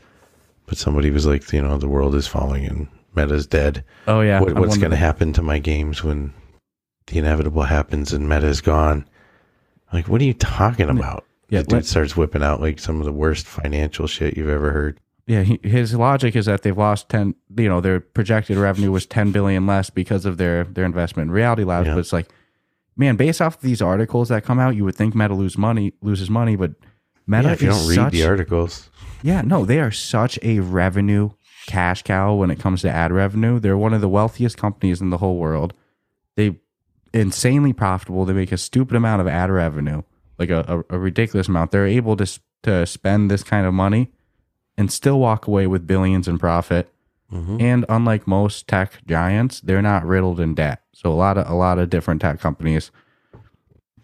but 0.67 0.79
somebody 0.79 1.11
was 1.11 1.27
like, 1.27 1.51
you 1.53 1.63
know, 1.63 1.79
the 1.79 1.89
world 1.89 2.15
is 2.15 2.27
falling 2.27 2.65
and 2.67 2.87
Meta's 3.15 3.47
dead. 3.47 3.85
oh 4.07 4.21
yeah, 4.21 4.41
what, 4.41 4.55
what's 4.59 4.77
going 4.79 4.91
to 4.93 4.97
happen 4.97 5.33
to 5.33 5.43
my 5.43 5.59
games 5.59 6.05
when 6.05 6.33
the 7.07 7.19
inevitable 7.19 7.63
happens 7.63 8.13
and 8.13 8.29
Meta's 8.29 8.61
gone? 8.61 9.05
Like, 9.93 10.07
what 10.09 10.21
are 10.21 10.25
you 10.25 10.35
talking 10.35 10.89
about? 10.89 11.25
Yeah, 11.49 11.61
the 11.61 11.65
dude 11.67 11.73
let- 11.73 11.87
starts 11.87 12.17
whipping 12.17 12.43
out 12.43 12.61
like 12.61 12.79
some 12.79 13.01
of 13.01 13.05
the 13.07 13.13
worst 13.13 13.47
financial 13.47 14.07
shit 14.07 14.37
you've 14.37 14.49
ever 14.49 14.71
heard. 14.71 15.01
Yeah, 15.27 15.43
he, 15.43 15.61
his 15.63 15.95
logic 15.95 16.35
is 16.35 16.47
that 16.47 16.63
they've 16.63 16.77
lost 16.77 17.09
ten. 17.09 17.35
You 17.57 17.69
know, 17.69 17.81
their 17.81 18.01
projected 18.01 18.57
revenue 18.57 18.91
was 18.91 19.07
ten 19.07 19.31
billion 19.33 19.67
less 19.67 19.89
because 19.91 20.25
of 20.27 20.39
their 20.39 20.65
their 20.65 20.85
investment 20.85 21.29
in 21.29 21.33
Reality 21.33 21.63
Labs. 21.65 21.87
Yeah. 21.89 21.95
But 21.95 22.01
it's 22.01 22.13
like, 22.13 22.29
man, 23.01 23.17
based 23.17 23.41
off 23.41 23.61
these 23.61 23.83
articles 23.83 24.29
that 24.29 24.45
come 24.45 24.61
out, 24.61 24.77
you 24.77 24.85
would 24.85 24.95
think 24.95 25.15
Meta 25.15 25.35
lose 25.35 25.59
money 25.59 25.93
loses 26.03 26.31
money, 26.31 26.55
but 26.55 26.73
Meta 27.27 27.49
Yeah, 27.49 27.53
if 27.55 27.63
you 27.63 27.71
is 27.71 27.79
don't 27.79 27.89
read 27.89 27.95
such, 27.97 28.13
the 28.13 28.25
articles, 28.25 28.91
Yeah, 29.23 29.43
no, 29.43 29.65
they 29.65 29.81
are 29.81 29.91
such 29.91 30.39
a 30.43 30.61
revenue 30.61 31.31
cash 31.67 32.03
cow 32.03 32.35
when 32.35 32.51
it 32.51 32.59
comes 32.61 32.83
to 32.83 32.91
ad 32.91 33.13
revenue. 33.13 33.59
They're 33.59 33.77
one 33.77 33.95
of 33.95 34.01
the 34.01 34.09
wealthiest 34.09 34.57
companies 34.57 35.01
in 35.01 35.11
the 35.11 35.19
whole 35.19 35.37
world. 35.39 35.75
They 36.37 36.59
insanely 37.13 37.73
profitable. 37.73 38.25
They 38.25 38.33
make 38.35 38.53
a 38.53 38.57
stupid 38.59 38.97
amount 38.97 39.21
of 39.21 39.27
ad 39.29 39.51
revenue. 39.51 40.03
like 40.39 40.51
a, 40.51 40.85
a, 40.91 40.97
a 40.97 40.99
ridiculous 40.99 41.49
amount. 41.49 41.71
They're 41.71 41.87
able 41.87 42.17
to 42.17 42.41
to 42.63 42.87
spend 42.87 43.31
this 43.31 43.43
kind 43.43 43.67
of 43.67 43.73
money 43.73 44.11
and 44.77 44.93
still 44.93 45.19
walk 45.19 45.47
away 45.47 45.67
with 45.67 45.87
billions 45.87 46.29
in 46.29 46.39
profit. 46.39 46.93
Mhm. 47.33 47.61
And 47.63 47.85
unlike 47.89 48.27
most 48.27 48.67
tech 48.67 49.01
giants, 49.07 49.61
they're 49.61 49.83
not 49.83 50.05
riddled 50.05 50.41
in 50.41 50.55
debt. 50.55 50.83
So 50.93 51.11
a 51.13 51.15
lot 51.15 51.39
of 51.39 51.49
a 51.49 51.55
lot 51.55 51.79
of 51.79 51.89
different 51.91 52.21
tech 52.21 52.41
companies, 52.41 52.91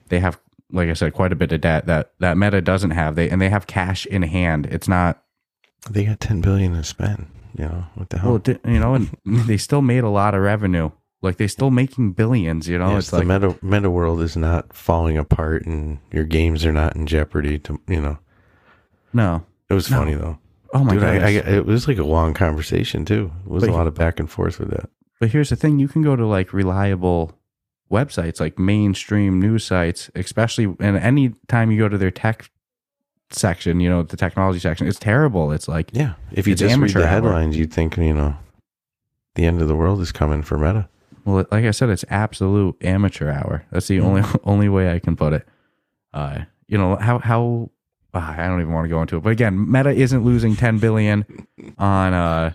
they 0.08 0.20
have, 0.20 0.38
like 0.70 0.88
I 0.88 0.92
said, 0.94 1.12
quite 1.12 1.32
a 1.32 1.36
bit 1.36 1.52
of 1.52 1.60
debt 1.60 1.86
that 1.86 2.12
that 2.20 2.36
Meta 2.38 2.60
doesn't 2.60 2.92
have. 2.92 3.16
They 3.16 3.28
and 3.28 3.40
they 3.42 3.48
have 3.50 3.66
cash 3.66 4.06
in 4.06 4.22
hand. 4.22 4.66
It's 4.66 4.88
not 4.88 5.22
They 5.90 6.04
got 6.04 6.20
ten 6.20 6.40
billion 6.40 6.74
to 6.74 6.84
spend. 6.84 7.26
You 7.58 7.64
know 7.64 7.84
what 7.94 8.10
the 8.10 8.18
hell? 8.18 8.32
well, 8.44 8.56
you 8.72 8.78
know, 8.78 8.94
and 8.94 9.08
they 9.24 9.56
still 9.56 9.82
made 9.82 10.04
a 10.04 10.10
lot 10.10 10.34
of 10.34 10.42
revenue. 10.42 10.90
Like 11.22 11.38
they're 11.38 11.48
still 11.48 11.70
making 11.70 12.12
billions. 12.12 12.68
You 12.68 12.78
know, 12.78 12.90
yes, 12.90 13.04
it's 13.04 13.10
the 13.10 13.18
like 13.18 13.26
meta 13.26 13.56
meta 13.62 13.90
world 13.90 14.20
is 14.20 14.36
not 14.36 14.72
falling 14.72 15.16
apart, 15.18 15.64
and 15.66 15.98
your 16.12 16.24
games 16.24 16.64
are 16.66 16.72
not 16.72 16.94
in 16.94 17.06
jeopardy. 17.06 17.58
To 17.60 17.80
you 17.88 18.00
know, 18.00 18.18
no. 19.12 19.44
it 19.68 19.74
was 19.74 19.90
No. 19.90 19.98
funny 19.98 20.14
though. 20.14 20.38
Oh 20.72 20.84
my 20.84 20.92
Dude, 20.92 21.00
god! 21.02 21.22
I, 21.22 21.26
I, 21.26 21.30
it 21.56 21.66
was 21.66 21.86
like 21.88 21.98
a 21.98 22.04
long 22.04 22.34
conversation 22.34 23.04
too. 23.04 23.30
It 23.44 23.50
was 23.50 23.62
But 23.62 23.68
a 23.68 23.72
he- 23.72 23.76
lot 23.78 23.86
of 23.86 23.94
back 23.94 24.18
and 24.20 24.30
forth 24.30 24.58
with 24.58 24.70
that. 24.70 24.88
But 25.20 25.30
here's 25.30 25.50
the 25.50 25.56
thing: 25.56 25.78
you 25.78 25.88
can 25.88 26.02
go 26.02 26.16
to 26.16 26.26
like 26.26 26.52
reliable 26.52 27.32
websites, 27.90 28.40
like 28.40 28.58
mainstream 28.58 29.40
news 29.40 29.64
sites, 29.64 30.10
especially 30.14 30.74
and 30.80 30.96
any 30.96 31.30
time 31.48 31.70
you 31.70 31.78
go 31.78 31.88
to 31.88 31.96
their 31.98 32.10
tech 32.10 32.50
section, 33.30 33.80
you 33.80 33.88
know, 33.88 34.02
the 34.02 34.16
technology 34.16 34.58
section, 34.58 34.86
it's 34.86 34.98
terrible. 34.98 35.52
It's 35.52 35.68
like 35.68 35.90
Yeah, 35.92 36.14
if 36.32 36.46
you 36.46 36.52
It's 36.52 36.60
just 36.60 36.70
read 36.74 36.82
amateur 36.82 36.98
the 37.00 37.06
hour. 37.06 37.10
headlines, 37.12 37.56
you'd 37.56 37.72
think 37.72 37.96
you 37.96 38.12
know 38.14 38.36
the 39.34 39.44
end 39.46 39.60
of 39.62 39.68
the 39.68 39.76
world 39.76 40.00
is 40.00 40.12
coming 40.12 40.42
for 40.42 40.58
Meta. 40.58 40.88
Well, 41.24 41.44
like 41.50 41.64
I 41.64 41.70
said, 41.72 41.88
it's 41.90 42.04
absolute 42.08 42.76
amateur 42.84 43.30
hour. 43.30 43.64
That's 43.70 43.88
the 43.88 44.00
only 44.00 44.22
only 44.44 44.68
way 44.68 44.92
I 44.92 44.98
can 44.98 45.16
put 45.16 45.32
it. 45.32 45.46
Uh, 46.12 46.40
you 46.68 46.76
know 46.78 46.96
how 46.96 47.18
how 47.18 47.70
I 48.16 48.46
don't 48.46 48.60
even 48.60 48.72
want 48.72 48.84
to 48.84 48.88
go 48.88 49.00
into 49.02 49.16
it. 49.16 49.22
But 49.22 49.30
again, 49.30 49.70
Meta 49.70 49.90
isn't 49.90 50.24
losing 50.24 50.56
ten 50.56 50.78
billion 50.78 51.24
on 51.78 52.12
uh 52.14 52.52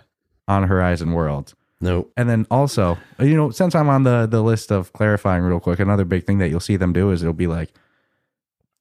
on 0.48 0.64
Horizon 0.64 1.12
Worlds. 1.12 1.54
Nope. 1.80 2.12
And 2.16 2.28
then 2.28 2.46
also, 2.50 2.96
you 3.18 3.34
know, 3.36 3.50
since 3.50 3.74
I'm 3.74 3.88
on 3.88 4.04
the 4.04 4.26
the 4.26 4.42
list 4.42 4.70
of 4.70 4.92
clarifying 4.92 5.42
real 5.42 5.60
quick, 5.60 5.80
another 5.80 6.04
big 6.04 6.24
thing 6.24 6.38
that 6.38 6.48
you'll 6.48 6.60
see 6.60 6.76
them 6.76 6.92
do 6.92 7.10
is 7.10 7.22
it'll 7.22 7.32
be 7.34 7.46
like 7.48 7.72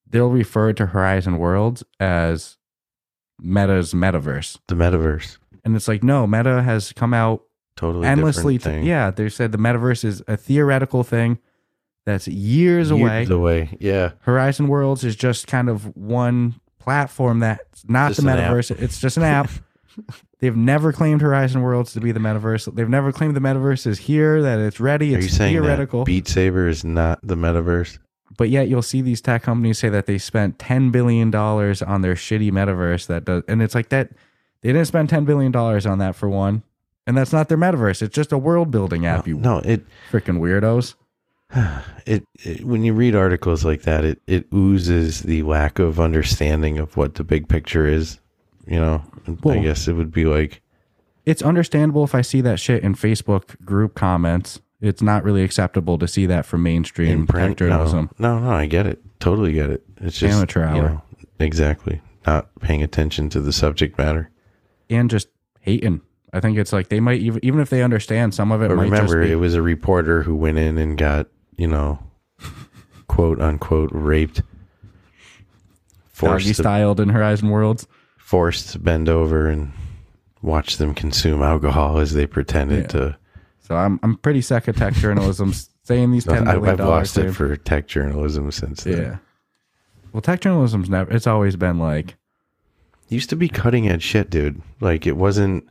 they'll 0.08 0.30
refer 0.30 0.74
to 0.74 0.88
Horizon 0.88 1.38
Worlds 1.38 1.84
as 2.00 2.58
Meta's 3.39 3.94
metaverse. 3.94 4.60
The 4.67 4.76
metaverse, 4.76 5.38
And 5.65 5.76
it's 5.76 5.88
like, 5.88 6.04
no, 6.04 6.28
Meta 6.28 6.62
has 6.62 6.91
come 6.94 7.13
out 7.13 7.44
totally 7.76 8.08
endlessly. 8.08 8.60
yeah, 8.84 9.10
they 9.10 9.30
said 9.30 9.52
the 9.52 9.58
metaverse 9.58 10.04
is 10.04 10.22
a 10.28 10.38
theoretical 10.38 11.04
thing 11.04 11.39
that's 12.06 12.28
years 12.28 12.91
away. 12.91 13.20
Years 13.20 13.30
away. 13.32 13.78
Yeah, 13.80 14.12
Horizon 14.22 14.67
Worlds 14.67 15.04
is 15.04 15.15
just 15.15 15.48
kind 15.48 15.70
of 15.70 15.96
one 15.96 16.60
platform 16.82 17.39
that's 17.39 17.88
not 17.88 18.10
Just 18.10 18.22
the 18.22 18.28
metaverse. 18.28 18.72
It's 18.82 19.00
just 19.00 19.17
an 19.17 19.24
app. 19.24 19.50
They've 20.39 20.56
never 20.56 20.91
claimed 20.91 21.22
Horizon 21.22 21.62
Worlds 21.62 21.94
to 21.94 22.00
be 22.00 22.12
the 22.12 22.20
metaverse. 22.20 22.74
They've 22.74 22.89
never 22.89 23.12
claimed 23.12 23.36
the 23.36 23.39
metaverse 23.41 23.86
is 23.86 24.00
here, 24.00 24.41
that 24.41 24.58
it's 24.60 24.80
ready. 24.80 25.13
are 25.13 25.17
It's 25.20 25.28
you 25.28 25.32
saying 25.32 25.54
theoretical. 25.54 26.00
that 26.02 26.06
Beat 26.06 26.28
Saber 26.28 26.67
is 26.67 26.84
not 26.84 27.20
the 27.22 27.36
metaverse? 27.36 28.00
but 28.38 28.50
yet 28.50 28.70
you'll 28.70 28.82
see 28.82 29.02
these 29.02 29.22
tech 29.22 29.44
companies 29.44 29.78
say 29.78 29.89
that 29.89 30.06
they 30.08 30.17
spent 30.17 30.58
ten 30.58 30.89
billion 30.89 31.30
dollars 31.30 31.82
on 31.82 32.02
their 32.02 32.15
shitty 32.15 32.50
metaverse 32.50 33.06
that 33.06 33.26
does 33.26 33.44
and 33.48 33.62
it's 33.62 33.76
like 33.76 33.89
that 33.89 34.10
they 34.62 34.72
didn't 34.72 34.88
spend 34.88 35.10
ten 35.10 35.26
billion 35.26 35.52
dollars 35.52 35.86
on 35.86 36.00
that 36.00 36.15
for 36.15 36.28
one. 36.30 36.63
And 37.06 37.17
that's 37.17 37.34
not 37.34 37.50
their 37.50 37.58
metaverse. 37.58 38.02
It's 38.02 38.15
just 38.15 38.32
a 38.32 38.38
world 38.38 38.72
building 38.72 39.06
app, 39.06 39.28
you 39.28 39.36
No, 39.38 39.58
it 39.60 39.86
freaking 40.12 40.39
weirdos. 40.39 40.96
it, 42.06 42.26
it 42.40 42.64
when 42.66 42.84
you 42.84 42.94
read 42.94 43.16
articles 43.16 43.66
like 43.66 43.84
that, 43.84 44.06
it 44.06 44.22
it 44.28 44.48
oozes 44.54 45.22
the 45.22 45.44
lack 45.44 45.80
of 45.80 46.00
understanding 46.00 46.78
of 46.80 46.96
what 46.98 47.16
the 47.16 47.24
big 47.24 47.48
picture 47.48 47.86
is. 47.86 48.20
You 48.68 48.80
know, 48.80 49.04
I 49.46 49.60
guess 49.60 49.88
it 49.88 49.94
would 49.94 50.12
be 50.12 50.26
like 50.26 50.62
it's 51.26 51.42
understandable 51.42 52.04
if 52.04 52.16
I 52.16 52.22
see 52.22 52.42
that 52.42 52.60
shit 52.60 52.84
in 52.84 52.96
Facebook 52.96 53.64
group 53.66 53.96
comments. 53.96 54.62
It's 54.80 55.02
not 55.02 55.24
really 55.24 55.44
acceptable 55.44 56.00
to 56.00 56.08
see 56.08 56.26
that 56.26 56.46
from 56.46 56.64
mainstream 56.64 57.28
print. 57.28 57.58
journalism. 57.60 58.10
No, 58.18 58.40
no, 58.40 58.46
no, 58.46 58.52
I 58.56 58.66
get 58.66 58.88
it. 58.88 59.00
Totally 59.20 59.54
get 59.54 59.70
it. 59.70 59.84
It's 59.98 60.18
just 60.18 60.34
Amateur 60.36 60.62
you 60.62 60.66
hour. 60.82 60.90
know, 60.90 61.02
exactly. 61.40 62.02
Not 62.26 62.50
paying 62.62 62.82
attention 62.82 63.30
to 63.30 63.42
the 63.42 63.54
subject 63.54 63.98
matter. 63.98 64.32
and 64.90 65.10
just 65.10 65.28
hating. 65.60 66.02
I 66.34 66.40
think 66.40 66.58
it's 66.58 66.72
like 66.74 66.90
they 66.90 67.00
might 67.00 67.20
even 67.20 67.40
even 67.44 67.60
if 67.60 67.70
they 67.70 67.84
understand 67.84 68.34
some 68.34 68.52
of 68.52 68.62
it 68.62 68.70
But 68.70 68.78
might 68.78 68.84
remember, 68.86 69.22
just 69.22 69.28
be, 69.28 69.32
it 69.34 69.36
was 69.36 69.54
a 69.54 69.62
reporter 69.62 70.24
who 70.24 70.36
went 70.36 70.58
in 70.58 70.78
and 70.78 70.98
got, 70.98 71.28
you 71.62 71.67
know, 71.67 72.00
quote 73.08 73.39
unquote 73.39 73.91
raped, 73.93 74.41
forced 76.08 76.45
doggy 76.45 76.54
to, 76.56 76.62
styled 76.63 77.00
in 77.00 77.10
Horizon 77.10 77.50
Worlds. 77.50 77.88
forced 78.17 78.71
to 78.71 78.80
bend 78.80 79.08
over 79.08 79.47
and 79.47 79.71
watch 80.41 80.78
them 80.78 80.93
consume 80.95 81.43
alcohol 81.43 82.00
as 82.00 82.13
they 82.13 82.26
pretended 82.26 82.82
Yeah. 82.84 82.88
to. 82.88 83.17
So 83.60 83.76
I'm 83.76 84.00
I'm 84.02 84.17
pretty 84.17 84.41
sick 84.41 84.67
of 84.67 84.76
tech 84.76 84.93
journalism 84.95 85.54
saying 85.84 86.12
these 86.12 86.26
ten 86.34 86.47
I, 86.47 86.54
million 86.54 86.69
I've 86.71 86.78
dollar 86.80 86.89
lost 86.97 87.17
it 87.19 87.32
for 87.32 87.56
tech 87.56 87.88
journalism 87.88 88.52
since 88.52 88.84
then. 88.84 88.97
yeah. 88.97 89.17
Well, 90.12 90.21
tech 90.21 90.41
journalism's 90.41 90.89
never. 90.89 91.12
It's 91.12 91.28
always 91.28 91.56
been 91.56 91.78
like 91.78 92.15
Used 93.08 93.30
to 93.30 93.36
be 93.36 93.50
cutting 93.50 93.88
edge 93.89 94.04
shit, 94.04 94.30
dude. 94.30 94.62
Like 94.80 95.06
it 95.06 95.17
wasn't. 95.17 95.67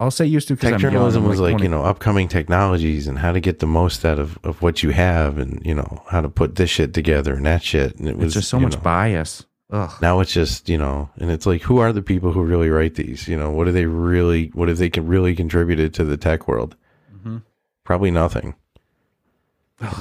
I'll 0.00 0.10
say 0.10 0.26
used 0.26 0.48
to 0.48 0.54
because 0.54 0.72
Tech 0.72 0.80
young, 0.82 0.92
journalism 0.92 1.24
was 1.24 1.38
like, 1.38 1.52
20 1.52 1.64
you 1.64 1.70
know, 1.70 1.82
upcoming 1.82 2.26
technologies 2.26 3.06
and 3.06 3.18
how 3.18 3.32
to 3.32 3.40
get 3.40 3.60
the 3.60 3.66
most 3.66 4.04
out 4.04 4.18
of, 4.18 4.38
of 4.42 4.60
what 4.60 4.82
you 4.82 4.90
have 4.90 5.38
and, 5.38 5.64
you 5.64 5.74
know, 5.74 6.02
how 6.08 6.20
to 6.20 6.28
put 6.28 6.56
this 6.56 6.70
shit 6.70 6.92
together 6.92 7.34
and 7.34 7.46
that 7.46 7.62
shit. 7.62 7.96
And 7.96 8.08
it 8.08 8.16
was 8.16 8.26
It's 8.26 8.34
just 8.34 8.48
so 8.48 8.58
much 8.58 8.74
know, 8.74 8.80
bias. 8.80 9.44
Ugh. 9.70 9.90
now 10.02 10.20
it's 10.20 10.32
just, 10.32 10.68
you 10.68 10.76
know, 10.76 11.10
and 11.16 11.30
it's 11.30 11.46
like, 11.46 11.62
who 11.62 11.78
are 11.78 11.92
the 11.92 12.02
people 12.02 12.32
who 12.32 12.42
really 12.42 12.70
write 12.70 12.96
these? 12.96 13.28
You 13.28 13.36
know, 13.36 13.50
what 13.50 13.64
do 13.64 13.72
they 13.72 13.86
really, 13.86 14.48
what 14.54 14.68
have 14.68 14.78
they 14.78 14.90
can 14.90 15.06
really 15.06 15.34
contributed 15.34 15.94
to 15.94 16.04
the 16.04 16.16
tech 16.16 16.48
world? 16.48 16.76
Mm-hmm. 17.16 17.38
Probably 17.84 18.10
nothing. 18.10 18.56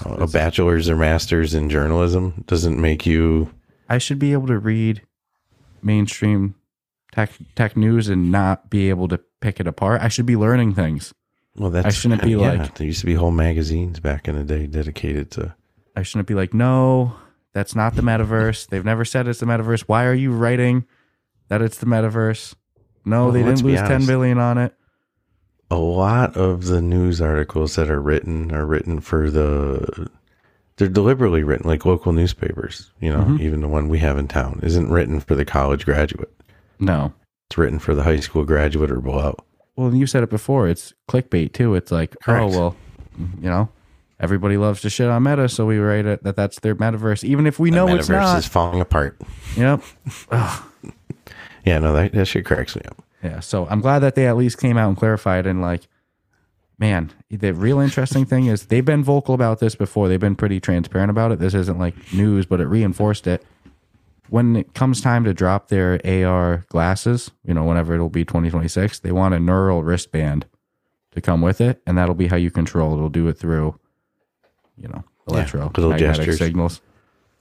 a 0.06 0.28
bachelor's 0.28 0.90
or 0.90 0.96
master's 0.96 1.54
in 1.54 1.70
journalism 1.70 2.44
doesn't 2.48 2.80
make 2.80 3.06
you, 3.06 3.52
I 3.90 3.98
should 3.98 4.20
be 4.20 4.34
able 4.34 4.48
to 4.48 4.58
read 4.58 5.02
mainstream 5.82 6.56
tech 7.12 7.32
tech 7.56 7.76
news 7.78 8.10
and 8.10 8.32
not 8.32 8.70
be 8.70 8.90
able 8.90 9.08
to 9.08 9.20
pick 9.44 9.60
it 9.60 9.68
apart. 9.68 10.02
I 10.02 10.08
should 10.08 10.26
be 10.26 10.36
learning 10.36 10.74
things. 10.74 11.14
well, 11.56 11.70
that's, 11.70 11.86
I 11.86 11.90
shouldn't 11.92 12.24
be 12.24 12.32
yeah, 12.38 12.54
like- 12.54 12.76
there 12.76 12.88
used 12.88 13.02
to 13.02 13.06
be 13.06 13.14
whole 13.14 13.32
magazines 13.32 14.00
back 14.00 14.28
in 14.28 14.36
the 14.36 14.44
day 14.44 14.66
dedicated 14.68 15.30
to, 15.32 15.54
I 15.96 16.02
shouldn't 16.04 16.28
be 16.28 16.34
like, 16.34 16.54
no, 16.54 17.16
that's 17.54 17.76
not 17.76 17.96
the 17.96 18.02
metaverse. 18.02 18.68
They've 18.68 18.84
never 18.84 19.06
said 19.06 19.28
it's 19.28 19.40
the 19.40 19.46
metaverse. 19.46 19.82
Why 19.82 20.06
are 20.06 20.14
you 20.16 20.32
writing 20.32 20.86
that 21.50 21.62
it's 21.62 21.78
the 21.78 21.86
metaverse? 21.86 22.56
No, 23.06 23.26
Well, 23.26 23.32
they 23.34 23.44
didn't 23.44 23.64
lose 23.64 23.80
ten 23.82 23.92
honest. 23.92 24.08
billion 24.08 24.38
on 24.40 24.58
it. 24.58 24.74
a 25.70 25.76
lot 25.78 26.36
of 26.38 26.66
the 26.66 26.82
news 26.82 27.20
articles 27.22 27.76
that 27.76 27.90
are 27.90 28.02
written 28.02 28.52
are 28.52 28.66
written 28.66 29.00
for 29.02 29.30
the 29.30 30.10
they're 30.78 30.88
deliberately 30.88 31.44
written 31.44 31.68
like 31.70 31.86
local 31.86 32.12
newspapers 32.14 32.92
you 33.00 33.12
know 33.12 33.20
Mm-hmm. 33.24 33.42
even 33.42 33.62
the 33.62 33.68
one 33.68 33.90
we 33.90 34.00
have 34.00 34.18
in 34.18 34.28
town 34.28 34.60
isn't 34.64 34.90
written 34.92 35.20
for 35.20 35.36
the 35.36 35.46
college 35.46 35.84
graduate 35.86 36.32
No. 36.80 37.14
It's 37.54 37.58
written 37.60 37.78
for 37.78 37.94
the 37.94 38.02
high 38.02 38.20
school 38.20 38.44
graduate 38.46 38.90
or 38.90 39.00
below 39.00 39.36
Well, 39.76 39.94
you 39.94 40.08
said 40.08 40.24
it 40.24 40.32
before. 40.32 40.68
It's 40.68 40.92
clickbait 41.08 41.54
too. 41.54 41.76
It's 41.76 41.92
like, 41.92 42.16
oh, 42.22 42.26
Correct. 42.26 42.42
oh 42.44 42.48
well, 42.48 42.76
you 43.40 43.48
know, 43.48 43.70
everybody 44.20 44.58
loves 44.58 44.82
to 44.82 44.90
shit 44.90 45.08
on 45.08 45.22
Meta, 45.22 45.48
so 45.48 45.68
we 45.68 45.78
write 45.78 46.08
it 46.08 46.24
that 46.24 46.36
that's 46.36 46.60
their 46.62 46.74
metaverse, 46.76 47.24
even 47.24 47.46
if 47.46 47.60
we 47.60 47.70
know 47.70 47.86
the 47.86 47.98
it's 47.98 48.10
metaverse 48.10 48.22
not. 48.24 48.38
is 48.40 48.48
falling 48.48 48.82
apart 48.82 49.22
Yep. 49.56 49.84
yeah 51.66 51.78
no 51.80 51.94
that, 51.94 52.12
that 52.14 52.26
shit 52.26 52.44
cracks 52.44 52.76
me 52.76 52.82
up 52.88 53.04
Yeah. 53.24 53.40
So 53.40 53.68
I'm 53.70 53.82
glad 53.82 54.00
that 54.00 54.16
they 54.16 54.26
at 54.28 54.36
least 54.36 54.58
came 54.58 54.76
out 54.78 54.88
and 54.90 54.98
clarified 54.98 55.46
and 55.46 55.62
like, 55.62 55.88
man, 56.80 57.12
the 57.30 57.54
real 57.54 57.80
interesting 57.80 58.26
thing 58.26 58.48
is 58.48 58.66
they've 58.66 58.84
been 58.84 59.04
vocal 59.04 59.36
about 59.36 59.60
this 59.60 59.76
before. 59.76 60.08
They've 60.10 60.20
been 60.20 60.36
pretty 60.36 60.60
transparent 60.60 61.12
about 61.12 61.32
it. 61.32 61.38
This 61.40 61.54
isn't 61.54 61.78
like 61.78 61.96
news, 62.12 62.48
but 62.48 62.60
it 62.60 62.66
reinforced 62.66 63.28
it. 63.28 63.46
When 64.30 64.56
it 64.56 64.74
comes 64.74 65.02
time 65.02 65.26
to 65.26 65.34
drop 65.34 65.68
their 65.68 66.00
AR 66.06 66.66
glasses, 66.70 67.32
you 67.46 67.54
know, 67.54 67.64
whenever 67.64 67.94
it'll 67.94 68.10
be 68.10 68.26
2026, 68.26 69.00
they 69.00 69.12
want 69.12 69.34
a 69.34 69.40
neural 69.40 69.84
wristband 69.84 70.46
to 71.12 71.22
come 71.22 71.42
with 71.42 71.62
it, 71.62 71.82
and 71.86 71.98
that'll 71.98 72.16
be 72.16 72.28
how 72.28 72.38
you 72.38 72.50
control 72.50 72.94
it. 72.94 72.98
It'll 72.98 73.10
do 73.10 73.28
it 73.28 73.38
through, 73.38 73.80
you 74.78 74.88
know, 74.88 75.04
electro 75.28 75.72
little 75.76 75.98
gestures. 75.98 76.38
signals. 76.38 76.82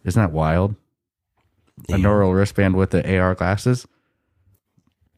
Isn't 0.04 0.20
that 0.20 0.32
wild? 0.32 0.74
A 1.88 1.96
neural 1.96 2.34
wristband 2.34 2.76
with 2.76 2.90
the 2.90 3.18
AR 3.18 3.34
glasses. 3.34 3.86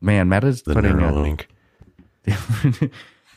Man, 0.00 0.28
Meta's 0.28 0.62
the 0.62 0.74
putting 0.74 0.92
a, 0.92 0.94
Neuralink 0.94 1.46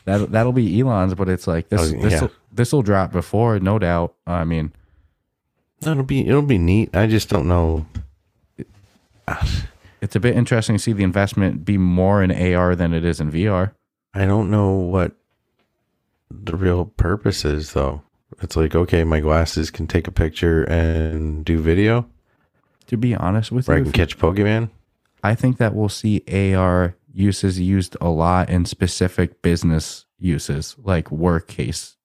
that 0.04 0.30
that'll 0.30 0.52
be 0.52 0.80
Elon's, 0.80 1.14
but 1.14 1.28
it's 1.28 1.46
like 1.46 1.68
this. 1.68 1.80
Oh, 1.80 2.00
this 2.00 2.12
yeah. 2.12 2.20
will 2.20 2.30
this 2.52 2.72
will 2.72 2.82
drop 2.82 3.10
before, 3.10 3.58
no 3.58 3.78
doubt. 3.78 4.14
I 4.26 4.44
mean, 4.44 4.72
it'll 5.82 6.02
be 6.02 6.26
it'll 6.26 6.42
be 6.42 6.58
neat 6.58 6.94
i 6.96 7.06
just 7.06 7.28
don't 7.28 7.46
know 7.46 7.86
Ah. 9.30 9.66
it's 10.00 10.16
a 10.16 10.20
bit 10.20 10.36
interesting 10.36 10.76
to 10.76 10.82
see 10.82 10.92
the 10.92 11.04
investment 11.04 11.64
be 11.64 11.76
more 11.78 12.22
in 12.22 12.30
AR 12.30 12.74
than 12.76 12.92
it 12.94 13.04
is 13.04 13.20
in 13.20 13.30
VR. 13.30 13.72
I 14.14 14.24
don't 14.26 14.50
know 14.50 14.72
what 14.74 15.12
the 16.30 16.56
real 16.56 16.84
purpose 16.86 17.44
is, 17.44 17.72
though. 17.72 18.02
It's 18.42 18.56
like, 18.56 18.74
okay, 18.74 19.04
my 19.04 19.20
glasses 19.20 19.70
can 19.70 19.86
take 19.86 20.06
a 20.06 20.12
picture 20.12 20.64
and 20.64 21.44
do 21.44 21.58
video. 21.60 22.06
to 22.86 22.96
be 22.96 23.14
honest 23.14 23.52
with 23.52 23.68
you, 23.68 23.74
I 23.74 23.76
can 23.78 23.86
if 23.88 23.88
you- 23.88 23.92
catch 23.92 24.18
Pokemon. 24.18 24.70
I 25.22 25.34
think 25.34 25.58
that 25.58 25.74
we'll 25.74 25.88
see 25.88 26.22
AR 26.28 26.94
uses 27.12 27.58
used 27.58 27.96
a 28.00 28.08
lot 28.08 28.48
in 28.48 28.64
specific 28.64 29.42
business 29.42 30.06
uses, 30.18 30.76
like 30.82 31.10
work 31.10 31.48
case, 31.48 31.96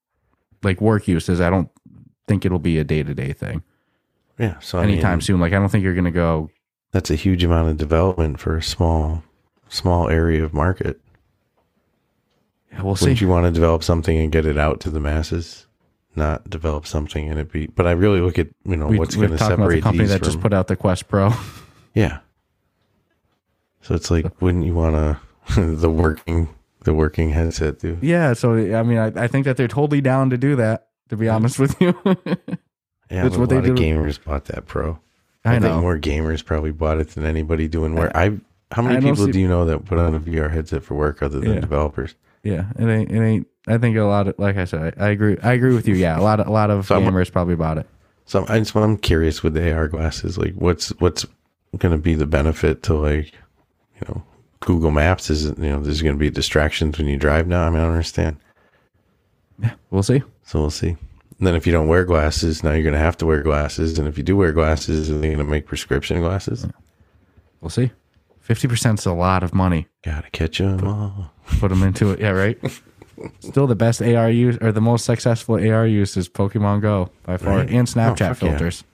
like 0.62 0.80
work 0.80 1.06
uses. 1.06 1.40
I 1.40 1.48
don't 1.48 1.70
think 2.26 2.44
it'll 2.44 2.58
be 2.58 2.78
a 2.78 2.84
day 2.84 3.02
to 3.04 3.14
day 3.14 3.32
thing 3.32 3.62
Yeah. 4.38 4.58
So 4.60 4.78
I 4.78 4.82
anytime 4.82 5.12
mean, 5.18 5.20
soon. 5.20 5.38
Like 5.40 5.52
I 5.52 5.58
don't 5.60 5.68
think 5.68 5.84
you're 5.84 5.94
gonna 5.94 6.10
go. 6.10 6.50
That's 6.94 7.10
a 7.10 7.16
huge 7.16 7.42
amount 7.42 7.68
of 7.68 7.76
development 7.76 8.38
for 8.38 8.56
a 8.56 8.62
small, 8.62 9.24
small 9.68 10.08
area 10.08 10.44
of 10.44 10.54
market. 10.54 11.00
Yeah, 12.70 12.82
we'll 12.82 12.94
see. 12.94 13.06
Wouldn't 13.06 13.20
you 13.20 13.26
want 13.26 13.46
to 13.46 13.50
develop 13.50 13.82
something 13.82 14.16
and 14.16 14.30
get 14.30 14.46
it 14.46 14.56
out 14.56 14.78
to 14.82 14.90
the 14.90 15.00
masses? 15.00 15.66
Not 16.14 16.48
develop 16.48 16.86
something 16.86 17.28
and 17.28 17.40
it 17.40 17.50
be. 17.50 17.66
But 17.66 17.88
I 17.88 17.90
really 17.90 18.20
look 18.20 18.38
at 18.38 18.46
you 18.64 18.76
know 18.76 18.86
we, 18.86 18.98
what's 19.00 19.16
going 19.16 19.32
to 19.32 19.36
talking 19.36 19.54
about 19.56 19.70
the 19.72 19.80
company 19.80 20.06
that 20.06 20.20
from, 20.20 20.24
just 20.24 20.40
put 20.40 20.52
out 20.52 20.68
the 20.68 20.76
Quest 20.76 21.08
Pro. 21.08 21.32
Yeah. 21.94 22.20
So 23.82 23.96
it's 23.96 24.12
like, 24.12 24.40
wouldn't 24.40 24.64
you 24.64 24.74
want 24.74 24.94
to 24.94 25.60
the 25.76 25.90
working 25.90 26.48
the 26.84 26.94
working 26.94 27.30
headset 27.30 27.80
too? 27.80 27.98
yeah, 28.02 28.34
so 28.34 28.54
I 28.54 28.84
mean, 28.84 28.98
I, 28.98 29.06
I 29.24 29.26
think 29.26 29.46
that 29.46 29.56
they're 29.56 29.66
totally 29.66 30.00
down 30.00 30.30
to 30.30 30.38
do 30.38 30.54
that. 30.56 30.88
To 31.08 31.16
be 31.16 31.28
honest 31.28 31.58
with 31.58 31.80
you, 31.80 31.98
Yeah, 33.10 33.24
That's 33.24 33.36
what 33.36 33.44
a 33.44 33.46
they 33.48 33.56
lot 33.56 33.70
of 33.70 33.76
gamers 33.76 34.22
bought 34.22 34.46
that 34.46 34.66
pro. 34.66 34.98
I 35.44 35.56
I, 35.56 35.58
think 35.60 35.80
more 35.80 35.98
gamers 35.98 36.44
probably 36.44 36.70
bought 36.72 36.98
it 36.98 37.08
than 37.10 37.24
anybody 37.26 37.68
doing 37.68 37.94
work. 37.94 38.12
I 38.14 38.38
how 38.72 38.82
many 38.82 38.96
I 38.96 39.00
people 39.00 39.26
see- 39.26 39.32
do 39.32 39.40
you 39.40 39.48
know 39.48 39.64
that 39.66 39.84
put 39.84 39.98
on 39.98 40.14
a 40.14 40.20
VR 40.20 40.50
headset 40.50 40.82
for 40.82 40.94
work 40.94 41.22
other 41.22 41.40
than 41.40 41.54
Yeah. 41.54 41.60
developers? 41.60 42.14
yeah, 42.42 42.66
it 42.78 42.86
ain't. 42.86 43.10
It 43.10 43.20
ain't. 43.20 43.46
I 43.66 43.78
think 43.78 43.96
a 43.96 44.02
lot 44.02 44.28
of, 44.28 44.34
like 44.38 44.56
I 44.58 44.64
said, 44.66 44.94
I, 44.98 45.06
I 45.06 45.08
agree. 45.10 45.38
I 45.42 45.52
agree 45.54 45.74
with 45.74 45.88
you. 45.88 45.94
Yeah, 45.94 46.18
a 46.18 46.22
lot 46.22 46.40
of 46.40 46.46
a 46.46 46.50
lot 46.50 46.70
of 46.70 46.86
So 46.88 46.94
I'm- 46.96 47.04
gamers 47.04 47.30
probably 47.32 47.56
bought 47.56 47.78
it. 47.78 47.86
So 48.26 48.46
I 48.48 48.58
just, 48.58 48.74
I'm 48.74 48.96
curious 48.96 49.42
with 49.42 49.52
the 49.54 49.70
AR 49.72 49.86
glasses, 49.88 50.38
like 50.38 50.54
what's 50.54 50.88
what's 50.98 51.26
going 51.78 51.92
to 51.92 51.98
be 51.98 52.14
the 52.14 52.26
benefit 52.26 52.82
to 52.84 52.94
like 52.94 53.26
you 53.34 54.06
know 54.08 54.22
Google 54.60 54.90
Maps? 54.90 55.28
Is 55.28 55.44
it 55.44 55.58
you 55.58 55.68
know 55.70 55.80
there's 55.80 56.00
going 56.02 56.14
to 56.14 56.18
be 56.18 56.30
distractions 56.30 56.96
when 56.98 57.06
you 57.06 57.18
drive 57.18 57.46
now? 57.46 57.64
I 57.66 57.70
mean 57.70 57.80
I 57.80 57.82
don't 57.82 57.92
understand. 57.92 58.36
Yeah, 59.62 59.74
we'll 59.90 60.02
see. 60.02 60.22
So 60.44 60.60
we'll 60.60 60.70
see. 60.70 60.96
And 61.44 61.48
then 61.48 61.56
if 61.56 61.66
you 61.66 61.74
don't 61.74 61.88
wear 61.88 62.06
glasses, 62.06 62.64
now 62.64 62.72
you're 62.72 62.82
going 62.82 62.94
to 62.94 62.98
have 62.98 63.18
to 63.18 63.26
wear 63.26 63.42
glasses. 63.42 63.98
And 63.98 64.08
if 64.08 64.16
you 64.16 64.24
do 64.24 64.34
wear 64.34 64.50
glasses, 64.50 65.10
are 65.10 65.18
they 65.18 65.26
going 65.26 65.36
to 65.36 65.44
make 65.44 65.66
prescription 65.66 66.18
glasses? 66.22 66.66
We'll 67.60 67.68
see. 67.68 67.90
Fifty 68.40 68.66
percent 68.66 69.00
is 69.00 69.04
a 69.04 69.12
lot 69.12 69.42
of 69.42 69.52
money. 69.52 69.86
Gotta 70.02 70.30
catch 70.30 70.58
'em 70.58 70.82
all. 70.86 71.32
Put 71.60 71.68
them 71.68 71.82
into 71.82 72.12
it. 72.12 72.20
Yeah, 72.20 72.30
right. 72.30 72.58
Still, 73.40 73.66
the 73.66 73.74
best 73.74 74.00
AR 74.00 74.30
use 74.30 74.56
or 74.62 74.72
the 74.72 74.80
most 74.80 75.04
successful 75.04 75.56
AR 75.56 75.86
use 75.86 76.16
is 76.16 76.30
Pokemon 76.30 76.80
Go 76.80 77.10
by 77.24 77.36
far, 77.36 77.58
Right. 77.58 77.68
and 77.68 77.86
oh, 77.86 77.92
Snapchat 77.92 78.16
fuck 78.16 78.42
yeah. 78.42 78.48
filters. 78.50 78.84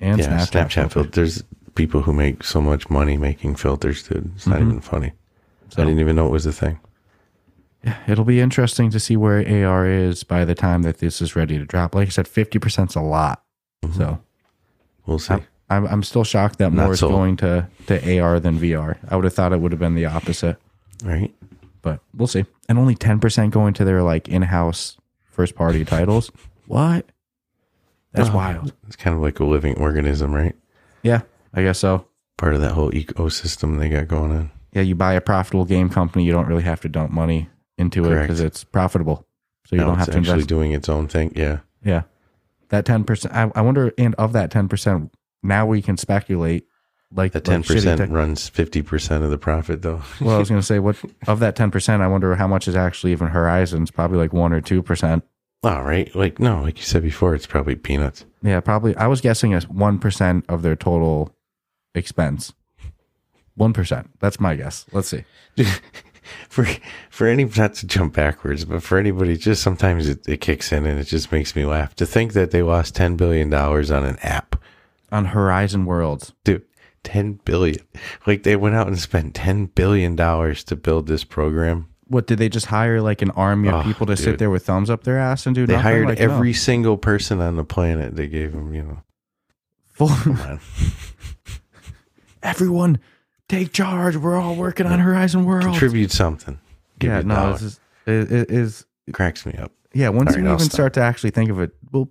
And 0.00 0.18
Yeah, 0.20 0.38
Snapchat, 0.38 0.68
Snapchat, 0.70 0.92
filters. 0.92 1.44
people 1.74 2.00
who 2.00 2.14
make 2.14 2.44
so 2.44 2.62
much 2.62 2.88
money 2.88 3.18
making 3.18 3.56
filters, 3.56 4.02
dude. 4.08 4.30
It's 4.36 4.46
not 4.46 4.60
mm-hmm. 4.60 4.68
even 4.68 4.80
funny. 4.80 5.12
So- 5.68 5.82
I 5.82 5.84
didn't 5.84 6.00
even 6.00 6.16
know 6.16 6.28
it 6.28 6.32
was 6.32 6.46
a 6.46 6.52
thing. 6.52 6.80
It'll 8.06 8.24
be 8.24 8.40
interesting 8.40 8.90
to 8.90 8.98
see 9.00 9.16
where 9.16 9.38
AR 9.66 9.86
is 9.86 10.24
by 10.24 10.44
the 10.44 10.54
time 10.54 10.82
that 10.82 10.98
this 10.98 11.22
is 11.22 11.36
ready 11.36 11.58
to 11.58 11.64
drop. 11.64 11.94
Like 11.94 12.08
I 12.08 12.10
said, 12.10 12.26
fifty 12.28 12.58
percent 12.58 12.90
is 12.90 12.96
a 12.96 13.00
lot. 13.00 13.42
Mm-hmm. 13.84 13.98
So 13.98 14.20
We'll 15.06 15.18
see. 15.18 15.36
I'm 15.70 15.86
I'm 15.86 16.02
still 16.02 16.24
shocked 16.24 16.58
that 16.58 16.72
Not 16.72 16.84
more 16.84 16.92
is 16.94 17.00
sold. 17.00 17.12
going 17.12 17.36
to 17.38 17.68
to 17.86 18.18
AR 18.20 18.40
than 18.40 18.58
VR. 18.58 18.96
I 19.08 19.16
would 19.16 19.24
have 19.24 19.32
thought 19.34 19.52
it 19.52 19.60
would 19.60 19.72
have 19.72 19.78
been 19.78 19.94
the 19.94 20.06
opposite, 20.06 20.56
right? 21.04 21.32
but 21.80 22.00
we'll 22.14 22.26
see. 22.26 22.44
And 22.68 22.78
only 22.78 22.94
ten 22.96 23.20
percent 23.20 23.52
going 23.54 23.72
to 23.74 23.84
their 23.84 24.02
like 24.02 24.28
in-house 24.28 24.96
first 25.30 25.54
party 25.54 25.84
titles. 25.86 26.30
What? 26.66 27.06
That's 28.12 28.30
Oh, 28.30 28.34
wild. 28.36 28.72
It's 28.86 28.96
kind 28.96 29.14
of 29.14 29.22
like 29.22 29.38
a 29.38 29.44
living 29.44 29.76
organism, 29.78 30.32
right? 30.34 30.56
Yeah, 31.02 31.20
I 31.54 31.62
guess 31.62 31.78
so. 31.78 32.06
Part 32.36 32.54
of 32.54 32.60
that 32.62 32.72
whole 32.72 32.90
ecosystem 32.90 33.78
they 33.78 33.88
got 33.88 34.08
going 34.08 34.32
on. 34.32 34.50
Yeah, 34.72 34.82
you 34.82 34.94
buy 34.94 35.12
a 35.14 35.20
profitable 35.20 35.64
game 35.64 35.88
company, 35.88 36.24
you 36.24 36.32
don't 36.32 36.46
really 36.46 36.62
have 36.64 36.80
to 36.82 36.88
dump 36.88 37.10
money 37.12 37.48
into 37.78 38.04
it 38.10 38.20
because 38.20 38.40
it's 38.40 38.64
profitable. 38.64 39.26
So 39.66 39.76
you 39.76 39.80
now 39.80 39.88
don't 39.88 39.98
it's 39.98 40.06
have 40.06 40.14
to 40.14 40.18
actually 40.18 40.32
invest. 40.32 40.48
doing 40.48 40.72
its 40.72 40.88
own 40.88 41.08
thing. 41.08 41.32
Yeah. 41.36 41.58
yeah, 41.84 42.02
that 42.70 42.84
ten 42.84 43.04
percent. 43.04 43.34
I, 43.34 43.50
I 43.54 43.60
wonder, 43.62 43.92
and 43.98 44.14
of 44.16 44.32
that 44.32 44.50
ten 44.50 44.68
percent, 44.68 45.12
now 45.42 45.66
we 45.66 45.82
can 45.82 45.96
speculate. 45.96 46.66
Like 47.10 47.32
The 47.32 47.40
ten 47.40 47.62
shitty 47.62 47.74
percent 47.74 47.98
tech- 48.00 48.10
runs 48.10 48.48
fifty 48.48 48.82
percent 48.82 49.24
of 49.24 49.30
the 49.30 49.38
profit, 49.38 49.80
though. 49.82 50.02
Well, 50.20 50.36
I 50.36 50.38
was 50.38 50.50
going 50.50 50.60
to 50.60 50.66
say, 50.66 50.78
what 50.78 50.96
of 51.26 51.40
that 51.40 51.56
ten 51.56 51.70
percent? 51.70 52.02
I 52.02 52.06
wonder 52.06 52.34
how 52.34 52.46
much 52.46 52.68
is 52.68 52.76
actually 52.76 53.12
even 53.12 53.28
Horizons. 53.28 53.90
Probably 53.90 54.18
like 54.18 54.32
one 54.34 54.52
or 54.52 54.60
two 54.60 54.82
percent. 54.82 55.24
All 55.64 55.82
right, 55.82 56.14
like 56.14 56.38
no, 56.38 56.62
like 56.62 56.76
you 56.78 56.84
said 56.84 57.02
before, 57.02 57.34
it's 57.34 57.46
probably 57.46 57.76
peanuts. 57.76 58.24
Yeah, 58.42 58.60
probably. 58.60 58.94
I 58.96 59.06
was 59.06 59.20
guessing 59.22 59.58
one 59.62 59.98
percent 59.98 60.44
of 60.50 60.60
their 60.62 60.76
total 60.76 61.34
expense. 61.94 62.52
One 63.54 63.72
percent. 63.72 64.10
That's 64.20 64.38
my 64.38 64.54
guess. 64.54 64.84
Let's 64.92 65.08
see. 65.08 65.24
for 66.48 66.66
for 67.10 67.26
any 67.26 67.44
not 67.44 67.74
to 67.74 67.86
jump 67.86 68.14
backwards, 68.14 68.64
but 68.64 68.82
for 68.82 68.98
anybody, 68.98 69.36
just 69.36 69.62
sometimes 69.62 70.08
it, 70.08 70.26
it 70.28 70.40
kicks 70.40 70.72
in 70.72 70.86
and 70.86 70.98
it 70.98 71.04
just 71.04 71.30
makes 71.32 71.54
me 71.56 71.64
laugh 71.64 71.94
to 71.96 72.06
think 72.06 72.32
that 72.34 72.50
they 72.50 72.62
lost 72.62 72.94
ten 72.94 73.16
billion 73.16 73.50
dollars 73.50 73.90
on 73.90 74.04
an 74.04 74.18
app, 74.22 74.56
On 75.12 75.26
Horizon 75.26 75.84
Worlds, 75.84 76.32
dude. 76.44 76.62
Ten 77.04 77.34
billion, 77.44 77.78
like 78.26 78.42
they 78.42 78.56
went 78.56 78.74
out 78.74 78.88
and 78.88 78.98
spent 78.98 79.34
ten 79.34 79.66
billion 79.66 80.16
dollars 80.16 80.64
to 80.64 80.76
build 80.76 81.06
this 81.06 81.22
program. 81.24 81.86
what 82.08 82.26
did 82.26 82.38
they 82.38 82.48
just 82.48 82.66
hire 82.66 83.00
like 83.00 83.22
an 83.22 83.30
army 83.30 83.68
of 83.68 83.74
Oh, 83.76 83.82
people 83.82 84.06
to 84.06 84.16
sit 84.16 84.38
there 84.38 84.50
with 84.50 84.66
thumbs 84.66 84.90
up 84.90 85.04
their 85.04 85.16
ass 85.18 85.46
and 85.46 85.54
do 85.54 85.64
They 85.66 85.74
nothing? 85.74 85.82
hired 85.84 86.08
Like, 86.08 86.18
no. 86.18 86.24
every 86.24 86.52
single 86.52 86.96
person 86.98 87.40
on 87.40 87.56
the 87.56 87.64
planet. 87.64 88.16
They 88.16 88.26
gave 88.26 88.52
them, 88.52 88.74
you 88.74 88.82
know, 88.82 88.98
Full, 89.86 90.10
everyone 92.42 92.98
take 93.48 93.72
charge. 93.72 94.16
We're 94.16 94.36
all 94.40 94.54
working 94.54 94.86
on 94.86 94.98
Horizon 95.00 95.44
Worlds. 95.44 95.66
contribute 95.66 96.10
something. 96.12 96.58
Give 96.98 97.10
yeah, 97.10 97.20
no, 97.22 97.52
this 97.52 97.62
is 97.62 97.80
it, 98.06 98.32
it 98.32 98.50
is 98.50 98.84
it 99.06 99.12
cracks 99.14 99.46
me 99.46 99.54
up. 99.54 99.72
yeah. 99.92 100.08
Once 100.08 100.30
All 100.30 100.34
right, 100.36 100.42
you 100.42 100.48
I'll 100.48 100.54
even 100.54 100.66
stop. 100.66 100.72
start 100.74 100.92
to 100.94 101.00
actually 101.00 101.30
think 101.30 101.50
of 101.50 101.60
it, 101.60 101.72
well, 101.92 102.08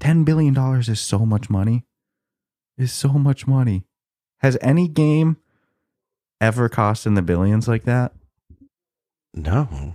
ten 0.00 0.24
billion 0.24 0.54
dollars 0.54 0.88
is 0.88 1.00
so 1.00 1.20
much 1.26 1.50
money. 1.50 1.84
Is 2.78 2.92
so 2.92 3.08
much 3.10 3.46
money. 3.46 3.84
Has 4.38 4.56
any 4.60 4.86
game 4.88 5.36
ever 6.40 6.68
cost 6.68 7.06
in 7.06 7.14
the 7.14 7.22
billions 7.22 7.66
like 7.66 7.84
that? 7.84 8.12
No, 9.34 9.94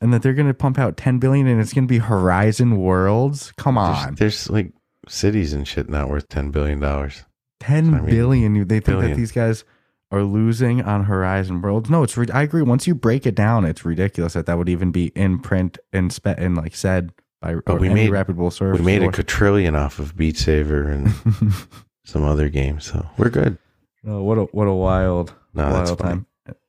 And 0.00 0.12
that 0.14 0.22
they're 0.22 0.34
going 0.34 0.48
to 0.48 0.54
pump 0.54 0.78
out 0.78 0.96
ten 0.96 1.18
billion 1.18 1.46
and 1.46 1.60
it's 1.60 1.72
going 1.72 1.84
to 1.86 1.88
be 1.92 1.98
Horizon 1.98 2.76
Worlds? 2.78 3.52
Come 3.56 3.76
on, 3.76 4.14
there's 4.14 4.48
like 4.48 4.72
cities 5.08 5.52
and 5.52 5.66
shit 5.66 5.88
not 5.88 6.08
worth 6.08 6.28
ten 6.28 6.50
billion 6.50 6.80
dollars. 6.80 7.24
ten 7.60 7.92
I 7.94 8.00
mean, 8.00 8.10
billion. 8.10 8.68
They 8.68 8.80
think 8.80 9.00
that 9.00 9.16
these 9.16 9.32
guys 9.32 9.64
are 10.10 10.22
losing 10.22 10.80
on 10.82 11.04
Horizon 11.04 11.60
Worlds. 11.60 11.90
No, 11.90 12.02
it's. 12.02 12.16
Re- 12.16 12.26
I 12.32 12.42
agree. 12.42 12.62
Once 12.62 12.86
you 12.86 12.94
break 12.94 13.26
it 13.26 13.34
down, 13.34 13.64
it's 13.64 13.84
ridiculous 13.84 14.32
that 14.34 14.46
that 14.46 14.56
would 14.58 14.68
even 14.68 14.90
be 14.90 15.06
in 15.14 15.38
print 15.38 15.78
and 15.92 16.12
spe- 16.12 16.38
and 16.38 16.56
like 16.56 16.74
said 16.74 17.12
by 17.42 17.54
or 17.66 17.76
we 17.78 17.88
made- 17.88 18.10
reputable 18.10 18.50
source. 18.50 18.78
We 18.78 18.84
made 18.84 19.02
a 19.02 19.12
quadrillion 19.12 19.74
off 19.74 19.98
of 19.98 20.16
Beat 20.16 20.36
Saber 20.36 20.88
and 20.88 21.12
some 22.04 22.24
other 22.24 22.48
games, 22.48 22.84
so 22.86 23.06
we're 23.18 23.28
good. 23.30 23.58
Oh, 24.06 24.22
what 24.22 24.38
a 24.38 24.44
what 24.44 24.66
a 24.66 24.72
wild, 24.72 25.34
No, 25.54 25.70
wild 25.70 25.98
time. 25.98 26.26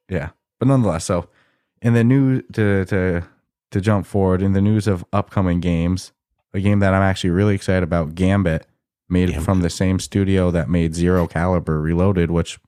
Yeah, 0.09 0.29
but 0.59 0.67
nonetheless, 0.67 1.05
so 1.05 1.29
in 1.81 1.93
the 1.93 2.03
news 2.03 2.43
to 2.53 2.83
to 2.85 3.23
to 3.71 3.81
jump 3.81 4.05
forward 4.05 4.41
in 4.41 4.53
the 4.53 4.61
news 4.61 4.87
of 4.87 5.05
upcoming 5.13 5.59
games, 5.61 6.11
a 6.53 6.59
game 6.59 6.79
that 6.79 6.93
I'm 6.93 7.03
actually 7.03 7.29
really 7.29 7.55
excited 7.55 7.83
about, 7.83 8.15
Gambit, 8.15 8.65
made 9.07 9.29
Gambit. 9.29 9.45
from 9.45 9.61
the 9.61 9.69
same 9.69 9.99
studio 9.99 10.49
that 10.51 10.67
made 10.69 10.95
Zero 10.95 11.27
Caliber 11.27 11.79
Reloaded, 11.79 12.31
which 12.31 12.59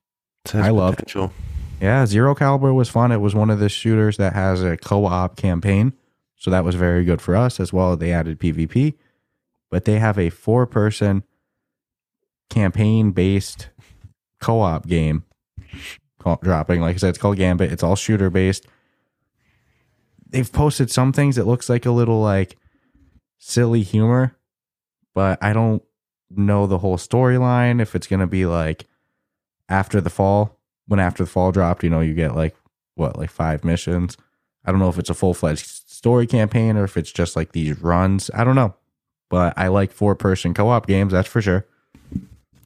I 0.54 0.70
loved. 0.70 0.98
potential. 0.98 1.32
yeah, 1.80 2.06
Zero 2.06 2.34
Caliber 2.36 2.74
was 2.74 2.90
fun. 2.90 3.12
It 3.12 3.22
was 3.22 3.36
one 3.36 3.50
of 3.50 3.60
the 3.60 3.70
shooters 3.70 4.18
that 4.18 4.34
has 4.34 4.64
a 4.64 4.78
co-op 4.78 5.36
campaign, 5.36 5.94
so 6.36 6.52
that 6.52 6.64
was 6.64 6.76
very 6.76 7.06
good 7.06 7.22
for 7.22 7.36
us 7.36 7.60
as 7.60 7.72
well. 7.72 7.96
They 7.96 8.12
added 8.12 8.40
PvP, 8.40 8.96
but 9.70 9.86
they 9.86 10.00
have 10.00 10.18
a 10.18 10.30
four-person 10.30 11.24
campaign-based 12.50 13.70
co-op 14.42 14.88
game 14.88 15.24
called, 16.20 16.42
dropping. 16.42 16.82
Like 16.82 16.96
I 16.96 16.98
said, 16.98 17.10
it's 17.10 17.18
called 17.18 17.38
Gambit. 17.38 17.72
It's 17.72 17.84
all 17.84 17.96
shooter-based. 17.96 18.66
They've 20.30 20.52
posted 20.52 20.90
some 20.90 21.14
things. 21.14 21.38
It 21.38 21.46
looks 21.46 21.70
like 21.70 21.86
a 21.86 21.92
little 21.92 22.22
like 22.22 22.58
silly 23.38 23.84
humor, 23.84 24.38
but 25.14 25.38
I 25.42 25.54
don't 25.54 25.84
know 26.30 26.68
the 26.68 26.78
whole 26.78 26.98
storyline. 26.98 27.82
If 27.82 27.96
it's 27.96 28.08
gonna 28.08 28.28
be 28.28 28.46
like 28.46 28.86
after 29.72 30.02
the 30.02 30.10
fall, 30.10 30.60
when 30.88 31.00
after 31.00 31.24
the 31.24 31.30
fall 31.30 31.52
dropped, 31.52 31.84
you 31.84 31.90
know, 31.90 32.02
you 32.02 32.14
get 32.14 32.36
like 32.36 32.56
what, 32.96 33.18
like 33.18 33.32
five 33.32 33.64
missions. 33.64 34.18
I 34.66 34.72
don't 34.72 34.80
know 34.80 34.90
if 34.90 35.00
it's 35.00 35.10
a 35.10 35.16
full 35.16 35.34
fledged 35.34 35.66
story 35.90 36.28
campaign 36.28 36.78
or 36.78 36.84
if 36.84 36.98
it's 36.98 37.12
just 37.12 37.36
like 37.36 37.54
these 37.54 37.82
runs. 37.82 38.30
I 38.34 38.44
don't 38.44 38.56
know. 38.56 38.76
But 39.30 39.54
I 39.58 39.70
like 39.70 39.92
four 39.92 40.14
person 40.14 40.54
co 40.54 40.70
op 40.70 40.88
games, 40.88 41.14
that's 41.14 41.28
for 41.28 41.42
sure. 41.42 41.66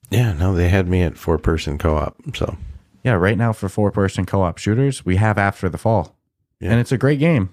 Yeah, 0.10 0.34
no, 0.34 0.54
they 0.56 0.70
had 0.70 0.88
me 0.88 1.04
at 1.04 1.18
four 1.18 1.38
person 1.38 1.78
co 1.78 1.96
op. 1.96 2.18
So 2.36 2.58
Yeah, 3.04 3.14
right 3.14 3.38
now 3.38 3.54
for 3.54 3.70
four 3.70 3.92
person 3.92 4.26
co 4.26 4.42
op 4.42 4.58
shooters, 4.58 5.06
we 5.06 5.18
have 5.18 5.38
After 5.38 5.70
the 5.70 5.78
Fall. 5.78 6.16
Yeah. 6.60 6.72
And 6.72 6.80
it's 6.80 6.92
a 6.92 6.98
great 6.98 7.20
game, 7.20 7.50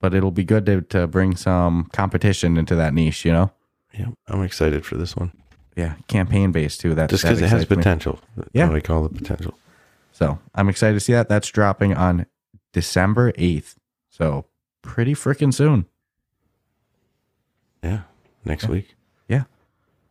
but 0.00 0.14
it'll 0.14 0.30
be 0.30 0.44
good 0.44 0.66
to, 0.66 0.82
to 0.82 1.06
bring 1.06 1.36
some 1.36 1.88
competition 1.92 2.58
into 2.58 2.74
that 2.76 2.92
niche, 2.92 3.24
you 3.24 3.32
know? 3.32 3.50
yeah, 3.94 4.08
I'm 4.26 4.42
excited 4.42 4.84
for 4.84 4.96
this 4.96 5.16
one. 5.16 5.32
Yeah, 5.76 5.94
campaign 6.08 6.52
based 6.52 6.80
too. 6.80 6.94
That 6.94 7.10
Just 7.10 7.22
because 7.22 7.40
it 7.40 7.48
has 7.48 7.62
excites 7.62 7.70
me. 7.70 7.76
potential. 7.76 8.20
Yeah. 8.52 8.70
we 8.70 8.80
call 8.80 9.02
all 9.02 9.08
the 9.08 9.18
potential. 9.18 9.54
So 10.12 10.38
I'm 10.54 10.68
excited 10.68 10.94
to 10.94 11.00
see 11.00 11.12
that. 11.14 11.28
That's 11.28 11.48
dropping 11.48 11.94
on 11.94 12.26
December 12.72 13.32
8th. 13.32 13.76
So 14.10 14.46
pretty 14.82 15.14
freaking 15.14 15.52
soon. 15.52 15.86
Yeah. 17.82 18.02
Next 18.44 18.68
week. 18.68 18.94
Yeah, 19.28 19.44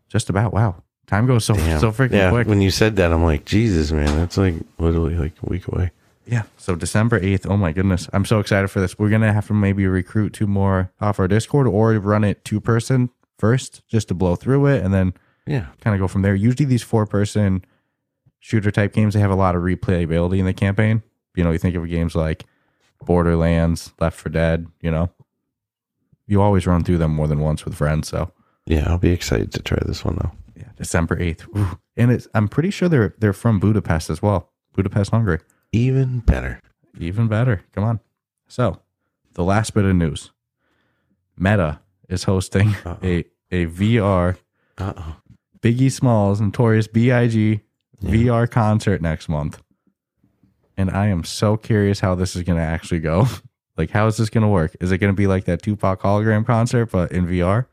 just 0.10 0.30
about. 0.30 0.54
Wow. 0.54 0.84
Time 1.08 1.28
goes 1.28 1.44
so 1.44 1.56
Damn. 1.56 1.80
so 1.80 1.92
freaking 1.92 2.14
yeah. 2.14 2.30
quick. 2.30 2.48
When 2.48 2.62
you 2.62 2.72
said 2.72 2.96
that, 2.96 3.12
I'm 3.12 3.24
like, 3.24 3.44
Jesus, 3.44 3.92
man, 3.92 4.16
that's 4.18 4.38
like 4.38 4.56
literally 4.78 5.16
like 5.16 5.34
a 5.44 5.50
week 5.50 5.68
away. 5.68 5.92
Yeah. 6.26 6.44
So 6.56 6.76
December 6.76 7.20
8th. 7.20 7.46
Oh 7.50 7.58
my 7.58 7.74
goodness. 7.74 8.08
I'm 8.14 8.24
so 8.24 8.40
excited 8.40 8.70
for 8.70 8.80
this. 8.80 8.98
We're 8.98 9.10
going 9.10 9.22
to 9.22 9.34
have 9.34 9.48
to 9.48 9.54
maybe 9.54 9.86
recruit 9.88 10.32
two 10.32 10.48
more 10.48 10.92
off 11.02 11.20
our 11.20 11.28
Discord 11.28 11.68
or 11.68 11.92
run 11.94 12.24
it 12.24 12.46
two 12.46 12.62
person 12.62 13.10
first 13.38 13.86
just 13.90 14.08
to 14.08 14.14
blow 14.14 14.38
through 14.38 14.68
it 14.68 14.84
and 14.84 14.94
then 14.94 15.14
Yeah. 15.48 15.68
kind 15.82 15.94
of 15.96 16.00
go 16.00 16.08
from 16.08 16.22
there. 16.22 16.36
Usually 16.36 16.66
these 16.66 16.84
four 16.84 17.06
person 17.06 17.64
shooter 18.40 18.72
type 18.72 18.94
games, 18.94 19.14
they 19.14 19.20
have 19.20 19.32
a 19.32 19.36
lot 19.36 19.56
of 19.56 19.62
replayability 19.64 20.40
in 20.40 20.46
the 20.46 20.54
campaign. 20.54 21.04
You 21.36 21.44
know, 21.44 21.52
you 21.52 21.58
think 21.58 21.76
of 21.76 21.88
games 21.90 22.16
like 22.16 22.46
Borderlands, 23.06 23.94
Left 24.00 24.20
4 24.20 24.32
Dead, 24.32 24.68
you 24.82 24.92
know. 24.92 25.10
You 26.28 26.42
always 26.42 26.68
run 26.68 26.84
through 26.84 27.00
them 27.00 27.14
more 27.14 27.28
than 27.28 27.40
once 27.40 27.66
with 27.66 27.76
friends, 27.76 28.08
so 28.08 28.32
Yeah. 28.66 28.90
I'll 28.90 28.98
be 28.98 29.10
excited 29.12 29.52
to 29.54 29.62
try 29.62 29.80
this 29.86 30.06
one 30.06 30.16
though. 30.22 30.32
yeah, 30.56 30.70
December 30.78 31.16
8th. 31.18 31.48
Ooh. 31.58 31.80
And 31.98 32.12
it's 32.12 32.28
I'm 32.34 32.48
pretty 32.48 32.70
sure 32.70 32.88
they're 32.88 33.16
they're 33.20 33.34
from 33.34 33.60
Budapest 33.60 34.10
as 34.10 34.22
well. 34.22 34.50
Budapest, 34.74 35.12
Hungary. 35.12 35.40
Even 35.74 36.20
better. 36.20 36.62
Even 37.00 37.28
better. 37.28 37.64
Come 37.74 37.84
on. 37.84 38.00
So, 38.48 38.82
the 39.34 39.44
last 39.44 39.74
bit 39.74 39.86
of 39.86 39.96
news. 39.96 40.32
Meta 41.38 41.80
is 42.10 42.24
hosting 42.24 42.76
Uh-oh. 42.86 42.98
a 43.04 43.26
a 43.52 43.66
VR 43.68 44.38
Uh 44.78 44.94
oh. 44.96 45.16
Biggie 45.62 45.92
Smalls 45.92 46.42
Notorious 46.42 46.88
B.I.G. 46.88 47.62
VR 48.04 48.50
concert 48.50 49.02
next 49.02 49.30
month. 49.30 49.62
And 50.78 50.90
I 50.90 51.08
am 51.08 51.24
so 51.24 51.58
curious 51.58 52.00
how 52.00 52.16
this 52.16 52.36
is 52.36 52.44
going 52.44 52.58
to 52.58 52.64
actually 52.64 53.00
go. 53.00 53.28
like, 53.78 53.92
how 53.92 54.08
is 54.08 54.18
this 54.18 54.30
going 54.30 54.42
to 54.42 54.48
work? 54.48 54.76
Is 54.80 54.92
it 54.92 54.98
going 54.98 55.14
to 55.14 55.18
be 55.18 55.28
like 55.28 55.46
that 55.46 55.62
Tupac 55.62 56.02
hologram 56.02 56.46
concert, 56.46 56.88
but 56.88 57.12
in 57.12 57.28
VR? 57.28 57.68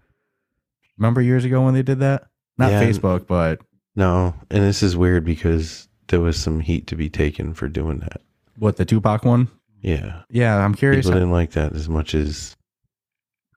Remember 0.99 1.23
years 1.23 1.45
ago 1.45 1.63
when 1.63 1.75
they 1.75 1.83
did 1.83 2.01
that? 2.01 2.27
Not 2.59 2.73
Yeah. 2.73 2.83
Facebook, 2.83 3.27
but 3.27 3.61
No. 3.97 4.35
And 4.51 4.63
this 4.63 4.83
is 4.83 4.97
weird 4.97 5.25
because 5.25 5.89
there 6.09 6.21
was 6.21 6.37
some 6.37 6.61
heat 6.61 6.87
to 6.89 6.97
be 6.97 7.09
taken 7.09 7.55
for 7.55 7.69
doing 7.69 7.99
that. 8.01 8.21
what, 8.59 8.77
the 8.77 8.85
Tupac 8.85 9.25
one? 9.25 9.49
Yeah. 9.81 10.23
Yeah, 10.29 10.57
I'm 10.57 10.75
curious. 10.75 11.07
People 11.07 11.21
didn't 11.21 11.31
like 11.31 11.53
that 11.53 11.73
as 11.73 11.89
much 11.89 12.15
as 12.15 12.57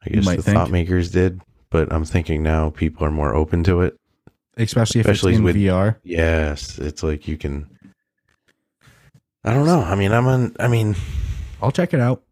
I 0.05 0.09
guess 0.09 0.25
the 0.25 0.41
think. 0.41 0.55
thought 0.55 0.69
makers 0.69 1.11
did. 1.11 1.41
But 1.71 1.91
I'm 1.91 2.05
thinking 2.05 2.43
now 2.43 2.69
people 2.69 3.05
are 3.05 3.11
more 3.11 3.33
open 3.33 3.63
to 3.63 3.81
it. 3.81 3.97
Especially 4.57 5.01
if 5.01 5.07
especially 5.07 5.33
it's 5.33 5.39
in 5.39 5.43
with- 5.43 5.55
VR. 5.55 5.97
Yes. 6.03 6.77
It's 6.79 7.03
like 7.03 7.27
you 7.27 7.37
can 7.37 7.67
I 9.43 9.53
don't 9.53 9.65
know. 9.65 9.81
I 9.81 9.95
mean, 9.95 10.11
I'm 10.11 10.27
on 10.27 10.55
I 10.59 10.67
mean, 10.67 10.95
I'll 11.61 11.71
check 11.71 11.93
it 11.93 11.99
out. 11.99 12.23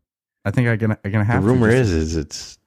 I 0.45 0.51
think 0.51 0.67
I'm 0.67 0.77
gonna 0.77 0.97
I'm 1.03 1.11
gonna 1.11 1.23
have 1.25 1.43
the 1.43 1.49
rumor 1.49 1.69
to 1.69 1.75
is 1.75 1.91
is 1.91 2.15
it's 2.15 2.57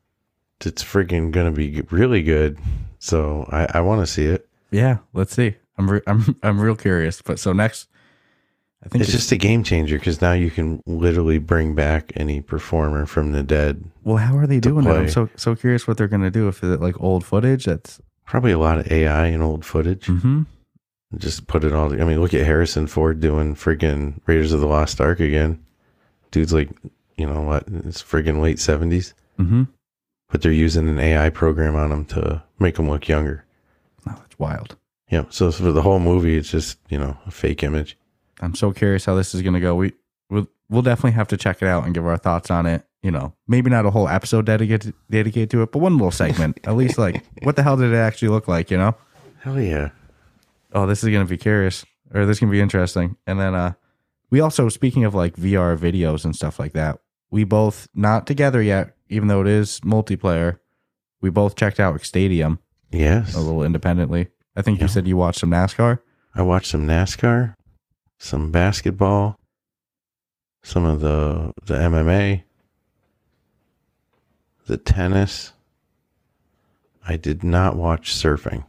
it's 0.65 0.83
freaking 0.85 1.31
gonna 1.31 1.51
be 1.53 1.81
really 1.91 2.23
good. 2.23 2.59
So 2.99 3.49
I, 3.51 3.67
I 3.75 3.81
want 3.81 4.01
to 4.01 4.07
see 4.07 4.27
it. 4.27 4.49
Yeah, 4.71 4.99
let's 5.13 5.35
see. 5.35 5.57
I'm 5.79 5.91
re- 5.91 6.03
I'm 6.07 6.37
I'm 6.43 6.61
real 6.61 6.77
curious. 6.77 7.21
But 7.23 7.39
so 7.39 7.53
next, 7.53 7.89
I 8.85 8.89
think 8.89 9.03
It's 9.03 9.13
just 9.13 9.33
a 9.33 9.37
game 9.37 9.65
changer 9.65 9.99
because 9.99 10.21
now 10.21 10.33
you 10.33 10.51
can 10.51 10.81
literally 10.87 11.39
bring 11.39 11.75
back 11.75 12.13
any 12.17 12.41
performer 12.41 13.07
from 13.07 13.33
the 13.33 13.43
dead. 13.43 13.85
well, 14.05 14.19
how 14.19 14.37
are 14.37 14.47
they 14.47 14.61
doing 14.61 14.87
it? 14.87 14.91
I'm 14.91 15.09
so 15.09 15.29
so 15.37 15.55
curious 15.57 15.87
what 15.89 15.97
they're 15.97 16.09
gonna 16.09 16.31
do. 16.31 16.49
If 16.49 16.63
it's 16.63 16.81
like 16.83 17.01
old 17.01 17.25
footage, 17.25 17.65
that's 17.65 18.01
Probably 18.25 18.53
a 18.53 18.59
lot 18.59 18.79
of 18.79 18.91
AI 18.91 19.27
and 19.27 19.43
old 19.43 19.65
footage. 19.65 20.07
mm-hmm. 20.07 20.43
Just 21.19 21.47
put 21.47 21.63
it 21.65 21.73
all. 21.73 21.93
I 21.93 22.05
mean, 22.05 22.21
look 22.21 22.33
at 22.33 22.47
Harrison 22.47 22.87
Ford 22.87 23.21
doing 23.21 23.55
friggin' 23.55 24.21
Raiders 24.27 24.53
of 24.53 24.61
the 24.61 24.67
Lost 24.67 24.99
Ark 25.01 25.21
again. 25.21 25.63
Dude's 26.31 26.55
like, 26.55 26.71
you 27.19 27.27
know 27.27 27.43
what? 27.43 27.65
It's 27.69 28.03
friggin' 28.03 28.41
late 28.41 28.59
seventies, 28.59 29.13
Mm-hmm. 29.39 29.65
but 30.31 30.41
they're 30.41 30.53
using 30.53 30.89
an 30.89 30.99
AI 30.99 31.29
program 31.29 31.77
on 31.77 31.93
him 31.93 32.05
to 32.07 32.43
make 32.59 32.79
him 32.79 32.89
look 32.89 33.09
younger. 33.09 33.45
Oh, 34.07 34.15
that's 34.17 34.39
wild. 34.39 34.77
Yeah. 35.11 35.25
So 35.29 35.53
for 35.53 35.71
the 35.73 35.83
whole 35.83 35.99
movie, 35.99 36.37
it's 36.39 36.51
just 36.51 36.79
you 36.89 36.97
know 36.99 37.19
a 37.27 37.31
fake 37.31 37.63
image. 37.63 37.99
I'm 38.41 38.55
so 38.55 38.73
curious 38.73 39.05
how 39.05 39.15
this 39.15 39.35
is 39.35 39.43
gonna 39.43 39.61
go. 39.61 39.75
We 39.75 39.93
we'll, 40.31 40.49
we'll 40.71 40.81
definitely 40.83 41.13
have 41.13 41.29
to 41.29 41.37
check 41.37 41.61
it 41.61 41.69
out 41.69 41.85
and 41.85 41.93
give 41.93 42.07
our 42.07 42.17
thoughts 42.17 42.51
on 42.51 42.65
it. 42.65 42.87
You 43.03 43.11
know, 43.11 43.35
maybe 43.49 43.69
not 43.69 43.85
a 43.85 43.91
whole 43.91 44.09
episode 44.09 44.47
dedicated 44.47 44.95
dedicated 45.11 45.51
to 45.51 45.63
it, 45.63 45.73
but 45.73 45.81
one 45.81 45.95
little 45.95 46.11
segment 46.13 46.61
at 46.65 46.77
least. 46.77 46.99
Like, 46.99 47.25
what 47.43 47.57
the 47.57 47.63
hell 47.63 47.77
did 47.77 47.93
it 47.93 47.97
actually 47.97 48.29
look 48.29 48.47
like? 48.49 48.71
You 48.71 48.79
know. 48.79 48.95
Hell 49.41 49.61
yeah. 49.61 49.91
oh, 50.73 50.87
this 50.87 51.03
is 51.03 51.11
gonna 51.11 51.25
be 51.25 51.37
curious, 51.37 51.85
or 52.15 52.25
this 52.27 52.37
is 52.37 52.41
gonna 52.41 52.53
be 52.53 52.61
interesting. 52.61 53.17
And 53.27 53.41
then 53.41 53.55
uh 53.57 53.73
we 54.31 54.41
also 54.41 54.69
speaking 54.69 55.05
of 55.05 55.15
like 55.15 55.35
VR 55.37 55.77
videos 55.77 56.25
and 56.25 56.35
stuff 56.37 56.59
like 56.61 56.73
that, 56.75 57.01
we 57.31 57.43
both 57.45 57.89
not 57.95 58.27
together 58.27 58.63
yet, 58.63 58.95
even 59.09 59.27
though 59.29 59.41
it 59.41 59.49
is 59.49 59.81
multiplayer, 59.81 60.59
we 61.21 61.29
both 61.29 61.57
checked 61.57 61.81
out 61.81 62.01
Stadium 62.05 62.61
Yes. 62.93 63.35
a 63.35 63.41
little 63.41 63.65
independently. 63.65 64.29
I 64.55 64.63
think 64.63 64.79
Yeah. 64.79 64.85
you 64.85 64.89
said 64.89 65.09
you 65.09 65.17
watched 65.17 65.41
some 65.41 65.51
NASCAR. 65.51 65.99
I 66.37 66.43
watched 66.43 66.69
some 66.71 66.87
NASCAR, 66.87 67.55
some 68.19 68.51
basketball, 68.53 69.37
some 70.63 70.85
of 70.85 71.01
the 71.01 71.53
the 71.67 71.75
MMA, 71.75 72.45
the 74.67 74.77
tennis. 74.77 75.53
I 77.07 77.17
did 77.17 77.43
not 77.43 77.77
watch 77.77 78.15
surfing. 78.15 78.65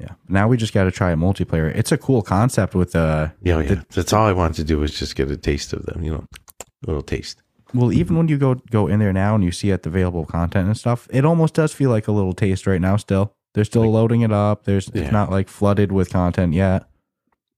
Yeah. 0.00 0.12
Now 0.28 0.48
we 0.48 0.56
just 0.56 0.72
got 0.74 0.84
to 0.84 0.90
try 0.90 1.12
a 1.12 1.16
multiplayer. 1.16 1.74
It's 1.74 1.92
a 1.92 1.98
cool 1.98 2.22
concept 2.22 2.74
with 2.74 2.96
uh 2.96 3.28
Yeah, 3.42 3.60
yeah. 3.60 3.68
The- 3.74 3.86
That's 3.90 4.12
all 4.12 4.26
I 4.26 4.32
wanted 4.32 4.56
to 4.56 4.64
do 4.64 4.78
was 4.78 4.98
just 4.98 5.16
get 5.16 5.30
a 5.30 5.36
taste 5.36 5.72
of 5.72 5.86
them. 5.86 6.02
You 6.02 6.10
know, 6.12 6.24
a 6.60 6.86
little 6.86 7.02
taste. 7.02 7.40
well, 7.72 7.92
even 7.92 8.16
when 8.16 8.28
you 8.28 8.38
go 8.38 8.54
go 8.70 8.86
in 8.88 9.00
there 9.00 9.12
now 9.12 9.34
and 9.34 9.44
you 9.44 9.52
see 9.52 9.70
at 9.72 9.82
the 9.82 9.88
available 9.90 10.24
content 10.26 10.66
and 10.66 10.76
stuff, 10.76 11.06
it 11.10 11.24
almost 11.24 11.54
does 11.54 11.72
feel 11.72 11.90
like 11.90 12.08
a 12.08 12.12
little 12.12 12.32
taste 12.32 12.66
right 12.66 12.80
now. 12.80 12.96
Still, 12.96 13.34
they're 13.52 13.64
still 13.64 13.90
loading 13.90 14.22
it 14.22 14.32
up. 14.32 14.64
There's 14.64 14.90
Yeah. 14.92 15.02
it's 15.02 15.12
not 15.12 15.30
like 15.30 15.48
flooded 15.48 15.92
with 15.92 16.10
content 16.10 16.54
yet, 16.54 16.88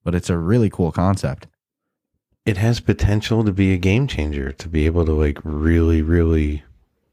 but 0.05 0.14
it's 0.14 0.28
a 0.30 0.37
really 0.39 0.68
cool 0.70 0.93
concept. 0.93 1.47
It 2.45 2.59
has 2.59 2.78
potential 2.80 3.45
to 3.45 3.53
be 3.53 3.72
a 3.72 3.78
game 3.78 4.07
changer. 4.07 4.53
To 4.53 4.68
be 4.68 4.87
able 4.87 5.05
to 5.07 5.12
like 5.12 5.39
really, 5.43 6.03
really 6.03 6.62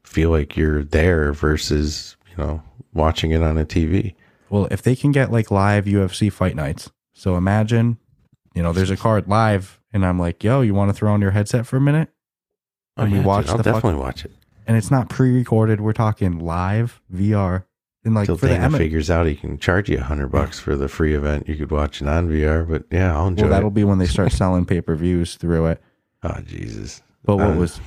feel 0.04 0.30
like 0.30 0.56
you're 0.56 0.84
there 0.84 1.32
versus 1.32 2.16
you 2.30 2.36
know 2.36 2.62
watching 2.92 3.30
it 3.32 3.42
on 3.42 3.58
a 3.58 3.64
TV. 3.64 4.14
Well, 4.50 4.68
if 4.70 4.82
they 4.82 4.94
can 4.94 5.10
get 5.12 5.32
like 5.32 5.50
live 5.50 5.86
UFC 5.86 6.30
fight 6.32 6.54
nights, 6.54 6.90
so 7.12 7.36
imagine, 7.36 7.98
you 8.54 8.62
know, 8.62 8.72
there's 8.72 8.90
a 8.90 8.96
card 8.96 9.26
live, 9.28 9.80
and 9.92 10.06
I'm 10.06 10.18
like, 10.18 10.44
yo, 10.44 10.60
you 10.60 10.74
want 10.74 10.90
to 10.90 10.94
throw 10.94 11.12
on 11.12 11.20
your 11.20 11.32
headset 11.32 11.66
for 11.66 11.76
a 11.76 11.80
minute? 11.80 12.10
And 12.96 13.10
we 13.10 13.18
Oh, 13.18 13.20
yeah, 13.22 13.26
watch 13.26 13.46
dude, 13.46 13.56
I'll 13.56 13.62
definitely 13.62 13.98
watch 13.98 14.24
it. 14.24 14.30
And 14.66 14.76
it's 14.76 14.90
not 14.90 15.08
pre-recorded. 15.08 15.80
We're 15.80 15.92
talking 15.92 16.38
live 16.38 17.00
VR, 17.12 17.64
and 18.04 18.14
like 18.14 18.28
for 18.28 18.46
Dana 18.46 18.64
M- 18.66 18.72
figures 18.74 19.10
out 19.10 19.26
he 19.26 19.34
can 19.34 19.58
charge 19.58 19.88
you 19.90 19.98
a 19.98 20.02
hundred 20.02 20.28
bucks 20.28 20.60
for 20.60 20.76
the 20.76 20.88
free 20.88 21.14
event. 21.14 21.48
You 21.48 21.56
could 21.56 21.70
watch 21.72 22.00
it 22.00 22.06
on 22.08 22.28
VR, 22.28 22.68
but 22.68 22.84
yeah, 22.92 23.14
I'll 23.16 23.26
enjoy 23.26 23.44
well, 23.44 23.50
that'll 23.50 23.68
it. 23.70 23.74
be 23.74 23.84
when 23.84 23.98
they 23.98 24.06
start 24.06 24.30
selling 24.40 24.64
pay-per-views 24.66 25.34
through 25.34 25.66
it. 25.66 25.82
Oh 26.22 26.40
Jesus! 26.42 27.02
But 27.24 27.36
what 27.38 27.50
Uh, 27.50 27.54
was 27.56 27.80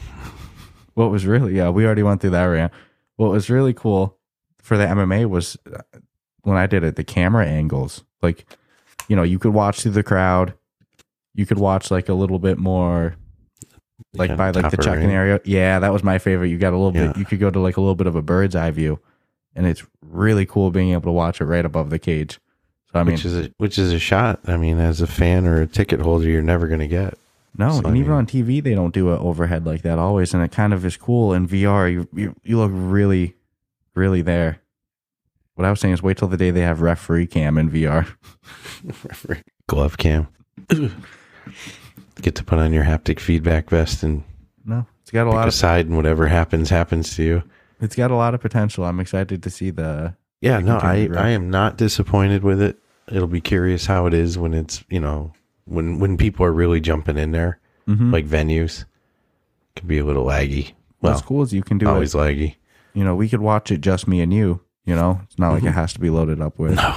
what 0.98 1.12
was 1.12 1.28
really 1.28 1.56
yeah, 1.56 1.70
we 1.70 1.86
already 1.86 2.02
went 2.02 2.22
through 2.22 2.32
that 2.32 2.46
rant. 2.46 2.74
What 3.18 3.30
was 3.30 3.52
really 3.52 3.74
cool 3.74 4.18
for 4.60 4.78
the 4.78 4.86
MMA 4.86 5.30
was 5.30 5.56
uh, 5.72 6.00
when 6.42 6.58
I 6.58 6.66
did 6.66 6.84
it, 6.84 6.96
the 6.96 7.04
camera 7.04 7.46
angles. 7.46 8.04
Like, 8.24 8.48
you 9.08 9.16
know, 9.16 9.22
you 9.22 9.38
could 9.38 9.54
watch 9.54 9.82
through 9.82 9.92
the 9.92 10.02
crowd. 10.02 10.56
You 11.36 11.46
could 11.46 11.60
watch 11.60 11.92
like 11.92 12.10
a 12.10 12.16
little 12.16 12.40
bit 12.40 12.58
more 12.58 13.16
like 14.16 14.32
Yeah, 14.32 14.36
by 14.38 14.46
like 14.46 14.54
the 14.56 14.62
topper 14.64 14.82
check-in 14.82 15.12
area. 15.12 15.40
Yeah, 15.46 15.78
that 15.78 15.94
was 15.94 16.04
my 16.04 16.18
favorite. 16.18 16.48
You 16.48 16.58
got 16.58 16.74
a 16.74 16.78
little 16.78 16.92
bit 16.92 17.16
you 17.16 17.26
could 17.26 17.40
go 17.40 17.52
to 17.52 17.60
like 17.60 17.78
a 17.78 17.82
little 17.82 17.96
bit 17.96 18.08
of 18.08 18.16
a 18.16 18.24
bird's 18.24 18.56
eye 18.56 18.72
view. 18.72 19.00
And 19.56 19.68
it's 19.68 19.86
really 20.02 20.48
cool 20.48 20.72
being 20.72 20.94
able 20.94 21.04
to 21.04 21.12
watch 21.12 21.42
it 21.42 21.46
right 21.46 21.66
above 21.66 21.92
the 21.92 22.00
cage. 22.00 22.40
So 22.92 23.00
I 23.00 23.04
mean 23.04 23.14
which 23.14 23.26
is 23.26 23.38
a 23.38 23.52
which 23.58 23.78
is 23.78 23.94
a 23.94 24.00
shot. 24.00 24.40
I 24.48 24.58
mean, 24.58 24.80
as 24.80 25.00
a 25.00 25.08
fan 25.08 25.46
or 25.46 25.62
a 25.62 25.68
ticket 25.68 26.00
holder, 26.00 26.28
you're 26.28 26.42
never 26.42 26.68
going 26.68 26.80
to 26.80 26.88
get. 26.88 27.20
No, 27.58 27.72
So, 27.72 27.88
and 27.88 27.96
I 27.96 28.00
even 28.00 28.12
on 28.14 28.26
TV 28.28 28.62
they 28.62 28.76
don't 28.76 28.94
do 28.94 29.12
it 29.14 29.18
overhead 29.18 29.66
like 29.66 29.82
that 29.82 29.98
always, 30.00 30.34
and 30.34 30.44
it 30.44 30.52
kind 30.52 30.74
of 30.74 30.86
is 30.86 30.96
cool. 30.98 31.34
In 31.34 31.48
VR, 31.48 31.92
you 31.92 32.08
you, 32.14 32.36
you 32.44 32.58
look 32.58 32.72
really, 32.74 33.36
really 33.96 34.22
there. 34.22 34.62
What 35.56 35.66
I 35.66 35.72
was 35.72 35.80
saying 35.80 35.96
is, 35.96 36.04
wait 36.04 36.18
till 36.18 36.28
the 36.28 36.38
day 36.38 36.52
they 36.52 36.62
have 36.62 36.82
referee 36.82 37.26
cam 37.28 37.58
in 37.58 37.72
VR. 37.72 38.08
Glove 39.68 39.98
cam. 39.98 40.28
Get 42.22 42.36
to 42.36 42.44
put 42.44 42.60
on 42.60 42.74
your 42.74 42.84
haptic 42.84 43.20
feedback 43.20 43.70
vest 43.70 44.04
and 44.04 44.24
No, 44.66 44.86
it's 45.02 45.12
got 45.12 45.28
a 45.28 45.32
lot 45.32 45.48
of 45.48 45.54
side, 45.54 45.86
and 45.88 45.96
whatever 45.96 46.28
happens, 46.28 46.70
happens 46.70 47.16
to 47.16 47.24
you. 47.24 47.44
it's 47.80 47.96
got 47.96 48.12
a 48.12 48.16
lot 48.16 48.34
of 48.34 48.42
potential. 48.42 48.86
I'm 48.86 49.00
excited 49.00 49.42
to 49.44 49.50
see 49.50 49.70
the. 49.72 50.16
Yeah, 50.42 50.60
no, 50.60 50.78
I 50.78 51.10
I 51.16 51.30
am 51.30 51.50
not 51.50 51.78
disappointed 51.78 52.44
with 52.44 52.62
it. 52.62 52.78
It'll 53.12 53.28
be 53.28 53.42
curious 53.42 53.86
how 53.88 54.06
it 54.06 54.14
is 54.14 54.38
when 54.38 54.54
it's 54.54 54.84
you 54.90 55.00
know 55.00 55.32
when 55.68 56.00
when 56.00 56.18
people 56.18 56.46
are 56.46 56.52
really 56.54 56.80
jumping 56.80 57.18
in 57.18 57.32
there, 57.32 57.60
Mhm. 57.88 58.12
like 58.12 58.26
venues. 58.26 58.86
Can 59.76 59.88
be 59.88 60.00
a 60.00 60.06
little 60.06 60.26
laggy. 60.26 60.74
What's 61.00 61.22
Well, 61.22 61.28
cool 61.28 61.42
is 61.44 61.54
you 61.54 61.62
can 61.62 61.78
do 61.78 61.88
always 61.88 62.16
it. 62.16 62.18
laggy. 62.18 62.56
You 62.94 63.04
know, 63.04 63.16
we 63.16 63.30
could 63.30 63.42
watch 63.42 63.72
it 63.72 63.82
just 63.82 64.08
me 64.08 64.22
and 64.22 64.34
you. 64.34 64.62
You 64.86 64.96
know, 64.96 65.20
it's 65.26 65.38
not 65.38 65.52
like 65.54 65.64
it 65.64 65.72
has 65.74 65.94
to 65.94 66.00
be 66.00 66.10
loaded 66.10 66.42
up 66.42 66.58
with. 66.58 66.76
No, 66.76 66.96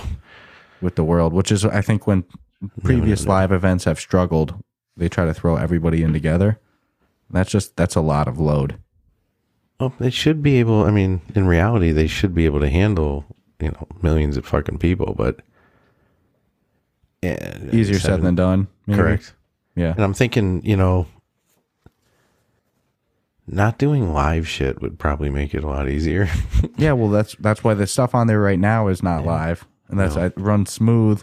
with 0.80 0.94
the 0.94 1.04
world, 1.04 1.32
which 1.34 1.52
is 1.52 1.64
I 1.64 1.82
think 1.82 2.06
when 2.06 2.24
previous 2.82 3.24
no. 3.26 3.32
live 3.32 3.52
events 3.52 3.84
have 3.84 3.98
struggled, 4.00 4.54
they 4.96 5.08
try 5.08 5.24
to 5.26 5.34
throw 5.34 5.56
everybody 5.56 6.02
in 6.02 6.12
together. 6.12 6.58
That's 7.30 7.50
just 7.50 7.76
that's 7.76 7.96
a 7.96 8.00
lot 8.00 8.28
of 8.28 8.38
load. 8.38 8.76
Well, 9.78 9.92
they 9.98 10.10
should 10.10 10.42
be 10.42 10.58
able. 10.60 10.84
I 10.84 10.90
mean, 10.90 11.20
in 11.34 11.46
reality, 11.46 11.90
they 11.92 12.06
should 12.06 12.34
be 12.34 12.44
able 12.46 12.60
to 12.60 12.68
handle 12.70 13.24
you 13.60 13.68
know 13.72 13.86
millions 14.02 14.36
of 14.36 14.46
fucking 14.46 14.78
people, 14.78 15.14
but 15.16 15.40
yeah, 17.22 17.58
Easier 17.72 17.98
said 17.98 18.22
than 18.22 18.34
done. 18.34 18.68
maybe. 18.86 18.98
Correct. 18.98 19.34
Yeah. 19.76 19.92
And 19.92 20.00
I'm 20.04 20.14
thinking, 20.14 20.64
you 20.64 20.76
know, 20.76 21.06
not 23.46 23.78
doing 23.78 24.12
live 24.12 24.46
shit 24.48 24.80
would 24.80 24.98
probably 24.98 25.30
make 25.30 25.54
it 25.54 25.64
a 25.64 25.68
lot 25.68 25.88
easier. 25.88 26.28
Yeah, 26.76 26.92
well 26.92 27.10
that's 27.10 27.34
that's 27.36 27.62
why 27.62 27.74
the 27.74 27.86
stuff 27.86 28.14
on 28.14 28.26
there 28.26 28.40
right 28.40 28.58
now 28.58 28.88
is 28.88 29.02
not 29.02 29.26
live. 29.26 29.66
And 29.88 29.98
that's 30.00 30.16
No. 30.16 30.24
it 30.26 30.32
runs 30.36 30.70
smooth. 30.72 31.22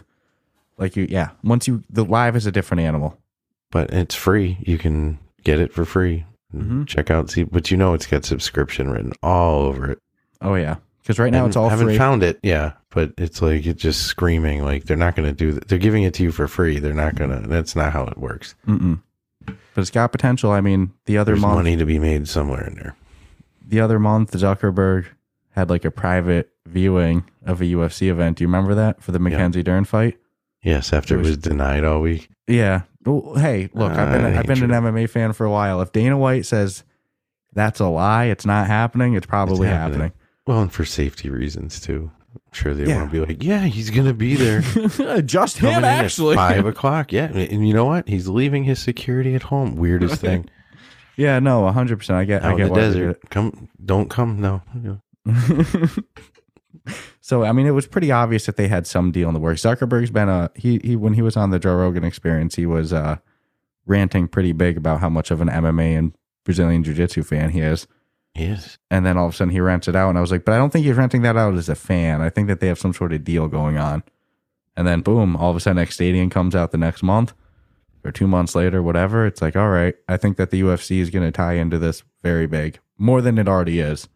Like 0.76 0.94
you 0.94 1.06
yeah. 1.10 1.30
Once 1.42 1.66
you 1.66 1.82
the 1.90 2.04
live 2.04 2.36
is 2.36 2.46
a 2.46 2.52
different 2.52 2.82
animal. 2.82 3.18
but 3.72 3.92
it's 3.92 4.14
free. 4.14 4.58
You 4.60 4.78
can 4.78 5.18
get 5.42 5.58
it 5.58 5.72
for 5.72 5.84
free. 5.84 6.24
Mm-hmm. 6.54 6.84
Check 6.84 7.10
out, 7.10 7.28
see, 7.30 7.42
but 7.42 7.70
you 7.72 7.76
know, 7.76 7.92
it's 7.92 8.06
got 8.06 8.24
subscription 8.24 8.88
written 8.90 9.12
all 9.22 9.62
over 9.62 9.90
it. 9.90 9.98
Oh 10.40 10.54
yeah. 10.54 10.76
Because 11.08 11.18
right 11.18 11.32
now 11.32 11.46
it's 11.46 11.56
all 11.56 11.68
I 11.68 11.70
haven't 11.70 11.86
free. 11.86 11.96
found 11.96 12.22
it, 12.22 12.38
yeah, 12.42 12.72
but 12.90 13.14
it's 13.16 13.40
like 13.40 13.64
it's 13.64 13.80
just 13.82 14.02
screaming 14.02 14.62
like 14.62 14.84
they're 14.84 14.94
not 14.94 15.16
going 15.16 15.26
to 15.26 15.34
do 15.34 15.52
that. 15.52 15.66
They're 15.66 15.78
giving 15.78 16.02
it 16.02 16.12
to 16.14 16.22
you 16.22 16.30
for 16.30 16.46
free. 16.46 16.78
They're 16.80 16.92
not 16.92 17.14
going 17.14 17.30
to. 17.30 17.48
That's 17.48 17.74
not 17.74 17.94
how 17.94 18.04
it 18.04 18.18
works. 18.18 18.54
Mm-mm. 18.66 19.00
But 19.46 19.56
it's 19.78 19.88
got 19.90 20.12
potential. 20.12 20.50
I 20.50 20.60
mean, 20.60 20.92
the 21.06 21.16
other 21.16 21.32
There's 21.32 21.40
month 21.40 21.54
money 21.54 21.76
to 21.78 21.86
be 21.86 21.98
made 21.98 22.28
somewhere 22.28 22.66
in 22.66 22.74
there. 22.74 22.94
the 23.66 23.80
other 23.80 23.98
month 23.98 24.32
Zuckerberg 24.32 25.06
had 25.52 25.70
like 25.70 25.86
a 25.86 25.90
private 25.90 26.50
viewing 26.66 27.24
of 27.46 27.62
a 27.62 27.64
UFC 27.64 28.08
event. 28.10 28.36
Do 28.36 28.44
you 28.44 28.48
remember 28.48 28.74
that 28.74 29.02
for 29.02 29.12
the 29.12 29.18
Mackenzie 29.18 29.62
Dern 29.62 29.86
fight? 29.86 30.18
Yes, 30.62 30.92
after 30.92 31.14
It 31.14 31.16
it 31.16 31.20
was- 31.20 31.28
was 31.28 31.36
denied 31.38 31.84
all 31.84 32.02
week. 32.02 32.28
Yeah. 32.46 32.82
Well, 33.06 33.34
hey, 33.36 33.70
look, 33.72 33.92
I've 33.92 34.12
been 34.12 34.24
I've 34.36 34.46
been 34.46 34.62
an 34.62 34.70
MMA 34.72 35.08
fan 35.08 35.32
for 35.32 35.46
a 35.46 35.50
while. 35.50 35.80
If 35.80 35.90
Dana 35.92 36.18
White 36.18 36.44
says 36.44 36.84
that's 37.54 37.80
a 37.80 37.86
lie, 37.86 38.26
it's 38.26 38.44
not 38.44 38.66
happening, 38.66 39.14
it's 39.14 39.24
probably 39.24 39.68
It's 39.68 39.74
happening. 39.74 40.12
Well, 40.48 40.62
and 40.62 40.72
for 40.72 40.86
safety 40.86 41.28
reasons 41.28 41.78
too. 41.78 42.10
I'm 42.34 42.40
sure 42.52 42.72
they 42.72 42.86
Yeah. 42.88 43.00
want 43.00 43.10
to 43.12 43.20
be 43.20 43.26
like, 43.26 43.42
yeah, 43.42 43.64
he's 43.66 43.90
going 43.90 44.06
to 44.06 44.14
be 44.14 44.34
there. 44.34 44.62
Just 45.22 45.58
Coming 45.58 45.76
him 45.76 45.84
actually. 45.84 46.36
five 46.36 46.64
o'clock. 46.72 47.12
Yeah, 47.12 47.26
and 47.26 47.68
you 47.68 47.74
know 47.74 47.84
what? 47.84 48.08
He's 48.08 48.28
leaving 48.28 48.64
his 48.64 48.78
security 48.78 49.34
at 49.34 49.42
home. 49.42 49.76
Weirdest 49.76 50.22
thing. 50.22 50.48
Yeah, 51.18 51.38
no, 51.38 51.68
hundred 51.70 51.98
percent. 51.98 52.16
I 52.18 52.24
get 52.24 52.42
I 52.42 52.52
Out 52.52 52.60
in 52.60 52.66
the 52.66 52.72
why 52.72 52.80
they 52.80 52.86
did 52.86 52.92
desert. 52.94 53.30
Come, 53.30 53.68
don't 53.84 54.08
come. 54.08 54.40
No. 54.40 54.62
so 57.20 57.44
I 57.44 57.52
mean 57.52 57.66
it 57.66 57.72
was 57.72 57.86
pretty 57.86 58.10
obvious 58.10 58.46
that 58.46 58.56
they 58.56 58.68
had 58.68 58.86
some 58.86 59.10
deal 59.10 59.28
in 59.28 59.34
the 59.34 59.40
works. 59.40 59.62
Zuckerberg's 59.62 60.10
been 60.10 60.30
a 60.30 60.50
he 60.54 60.80
he 60.82 60.96
when 60.96 61.12
he 61.14 61.20
was 61.22 61.36
on 61.36 61.50
the 61.50 61.58
Joe 61.58 61.74
Rogan 61.76 62.04
experience, 62.04 62.54
he 62.54 62.64
was 62.66 62.92
uh 62.94 63.16
ranting 63.86 64.28
pretty 64.28 64.52
big 64.52 64.76
about 64.78 65.00
how 65.00 65.08
much 65.10 65.30
of 65.30 65.40
an 65.42 65.48
MMA 65.48 65.98
and 65.98 66.14
Brazilian 66.44 66.82
Jiu 66.84 66.94
Jitsu 66.94 67.22
fan 67.22 67.50
he 67.50 67.60
is. 67.60 67.86
Yes. 68.34 68.78
And 68.90 69.04
then 69.04 69.16
all 69.16 69.26
of 69.26 69.34
a 69.34 69.36
sudden 69.36 69.52
he 69.52 69.60
rents 69.60 69.88
it 69.88 69.96
out. 69.96 70.08
And 70.10 70.18
I 70.18 70.20
was 70.20 70.30
like, 70.30 70.44
but 70.44 70.54
I 70.54 70.58
don't 70.58 70.70
think 70.72 70.86
he's 70.86 70.96
renting 70.96 71.22
that 71.22 71.36
out 71.36 71.54
as 71.54 71.68
a 71.68 71.74
fan. 71.74 72.20
I 72.20 72.30
think 72.30 72.46
that 72.48 72.60
they 72.60 72.68
have 72.68 72.78
some 72.78 72.92
sort 72.94 73.12
of 73.12 73.24
deal 73.24 73.48
going 73.48 73.78
on. 73.78 74.02
And 74.76 74.86
then 74.86 75.00
boom, 75.00 75.36
all 75.36 75.50
of 75.50 75.56
a 75.56 75.60
sudden 75.60 75.78
X 75.82 75.94
Stadium 75.94 76.30
comes 76.30 76.54
out 76.54 76.70
the 76.70 76.78
next 76.78 77.02
month 77.02 77.32
or 78.04 78.12
two 78.12 78.28
months 78.28 78.54
later, 78.54 78.80
whatever. 78.80 79.26
It's 79.26 79.42
like, 79.42 79.56
all 79.56 79.70
right, 79.70 79.94
I 80.08 80.16
think 80.16 80.36
that 80.36 80.50
the 80.50 80.60
UFC 80.60 81.00
is 81.00 81.10
going 81.10 81.24
to 81.24 81.32
tie 81.32 81.54
into 81.54 81.78
this 81.80 82.04
very 82.22 82.46
big, 82.46 82.78
more 82.96 83.20
than 83.20 83.38
it 83.38 83.48
already 83.48 83.80
is. 83.80 84.08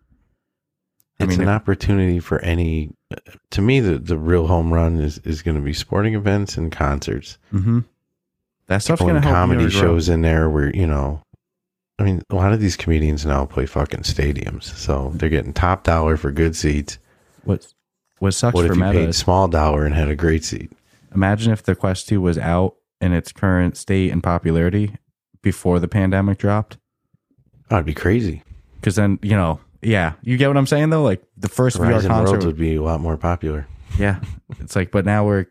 I 1.18 1.24
It's 1.24 1.30
mean, 1.30 1.40
an 1.42 1.48
if- 1.48 1.60
opportunity 1.60 2.20
for 2.20 2.38
any. 2.42 2.92
To 3.50 3.60
me, 3.60 3.80
the, 3.80 3.98
the 3.98 4.16
real 4.16 4.46
home 4.46 4.72
run 4.72 4.98
is, 4.98 5.18
is 5.18 5.42
going 5.42 5.56
to 5.56 5.60
be 5.62 5.72
sporting 5.74 6.14
events 6.14 6.56
and 6.56 6.70
concerts. 6.72 7.38
Mm-hmm. 7.52 7.80
That 8.68 8.78
stuff's 8.82 9.02
going 9.02 9.16
to 9.16 9.20
help 9.20 9.34
comedy 9.34 9.68
shows 9.68 10.08
in 10.08 10.22
there 10.22 10.48
where, 10.48 10.74
you 10.74 10.86
know, 10.86 11.22
I 12.02 12.04
mean, 12.04 12.20
a 12.30 12.34
lot 12.34 12.52
of 12.52 12.58
these 12.58 12.76
comedians 12.76 13.24
now 13.24 13.46
play 13.46 13.64
fucking 13.64 14.00
stadiums. 14.00 14.64
So 14.64 15.12
they're 15.14 15.28
getting 15.28 15.52
top 15.52 15.84
dollar 15.84 16.16
for 16.16 16.32
good 16.32 16.56
seats. 16.56 16.98
What, 17.44 17.72
what 18.18 18.32
sucks 18.34 18.54
What 18.54 18.66
for 18.66 18.72
if 18.72 18.76
you 18.76 18.84
Meta 18.84 18.98
paid 19.06 19.14
small 19.14 19.46
dollar 19.46 19.86
and 19.86 19.94
had 19.94 20.08
a 20.08 20.16
great 20.16 20.42
seat? 20.42 20.72
imagine 21.14 21.52
if 21.52 21.62
the 21.62 21.76
Quest 21.76 22.08
2 22.08 22.20
was 22.20 22.38
out 22.38 22.74
in 23.00 23.12
its 23.12 23.30
current 23.30 23.76
state 23.76 24.10
and 24.10 24.20
popularity 24.20 24.96
before 25.42 25.78
the 25.78 25.86
pandemic 25.86 26.38
dropped. 26.38 26.76
That'd 27.68 27.86
be 27.86 27.94
crazy. 27.94 28.42
Because 28.80 28.96
then, 28.96 29.20
you 29.22 29.36
know, 29.36 29.60
yeah, 29.80 30.14
you 30.22 30.36
get 30.36 30.48
what 30.48 30.56
I'm 30.56 30.66
saying 30.66 30.90
though? 30.90 31.04
Like 31.04 31.22
the 31.36 31.48
first 31.48 31.76
VR 31.76 32.04
concert 32.04 32.32
Worlds 32.32 32.46
would 32.46 32.56
be 32.56 32.74
a 32.74 32.82
lot 32.82 33.00
more 33.00 33.16
popular. 33.16 33.68
Yeah. 33.96 34.20
It's 34.58 34.74
like, 34.74 34.90
but 34.90 35.04
now 35.04 35.24
we're 35.24 35.46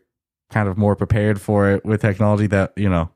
kind 0.50 0.68
of 0.68 0.76
more 0.76 0.96
prepared 0.96 1.40
for 1.40 1.70
it 1.70 1.84
with 1.86 2.02
technology 2.02 2.46
that, 2.48 2.72
you 2.76 2.90
know, 2.90 3.10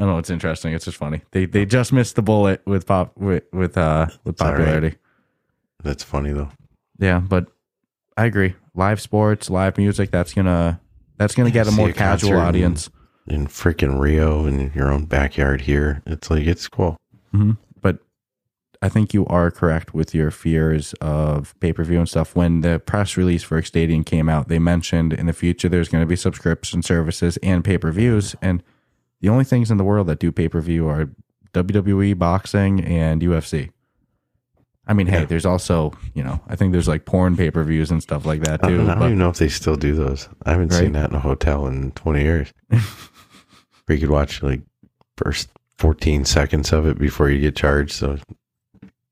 I 0.00 0.04
don't 0.04 0.12
know. 0.14 0.18
It's 0.18 0.30
interesting. 0.30 0.72
It's 0.72 0.86
just 0.86 0.96
funny. 0.96 1.20
They 1.32 1.44
they 1.44 1.66
just 1.66 1.92
missed 1.92 2.16
the 2.16 2.22
bullet 2.22 2.62
with 2.66 2.86
pop 2.86 3.16
with 3.18 3.44
with 3.52 3.76
uh 3.76 4.06
with 4.24 4.34
It's 4.34 4.40
all 4.42 4.48
right. 4.48 4.56
popularity. 4.58 4.96
That's 5.82 6.02
funny 6.02 6.32
though. 6.32 6.48
Yeah, 6.98 7.20
but 7.20 7.46
I 8.16 8.24
agree. 8.24 8.54
Live 8.74 9.00
sports, 9.00 9.50
live 9.50 9.76
music. 9.76 10.10
That's 10.10 10.32
gonna 10.32 10.80
that's 11.18 11.34
gonna 11.34 11.50
get 11.50 11.66
a 11.66 11.70
See 11.70 11.76
more 11.76 11.90
a 11.90 11.92
casual 11.92 12.30
concert 12.30 12.38
and- 12.38 12.48
audience. 12.48 12.90
In 13.26 13.46
freaking 13.46 14.00
Rio 14.00 14.46
in 14.46 14.72
your 14.74 14.90
own 14.90 15.04
backyard 15.04 15.60
here, 15.60 16.02
it's 16.06 16.30
like 16.30 16.46
it's 16.46 16.66
cool. 16.66 16.96
But 17.80 17.98
I 18.82 18.88
think 18.88 19.12
you 19.14 19.24
are 19.26 19.50
correct 19.52 19.94
with 19.94 20.14
your 20.14 20.30
fears 20.32 20.94
of 20.94 21.54
pay 21.60 21.72
per 21.72 21.84
view 21.84 21.98
and 21.98 22.08
stuff. 22.08 22.34
When 22.34 22.62
the 22.62 22.80
press 22.80 23.16
release 23.18 23.42
for 23.44 23.60
Stadium 23.62 24.02
came 24.02 24.28
out, 24.30 24.48
they 24.48 24.58
mentioned 24.58 25.12
in 25.12 25.26
the 25.26 25.32
future 25.34 25.68
there's 25.68 25.88
going 25.90 26.02
to 26.02 26.06
be 26.08 26.16
subscription 26.16 26.82
services 26.82 27.36
and 27.42 27.62
pay 27.62 27.76
per 27.78 27.92
views. 27.92 28.34
And 28.42 28.62
the 29.20 29.28
only 29.28 29.44
things 29.44 29.70
in 29.70 29.76
the 29.76 29.84
world 29.84 30.06
that 30.08 30.18
do 30.18 30.32
pay 30.32 30.48
per 30.48 30.60
view 30.60 30.88
are 30.88 31.10
WWE, 31.52 32.16
boxing, 32.18 32.84
and 32.84 33.20
UFC. 33.22 33.70
I 34.86 34.92
mean, 34.94 35.06
hey, 35.06 35.20
Yeah. 35.20 35.24
there's 35.26 35.46
also, 35.46 35.92
you 36.14 36.22
know, 36.24 36.40
I 36.48 36.56
think 36.56 36.72
there's 36.72 36.88
like 36.88 37.04
porn 37.04 37.36
pay 37.36 37.50
per 37.50 37.62
views 37.64 37.90
and 37.90 38.02
stuff 38.02 38.24
like 38.26 38.40
that 38.42 38.64
I 38.64 38.68
too. 38.68 38.76
don't, 38.78 38.86
I 38.86 38.92
don't 38.92 38.98
but- 39.00 39.06
even 39.06 39.18
know 39.18 39.28
if 39.28 39.38
they 39.38 39.48
still 39.48 39.76
do 39.76 39.94
those. 39.94 40.28
I 40.44 40.50
haven't 40.52 40.72
seen 40.72 40.92
that 40.92 41.10
in 41.10 41.16
a 41.16 41.20
hotel 41.20 41.66
in 41.66 41.92
20 41.92 42.22
years. 42.22 42.52
Where 42.68 43.96
you 43.96 43.98
could 43.98 44.10
watch 44.10 44.42
like 44.42 44.62
first 45.16 45.48
14 45.78 46.24
seconds 46.24 46.72
of 46.72 46.86
it 46.86 46.98
before 46.98 47.28
you 47.30 47.40
get 47.40 47.56
charged. 47.56 47.92
So 47.92 48.18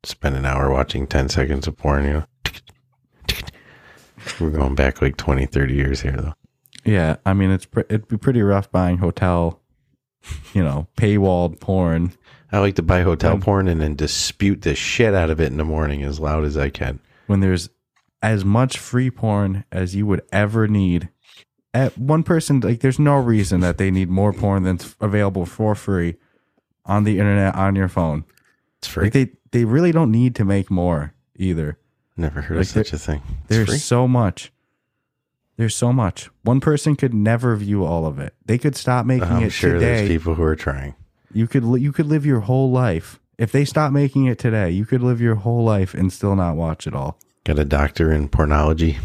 spend 0.05 0.37
an 0.37 0.47
hour 0.47 0.71
watching 0.71 1.07
10 1.07 1.29
seconds 1.29 1.67
of 1.67 1.77
porn, 1.77 2.05
you 2.05 2.13
know. 2.13 2.25
We're 4.41 4.51
going 4.51 4.75
back 4.75 5.01
like 5.03 5.17
20, 5.17 5.47
30 5.47 5.75
years 5.75 6.01
here 6.03 6.13
though. 6.17 6.35
yeah, 6.85 7.17
I 7.25 7.35
mean, 7.35 7.51
it's 7.51 7.67
pre- 7.67 7.85
it'd 7.89 8.09
be 8.09 8.17
pretty 8.17 8.43
rough 8.43 8.71
buying 8.71 8.99
hotel, 8.99 9.58
you 10.55 10.63
know, 10.63 10.87
paywalled 10.97 11.61
porn. 11.61 12.13
I 12.51 12.61
like 12.61 12.77
to 12.77 12.83
buy 12.83 13.03
hotel 13.03 13.35
Um, 13.35 13.41
porn 13.41 13.69
and 13.69 13.81
then 13.81 13.95
dispute 13.95 14.63
the 14.63 14.75
shit 14.75 15.15
out 15.15 15.29
of 15.31 15.41
it 15.41 15.47
in 15.51 15.59
the 15.59 15.65
morning 15.65 16.03
as 16.03 16.19
loud 16.19 16.45
as 16.45 16.57
I 16.57 16.71
can. 16.71 16.99
when 17.27 17.41
there's 17.41 17.69
as 18.23 18.45
much 18.45 18.79
free 18.79 19.11
porn 19.11 19.65
as 19.71 19.95
you 19.95 20.07
would 20.07 20.23
ever 20.33 20.67
need. 20.67 21.09
At 21.75 21.97
one 21.99 22.23
person, 22.23 22.61
like, 22.61 22.81
there's 22.81 22.99
no 22.99 23.17
reason 23.17 23.61
that 23.61 23.77
they 23.79 23.91
need 23.91 24.09
more 24.09 24.33
porn 24.33 24.65
than's 24.65 24.97
available 25.01 25.45
for 25.45 25.75
free 25.75 26.17
on 26.87 27.05
the 27.05 27.19
internet 27.19 27.55
on 27.55 27.77
your 27.77 27.89
phone. 27.89 28.25
It's 28.79 28.89
free. 28.89 29.05
Like, 29.05 29.13
they 29.13 29.29
they 29.53 29.65
really 29.67 29.93
don't 29.93 30.11
need 30.11 30.35
to 30.37 30.45
make 30.45 30.71
more 30.71 31.13
either. 31.37 31.79
Never 32.17 32.41
heard 32.41 32.57
like 32.57 32.67
of 32.67 32.69
such 32.73 32.93
a 32.95 32.99
thing. 32.99 33.23
It's 33.41 33.49
There's 33.49 33.69
free. 33.69 33.79
so 33.79 34.09
much. 34.09 34.51
There's 35.59 35.75
so 35.75 35.93
much. 35.93 36.31
One 36.43 36.61
person 36.61 36.95
could 36.95 37.13
never 37.13 37.57
view 37.57 37.85
all 37.85 38.07
of 38.07 38.21
it. 38.21 38.33
They 38.47 38.59
could 38.59 38.77
stop 38.77 39.05
making 39.05 39.29
it. 39.29 39.33
I'm 39.33 39.43
it 39.43 39.51
sure 39.51 39.75
today. 39.75 39.85
there's 39.85 40.09
people 40.09 40.37
who 40.37 40.45
are 40.45 40.55
trying. 40.55 40.95
You 41.33 41.49
could 41.49 41.65
li- 41.65 41.81
you 41.81 41.91
could 41.93 42.07
live 42.07 42.25
your 42.25 42.41
whole 42.41 42.71
life 42.71 43.19
if 43.39 43.51
they 43.51 43.65
stop 43.65 43.93
making 43.93 44.27
it 44.27 44.39
today. 44.39 44.71
You 44.71 44.87
could 44.87 45.03
live 45.03 45.21
your 45.21 45.35
whole 45.35 45.65
life 45.65 45.95
and 45.95 46.13
still 46.13 46.37
not 46.37 46.55
watch 46.55 46.87
it 46.87 46.95
all. 46.95 47.19
Got 47.43 47.59
a 47.59 47.65
doctor 47.65 48.13
in 48.13 48.29
pornology. 48.29 48.99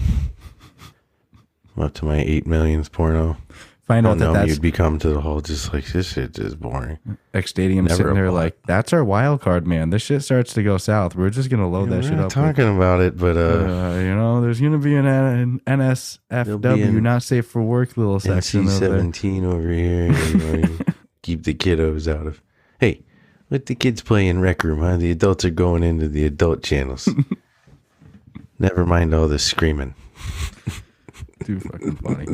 I'm 1.75 1.83
up 1.83 1.95
to 1.95 2.05
my 2.05 2.19
eight 2.19 2.45
millions 2.45 2.87
porno. 2.87 3.37
Find 3.85 4.07
I 4.07 4.11
out 4.11 4.17
that 4.19 4.25
know. 4.25 4.33
that's 4.33 4.49
You'd 4.49 4.61
become 4.61 4.97
to 4.99 5.09
the 5.09 5.19
whole 5.19 5.41
just 5.41 5.73
like 5.73 5.85
this 5.87 6.13
shit 6.13 6.39
is 6.39 6.55
boring. 6.55 6.99
X 7.33 7.49
Stadium 7.49 7.83
Never 7.85 7.97
sitting 7.97 8.13
there 8.13 8.27
applied. 8.27 8.43
like, 8.43 8.57
that's 8.65 8.93
our 8.93 9.03
wild 9.03 9.41
card, 9.41 9.67
man. 9.67 9.89
This 9.89 10.01
shit 10.01 10.23
starts 10.23 10.53
to 10.53 10.63
go 10.63 10.77
south. 10.77 11.15
We're 11.15 11.29
just 11.29 11.49
gonna 11.49 11.69
load 11.69 11.89
Yeah, 11.89 11.97
that 11.97 12.03
shit 12.03 12.13
up. 12.13 12.23
with- 12.25 12.33
talking 12.33 12.77
about 12.77 13.01
it, 13.01 13.17
but 13.17 13.35
uh, 13.35 13.41
uh, 13.41 13.99
you 13.99 14.15
know, 14.15 14.39
there's 14.41 14.61
gonna 14.61 14.77
be 14.77 14.95
an, 14.95 15.05
an 15.05 15.59
NSFW, 15.67 16.87
an 16.87 17.03
not 17.03 17.23
safe 17.23 17.45
for 17.45 17.61
work 17.61 17.97
little 17.97 18.21
section 18.21 18.63
NC 18.63 18.67
over 18.69 18.79
there. 18.79 18.89
seventeen 18.89 19.43
over 19.43 19.69
here. 19.69 20.69
Keep 21.21 21.43
the 21.43 21.53
kiddos 21.53 22.07
out 22.07 22.25
of. 22.25 22.41
Hey, 22.79 23.03
let 23.49 23.65
the 23.65 23.75
kids 23.75 24.01
play 24.01 24.29
in 24.29 24.39
rec 24.39 24.63
room. 24.63 24.79
Huh? 24.79 24.95
The 24.95 25.11
adults 25.11 25.43
are 25.43 25.49
going 25.49 25.83
into 25.83 26.07
the 26.07 26.25
adult 26.25 26.63
channels. 26.63 27.09
Never 28.59 28.85
mind 28.85 29.13
all 29.13 29.27
the 29.27 29.39
screaming. 29.39 29.93
Too 31.45 31.59
fucking 31.59 31.95
funny. 31.97 32.27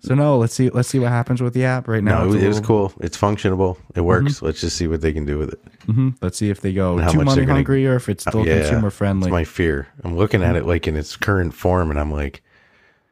so 0.00 0.14
no, 0.14 0.38
let's 0.38 0.54
see. 0.54 0.70
Let's 0.70 0.88
see 0.88 0.98
what 0.98 1.10
happens 1.10 1.40
with 1.42 1.54
the 1.54 1.64
app 1.64 1.88
right 1.88 2.02
now. 2.02 2.24
No, 2.24 2.32
it's 2.34 2.42
it 2.42 2.48
was 2.48 2.60
cool. 2.60 2.92
It's 3.00 3.16
functionable. 3.16 3.76
It 3.94 4.00
works. 4.02 4.42
Let's 4.42 4.60
just 4.60 4.76
see 4.76 4.86
what 4.86 5.00
they 5.00 5.12
can 5.12 5.24
do 5.24 5.38
with 5.38 5.52
it. 5.52 5.60
mhm. 5.86 6.16
Let's 6.20 6.38
see 6.38 6.50
if 6.50 6.60
they 6.60 6.72
go 6.72 6.94
And 6.94 7.02
how 7.02 7.10
too 7.12 7.18
money 7.18 7.34
they're 7.36 7.44
gonna- 7.44 7.54
hungry 7.58 7.86
or 7.86 7.96
if 7.96 8.08
it's 8.08 8.24
still 8.24 8.46
Yeah, 8.46 8.60
consumer 8.60 8.90
friendly. 8.90 9.28
It's 9.28 9.32
my 9.32 9.44
fear. 9.44 9.88
I'm 10.04 10.16
looking 10.16 10.42
at 10.42 10.56
it 10.56 10.66
like 10.66 10.86
in 10.88 10.96
its 10.96 11.16
current 11.16 11.54
form, 11.54 11.90
and 11.90 11.98
I'm 12.00 12.10
like, 12.12 12.42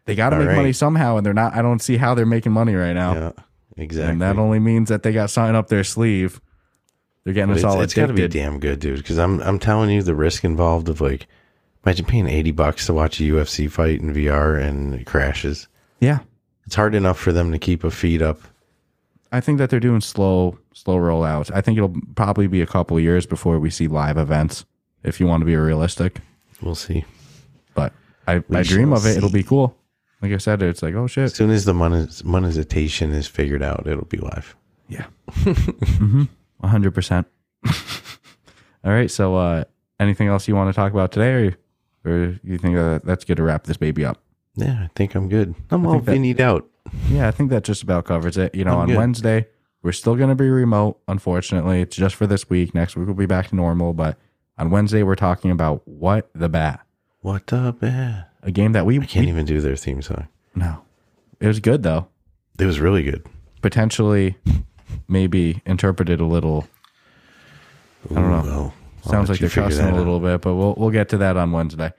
they 0.07 0.15
got 0.15 0.31
to 0.31 0.39
make 0.39 0.49
right. 0.49 0.57
money 0.57 0.73
somehow, 0.73 1.17
and 1.19 1.27
they're 1.27 1.35
not. 1.35 1.55
I 1.55 1.61
don't 1.63 1.81
see 1.83 1.97
how 1.99 2.15
they're 2.15 2.25
making 2.27 2.53
money 2.53 2.75
right 2.75 2.95
now. 2.95 3.15
Yeah, 3.15 3.33
exactly. 3.77 4.13
And 4.13 4.23
that 4.23 4.39
only 4.39 4.59
means 4.59 4.89
that 4.89 5.03
they 5.03 5.13
got 5.13 5.29
something 5.31 5.55
up 5.55 5.69
their 5.69 5.85
sleeve. 5.85 6.41
They're 7.25 7.35
getting 7.35 7.49
But 7.49 7.59
us 7.59 7.65
it's, 7.65 7.65
all 7.75 7.81
it's 7.83 7.93
got 7.95 8.07
to 8.07 8.15
be 8.15 8.27
damn 8.27 8.59
good, 8.59 8.81
dude. 8.81 8.97
Because 8.99 9.19
I'm 9.19 9.41
I'm 9.43 9.59
telling 9.59 9.91
you, 9.91 10.03
the 10.03 10.15
risk 10.15 10.45
involved 10.45 10.89
of 10.89 11.03
like, 11.03 11.27
imagine 11.85 12.07
paying 12.07 12.27
eighty 12.29 12.51
bucks 12.53 12.87
to 12.87 12.95
watch 12.95 13.21
a 13.21 13.25
UFC 13.25 13.71
fight 13.71 14.01
in 14.01 14.13
VR 14.15 14.61
and 14.61 14.95
it 14.95 15.07
crashes. 15.07 15.69
yeah, 16.01 16.21
It's 16.67 16.75
hard 16.75 16.95
enough 16.95 17.19
for 17.19 17.33
them 17.33 17.53
to 17.53 17.59
keep 17.59 17.85
a 17.85 17.91
feed 17.91 18.23
up. 18.23 18.41
I 19.31 19.41
think 19.41 19.59
that 19.59 19.69
they're 19.71 19.79
doing 19.81 20.01
slow, 20.01 20.59
slow 20.73 20.97
rollouts. 20.97 21.51
I 21.55 21.61
think 21.61 21.77
it'll 21.77 21.95
probably 22.15 22.47
be 22.47 22.63
a 22.63 22.67
couple 22.67 22.97
of 22.97 23.03
years 23.03 23.27
before 23.27 23.59
we 23.59 23.69
see 23.71 23.87
live 23.87 24.17
events. 24.17 24.65
If 25.03 25.21
you 25.21 25.27
want 25.27 25.43
to 25.43 25.45
be 25.47 25.55
realistic, 25.57 26.21
We'll 26.63 26.75
see. 26.75 27.05
but 27.75 27.93
I, 28.27 28.39
We 28.49 28.57
I 28.57 28.63
dream 28.63 28.93
of 28.93 29.05
it. 29.07 29.17
It'll 29.17 29.31
be 29.31 29.43
cool. 29.43 29.77
Like 30.23 30.33
I 30.33 30.39
said, 30.39 30.63
it's 30.63 30.83
like 30.83 30.95
oh 30.95 31.07
shit. 31.07 31.25
As 31.25 31.35
soon 31.35 31.51
as 31.51 31.65
the 31.67 31.75
monet- 31.75 32.09
monetization 32.25 33.13
is 33.13 33.27
figured 33.29 33.63
out, 33.63 33.87
it'll 33.87 34.07
be 34.07 34.17
live. 34.19 34.57
Yeah. 34.89 35.07
mm-hmm. 35.31 36.25
100%. 36.65 37.25
All 38.85 38.93
right. 38.93 39.11
So, 39.11 39.37
uh, 39.37 39.65
anything 40.01 40.29
else 40.29 40.49
you 40.49 40.57
want 40.57 40.75
to 40.75 40.77
talk 40.77 40.93
about 40.93 41.13
today, 41.13 41.33
or, 41.33 41.57
or 42.05 42.39
you 42.43 42.59
think 42.59 42.75
that 42.77 43.03
that's 43.05 43.25
good 43.25 43.37
to 43.37 43.43
wrap 43.43 43.65
this 43.65 43.77
baby 43.77 44.05
up? 44.05 44.19
Yeah, 44.55 44.85
I 44.85 44.91
think 44.95 45.15
I'm 45.15 45.29
good. 45.29 45.55
I'm 45.71 45.87
all 45.87 46.01
vinnied 46.01 46.41
out. 46.41 46.67
Yeah, 47.11 47.29
I 47.29 47.31
think 47.31 47.51
that 47.51 47.65
just 47.65 47.83
about 47.83 48.05
covers 48.07 48.37
it. 48.37 48.55
You 48.55 48.65
know, 48.65 48.73
I'm 48.75 48.79
on 48.81 48.87
good. 48.89 48.97
Wednesday, 48.97 49.47
we're 49.83 49.93
still 49.93 50.17
going 50.17 50.31
to 50.31 50.35
be 50.35 50.49
remote, 50.49 50.99
unfortunately. 51.07 51.81
It's 51.81 51.97
just 51.97 52.15
for 52.17 52.27
this 52.27 52.49
week. 52.51 52.75
Next 52.75 52.97
week, 52.97 53.07
we'll 53.07 53.15
be 53.15 53.27
back 53.27 53.49
to 53.49 53.57
normal. 53.57 53.93
But 53.93 54.19
on 54.57 54.71
Wednesday, 54.71 55.03
we're 55.03 55.15
talking 55.15 55.51
about 55.51 55.87
What 55.87 56.31
the 56.35 56.49
Bat, 56.49 56.81
What 57.21 57.47
the 57.47 57.73
bat? 57.79 58.31
a 58.43 58.51
game 58.51 58.73
that 58.73 58.87
we, 58.87 58.99
I 58.99 59.05
can't 59.05 59.27
we- 59.27 59.31
even 59.33 59.45
do 59.45 59.61
their 59.61 59.77
theme 59.77 60.03
song. 60.03 60.29
no. 60.55 60.83
It 61.41 61.47
was 61.47 61.61
good, 61.61 61.85
though. 61.85 62.09
It 62.59 62.65
was 62.65 62.81
really 62.81 63.05
good. 63.05 63.25
Potentially, 63.63 64.37
maybe 65.07 65.63
interpreted 65.65 66.21
a 66.21 66.25
little. 66.25 66.67
I 68.11 68.15
don't 68.15 68.31
know. 68.31 68.43
Well, 68.43 68.75
Sounds 69.05 69.29
like 69.31 69.39
they're 69.41 69.49
cussing 69.49 69.85
a 69.87 69.89
out. 69.89 69.95
little 69.97 70.21
bit, 70.21 70.41
but 70.41 70.55
we'll 70.55 70.75
we'll 70.77 70.91
get 70.91 71.09
to 71.11 71.19
that 71.19 71.37
on 71.37 71.53
Wednesday. 71.53 71.93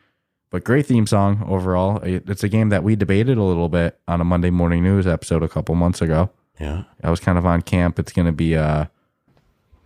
But 0.51 0.63
great 0.63 0.85
theme 0.87 1.05
song 1.05 1.45
overall. 1.47 1.99
It's 2.03 2.43
a 2.43 2.49
game 2.49 2.69
that 2.69 2.83
we 2.83 2.95
debated 2.95 3.37
a 3.37 3.43
little 3.43 3.69
bit 3.69 3.99
on 4.07 4.19
a 4.19 4.23
Monday 4.23 4.49
morning 4.49 4.83
news 4.83 5.05
episode 5.05 5.43
a 5.43 5.49
couple 5.49 5.75
months 5.75 6.01
ago. 6.01 6.31
Yeah. 6.59 6.83
I 7.03 7.09
was 7.11 7.19
kind 7.19 7.37
of 7.37 7.45
on 7.45 7.61
camp. 7.61 7.99
It's 7.99 8.11
going 8.11 8.25
to 8.25 8.31
be 8.31 8.53
a 8.55 8.89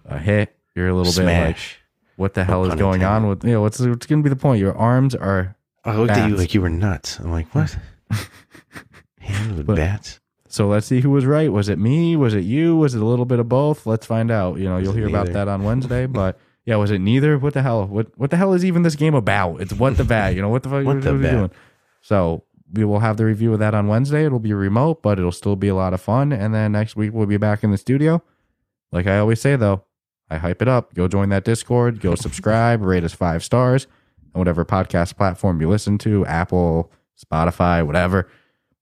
a 0.05 0.17
hit. 0.19 0.55
You're 0.75 0.87
a 0.87 0.93
little 0.93 1.11
bit 1.13 1.25
like, 1.25 1.57
Smash. 1.57 1.79
what 2.15 2.33
the 2.33 2.43
hell 2.45 2.65
is 2.65 2.75
going 2.75 3.03
on 3.03 3.27
with 3.27 3.43
you 3.43 3.51
know 3.51 3.61
what's 3.61 3.79
what's 3.79 4.05
going 4.05 4.21
to 4.21 4.23
be 4.23 4.29
the 4.29 4.39
point? 4.39 4.59
Your 4.59 4.75
arms 4.75 5.13
are 5.15 5.55
I 5.85 5.95
looked 5.95 6.11
at 6.11 6.29
you 6.29 6.35
like 6.37 6.53
you 6.53 6.61
were 6.61 6.69
nuts. 6.69 7.19
I'm 7.19 7.31
like, 7.31 7.53
what? 7.53 7.77
Hand 9.19 9.57
with 9.57 9.65
But- 9.67 9.75
bats? 9.77 10.19
so. 10.47 10.67
Let's 10.67 10.87
see 10.87 11.01
who 11.01 11.09
was 11.11 11.25
right. 11.25 11.51
Was 11.51 11.69
it 11.69 11.77
me? 11.79 12.15
Was 12.15 12.33
it 12.33 12.43
you? 12.43 12.75
Was 12.77 12.95
it 12.95 13.01
a 13.01 13.05
little 13.05 13.25
bit 13.25 13.39
of 13.39 13.47
both? 13.49 13.85
Let's 13.85 14.05
find 14.05 14.31
out. 14.31 14.57
You 14.59 14.65
know, 14.65 14.77
you'll 14.77 14.93
hear 14.93 15.07
about 15.07 15.31
that 15.33 15.47
on 15.47 15.63
Wednesday. 15.63 16.05
But 16.05 16.39
yeah, 16.65 16.75
was 16.77 16.91
it 16.91 16.99
neither? 16.99 17.37
What 17.37 17.53
the 17.53 17.61
hell? 17.61 17.85
What 17.85 18.17
what 18.17 18.29
the 18.29 18.37
hell 18.37 18.53
is 18.53 18.63
even 18.63 18.83
this 18.83 18.95
game 18.95 19.15
about? 19.15 19.61
It's 19.61 19.73
what 19.73 19.97
the 19.97 20.03
bat. 20.03 20.35
You 20.35 20.41
know 20.41 20.49
what 20.49 20.63
the 20.63 20.69
fuck? 20.69 20.85
What 20.85 21.01
the 21.01 21.11
are 21.11 21.17
we 21.17 21.23
bat? 21.23 21.31
doing? 21.31 21.51
So 22.01 22.43
we 22.71 22.85
will 22.85 22.99
have 22.99 23.17
the 23.17 23.25
review 23.25 23.53
of 23.53 23.59
that 23.59 23.73
on 23.73 23.87
Wednesday. 23.87 24.25
It'll 24.25 24.39
be 24.39 24.53
remote, 24.53 25.01
but 25.03 25.19
it'll 25.19 25.31
still 25.31 25.55
be 25.55 25.67
a 25.67 25.75
lot 25.75 25.93
of 25.93 26.01
fun. 26.01 26.31
And 26.33 26.53
then 26.53 26.71
next 26.71 26.95
week 26.95 27.13
we'll 27.13 27.27
be 27.27 27.37
back 27.37 27.63
in 27.63 27.71
the 27.71 27.77
studio. 27.77 28.23
Like 28.91 29.07
I 29.07 29.19
always 29.19 29.41
say 29.41 29.55
though, 29.55 29.83
I 30.29 30.37
hype 30.37 30.61
it 30.61 30.67
up. 30.67 30.93
Go 30.93 31.07
join 31.07 31.29
that 31.29 31.43
Discord. 31.43 31.99
Go 31.99 32.15
subscribe. 32.15 32.81
rate 32.85 33.03
us 33.03 33.13
five 33.13 33.43
stars 33.43 33.87
on 34.33 34.39
whatever 34.39 34.65
podcast 34.65 35.15
platform 35.17 35.61
you 35.61 35.69
listen 35.69 35.97
to, 35.99 36.25
Apple, 36.25 36.91
Spotify, 37.23 37.85
whatever, 37.85 38.27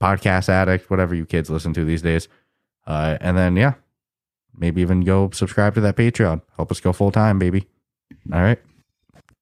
Podcast 0.01 0.49
Addict, 0.49 0.89
whatever 0.89 1.13
you 1.13 1.25
kids 1.25 1.49
listen 1.49 1.73
to 1.73 1.83
these 1.83 2.01
days. 2.01 2.27
Uh, 2.87 3.17
and 3.21 3.37
then 3.37 3.55
yeah, 3.55 3.73
maybe 4.55 4.81
even 4.81 5.01
go 5.01 5.29
subscribe 5.31 5.73
to 5.75 5.81
that 5.81 5.95
Patreon. 5.95 6.41
Help 6.55 6.71
us 6.71 6.79
go 6.79 6.93
full 6.93 7.11
time, 7.11 7.37
baby. 7.39 7.67
All 8.31 8.41
right. 8.41 8.59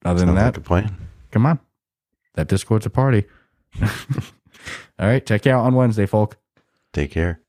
Other 0.05 0.25
than 0.25 0.35
that, 0.35 0.55
like 0.55 0.65
plan. 0.65 0.95
come 1.31 1.45
on. 1.45 1.59
That 2.35 2.47
Discord's 2.47 2.85
a 2.85 2.89
party. 2.89 3.25
All 3.81 5.07
right, 5.07 5.25
check 5.25 5.45
you 5.45 5.51
out 5.51 5.65
on 5.65 5.75
Wednesday, 5.75 6.05
folk. 6.05 6.37
Take 6.93 7.11
care. 7.11 7.41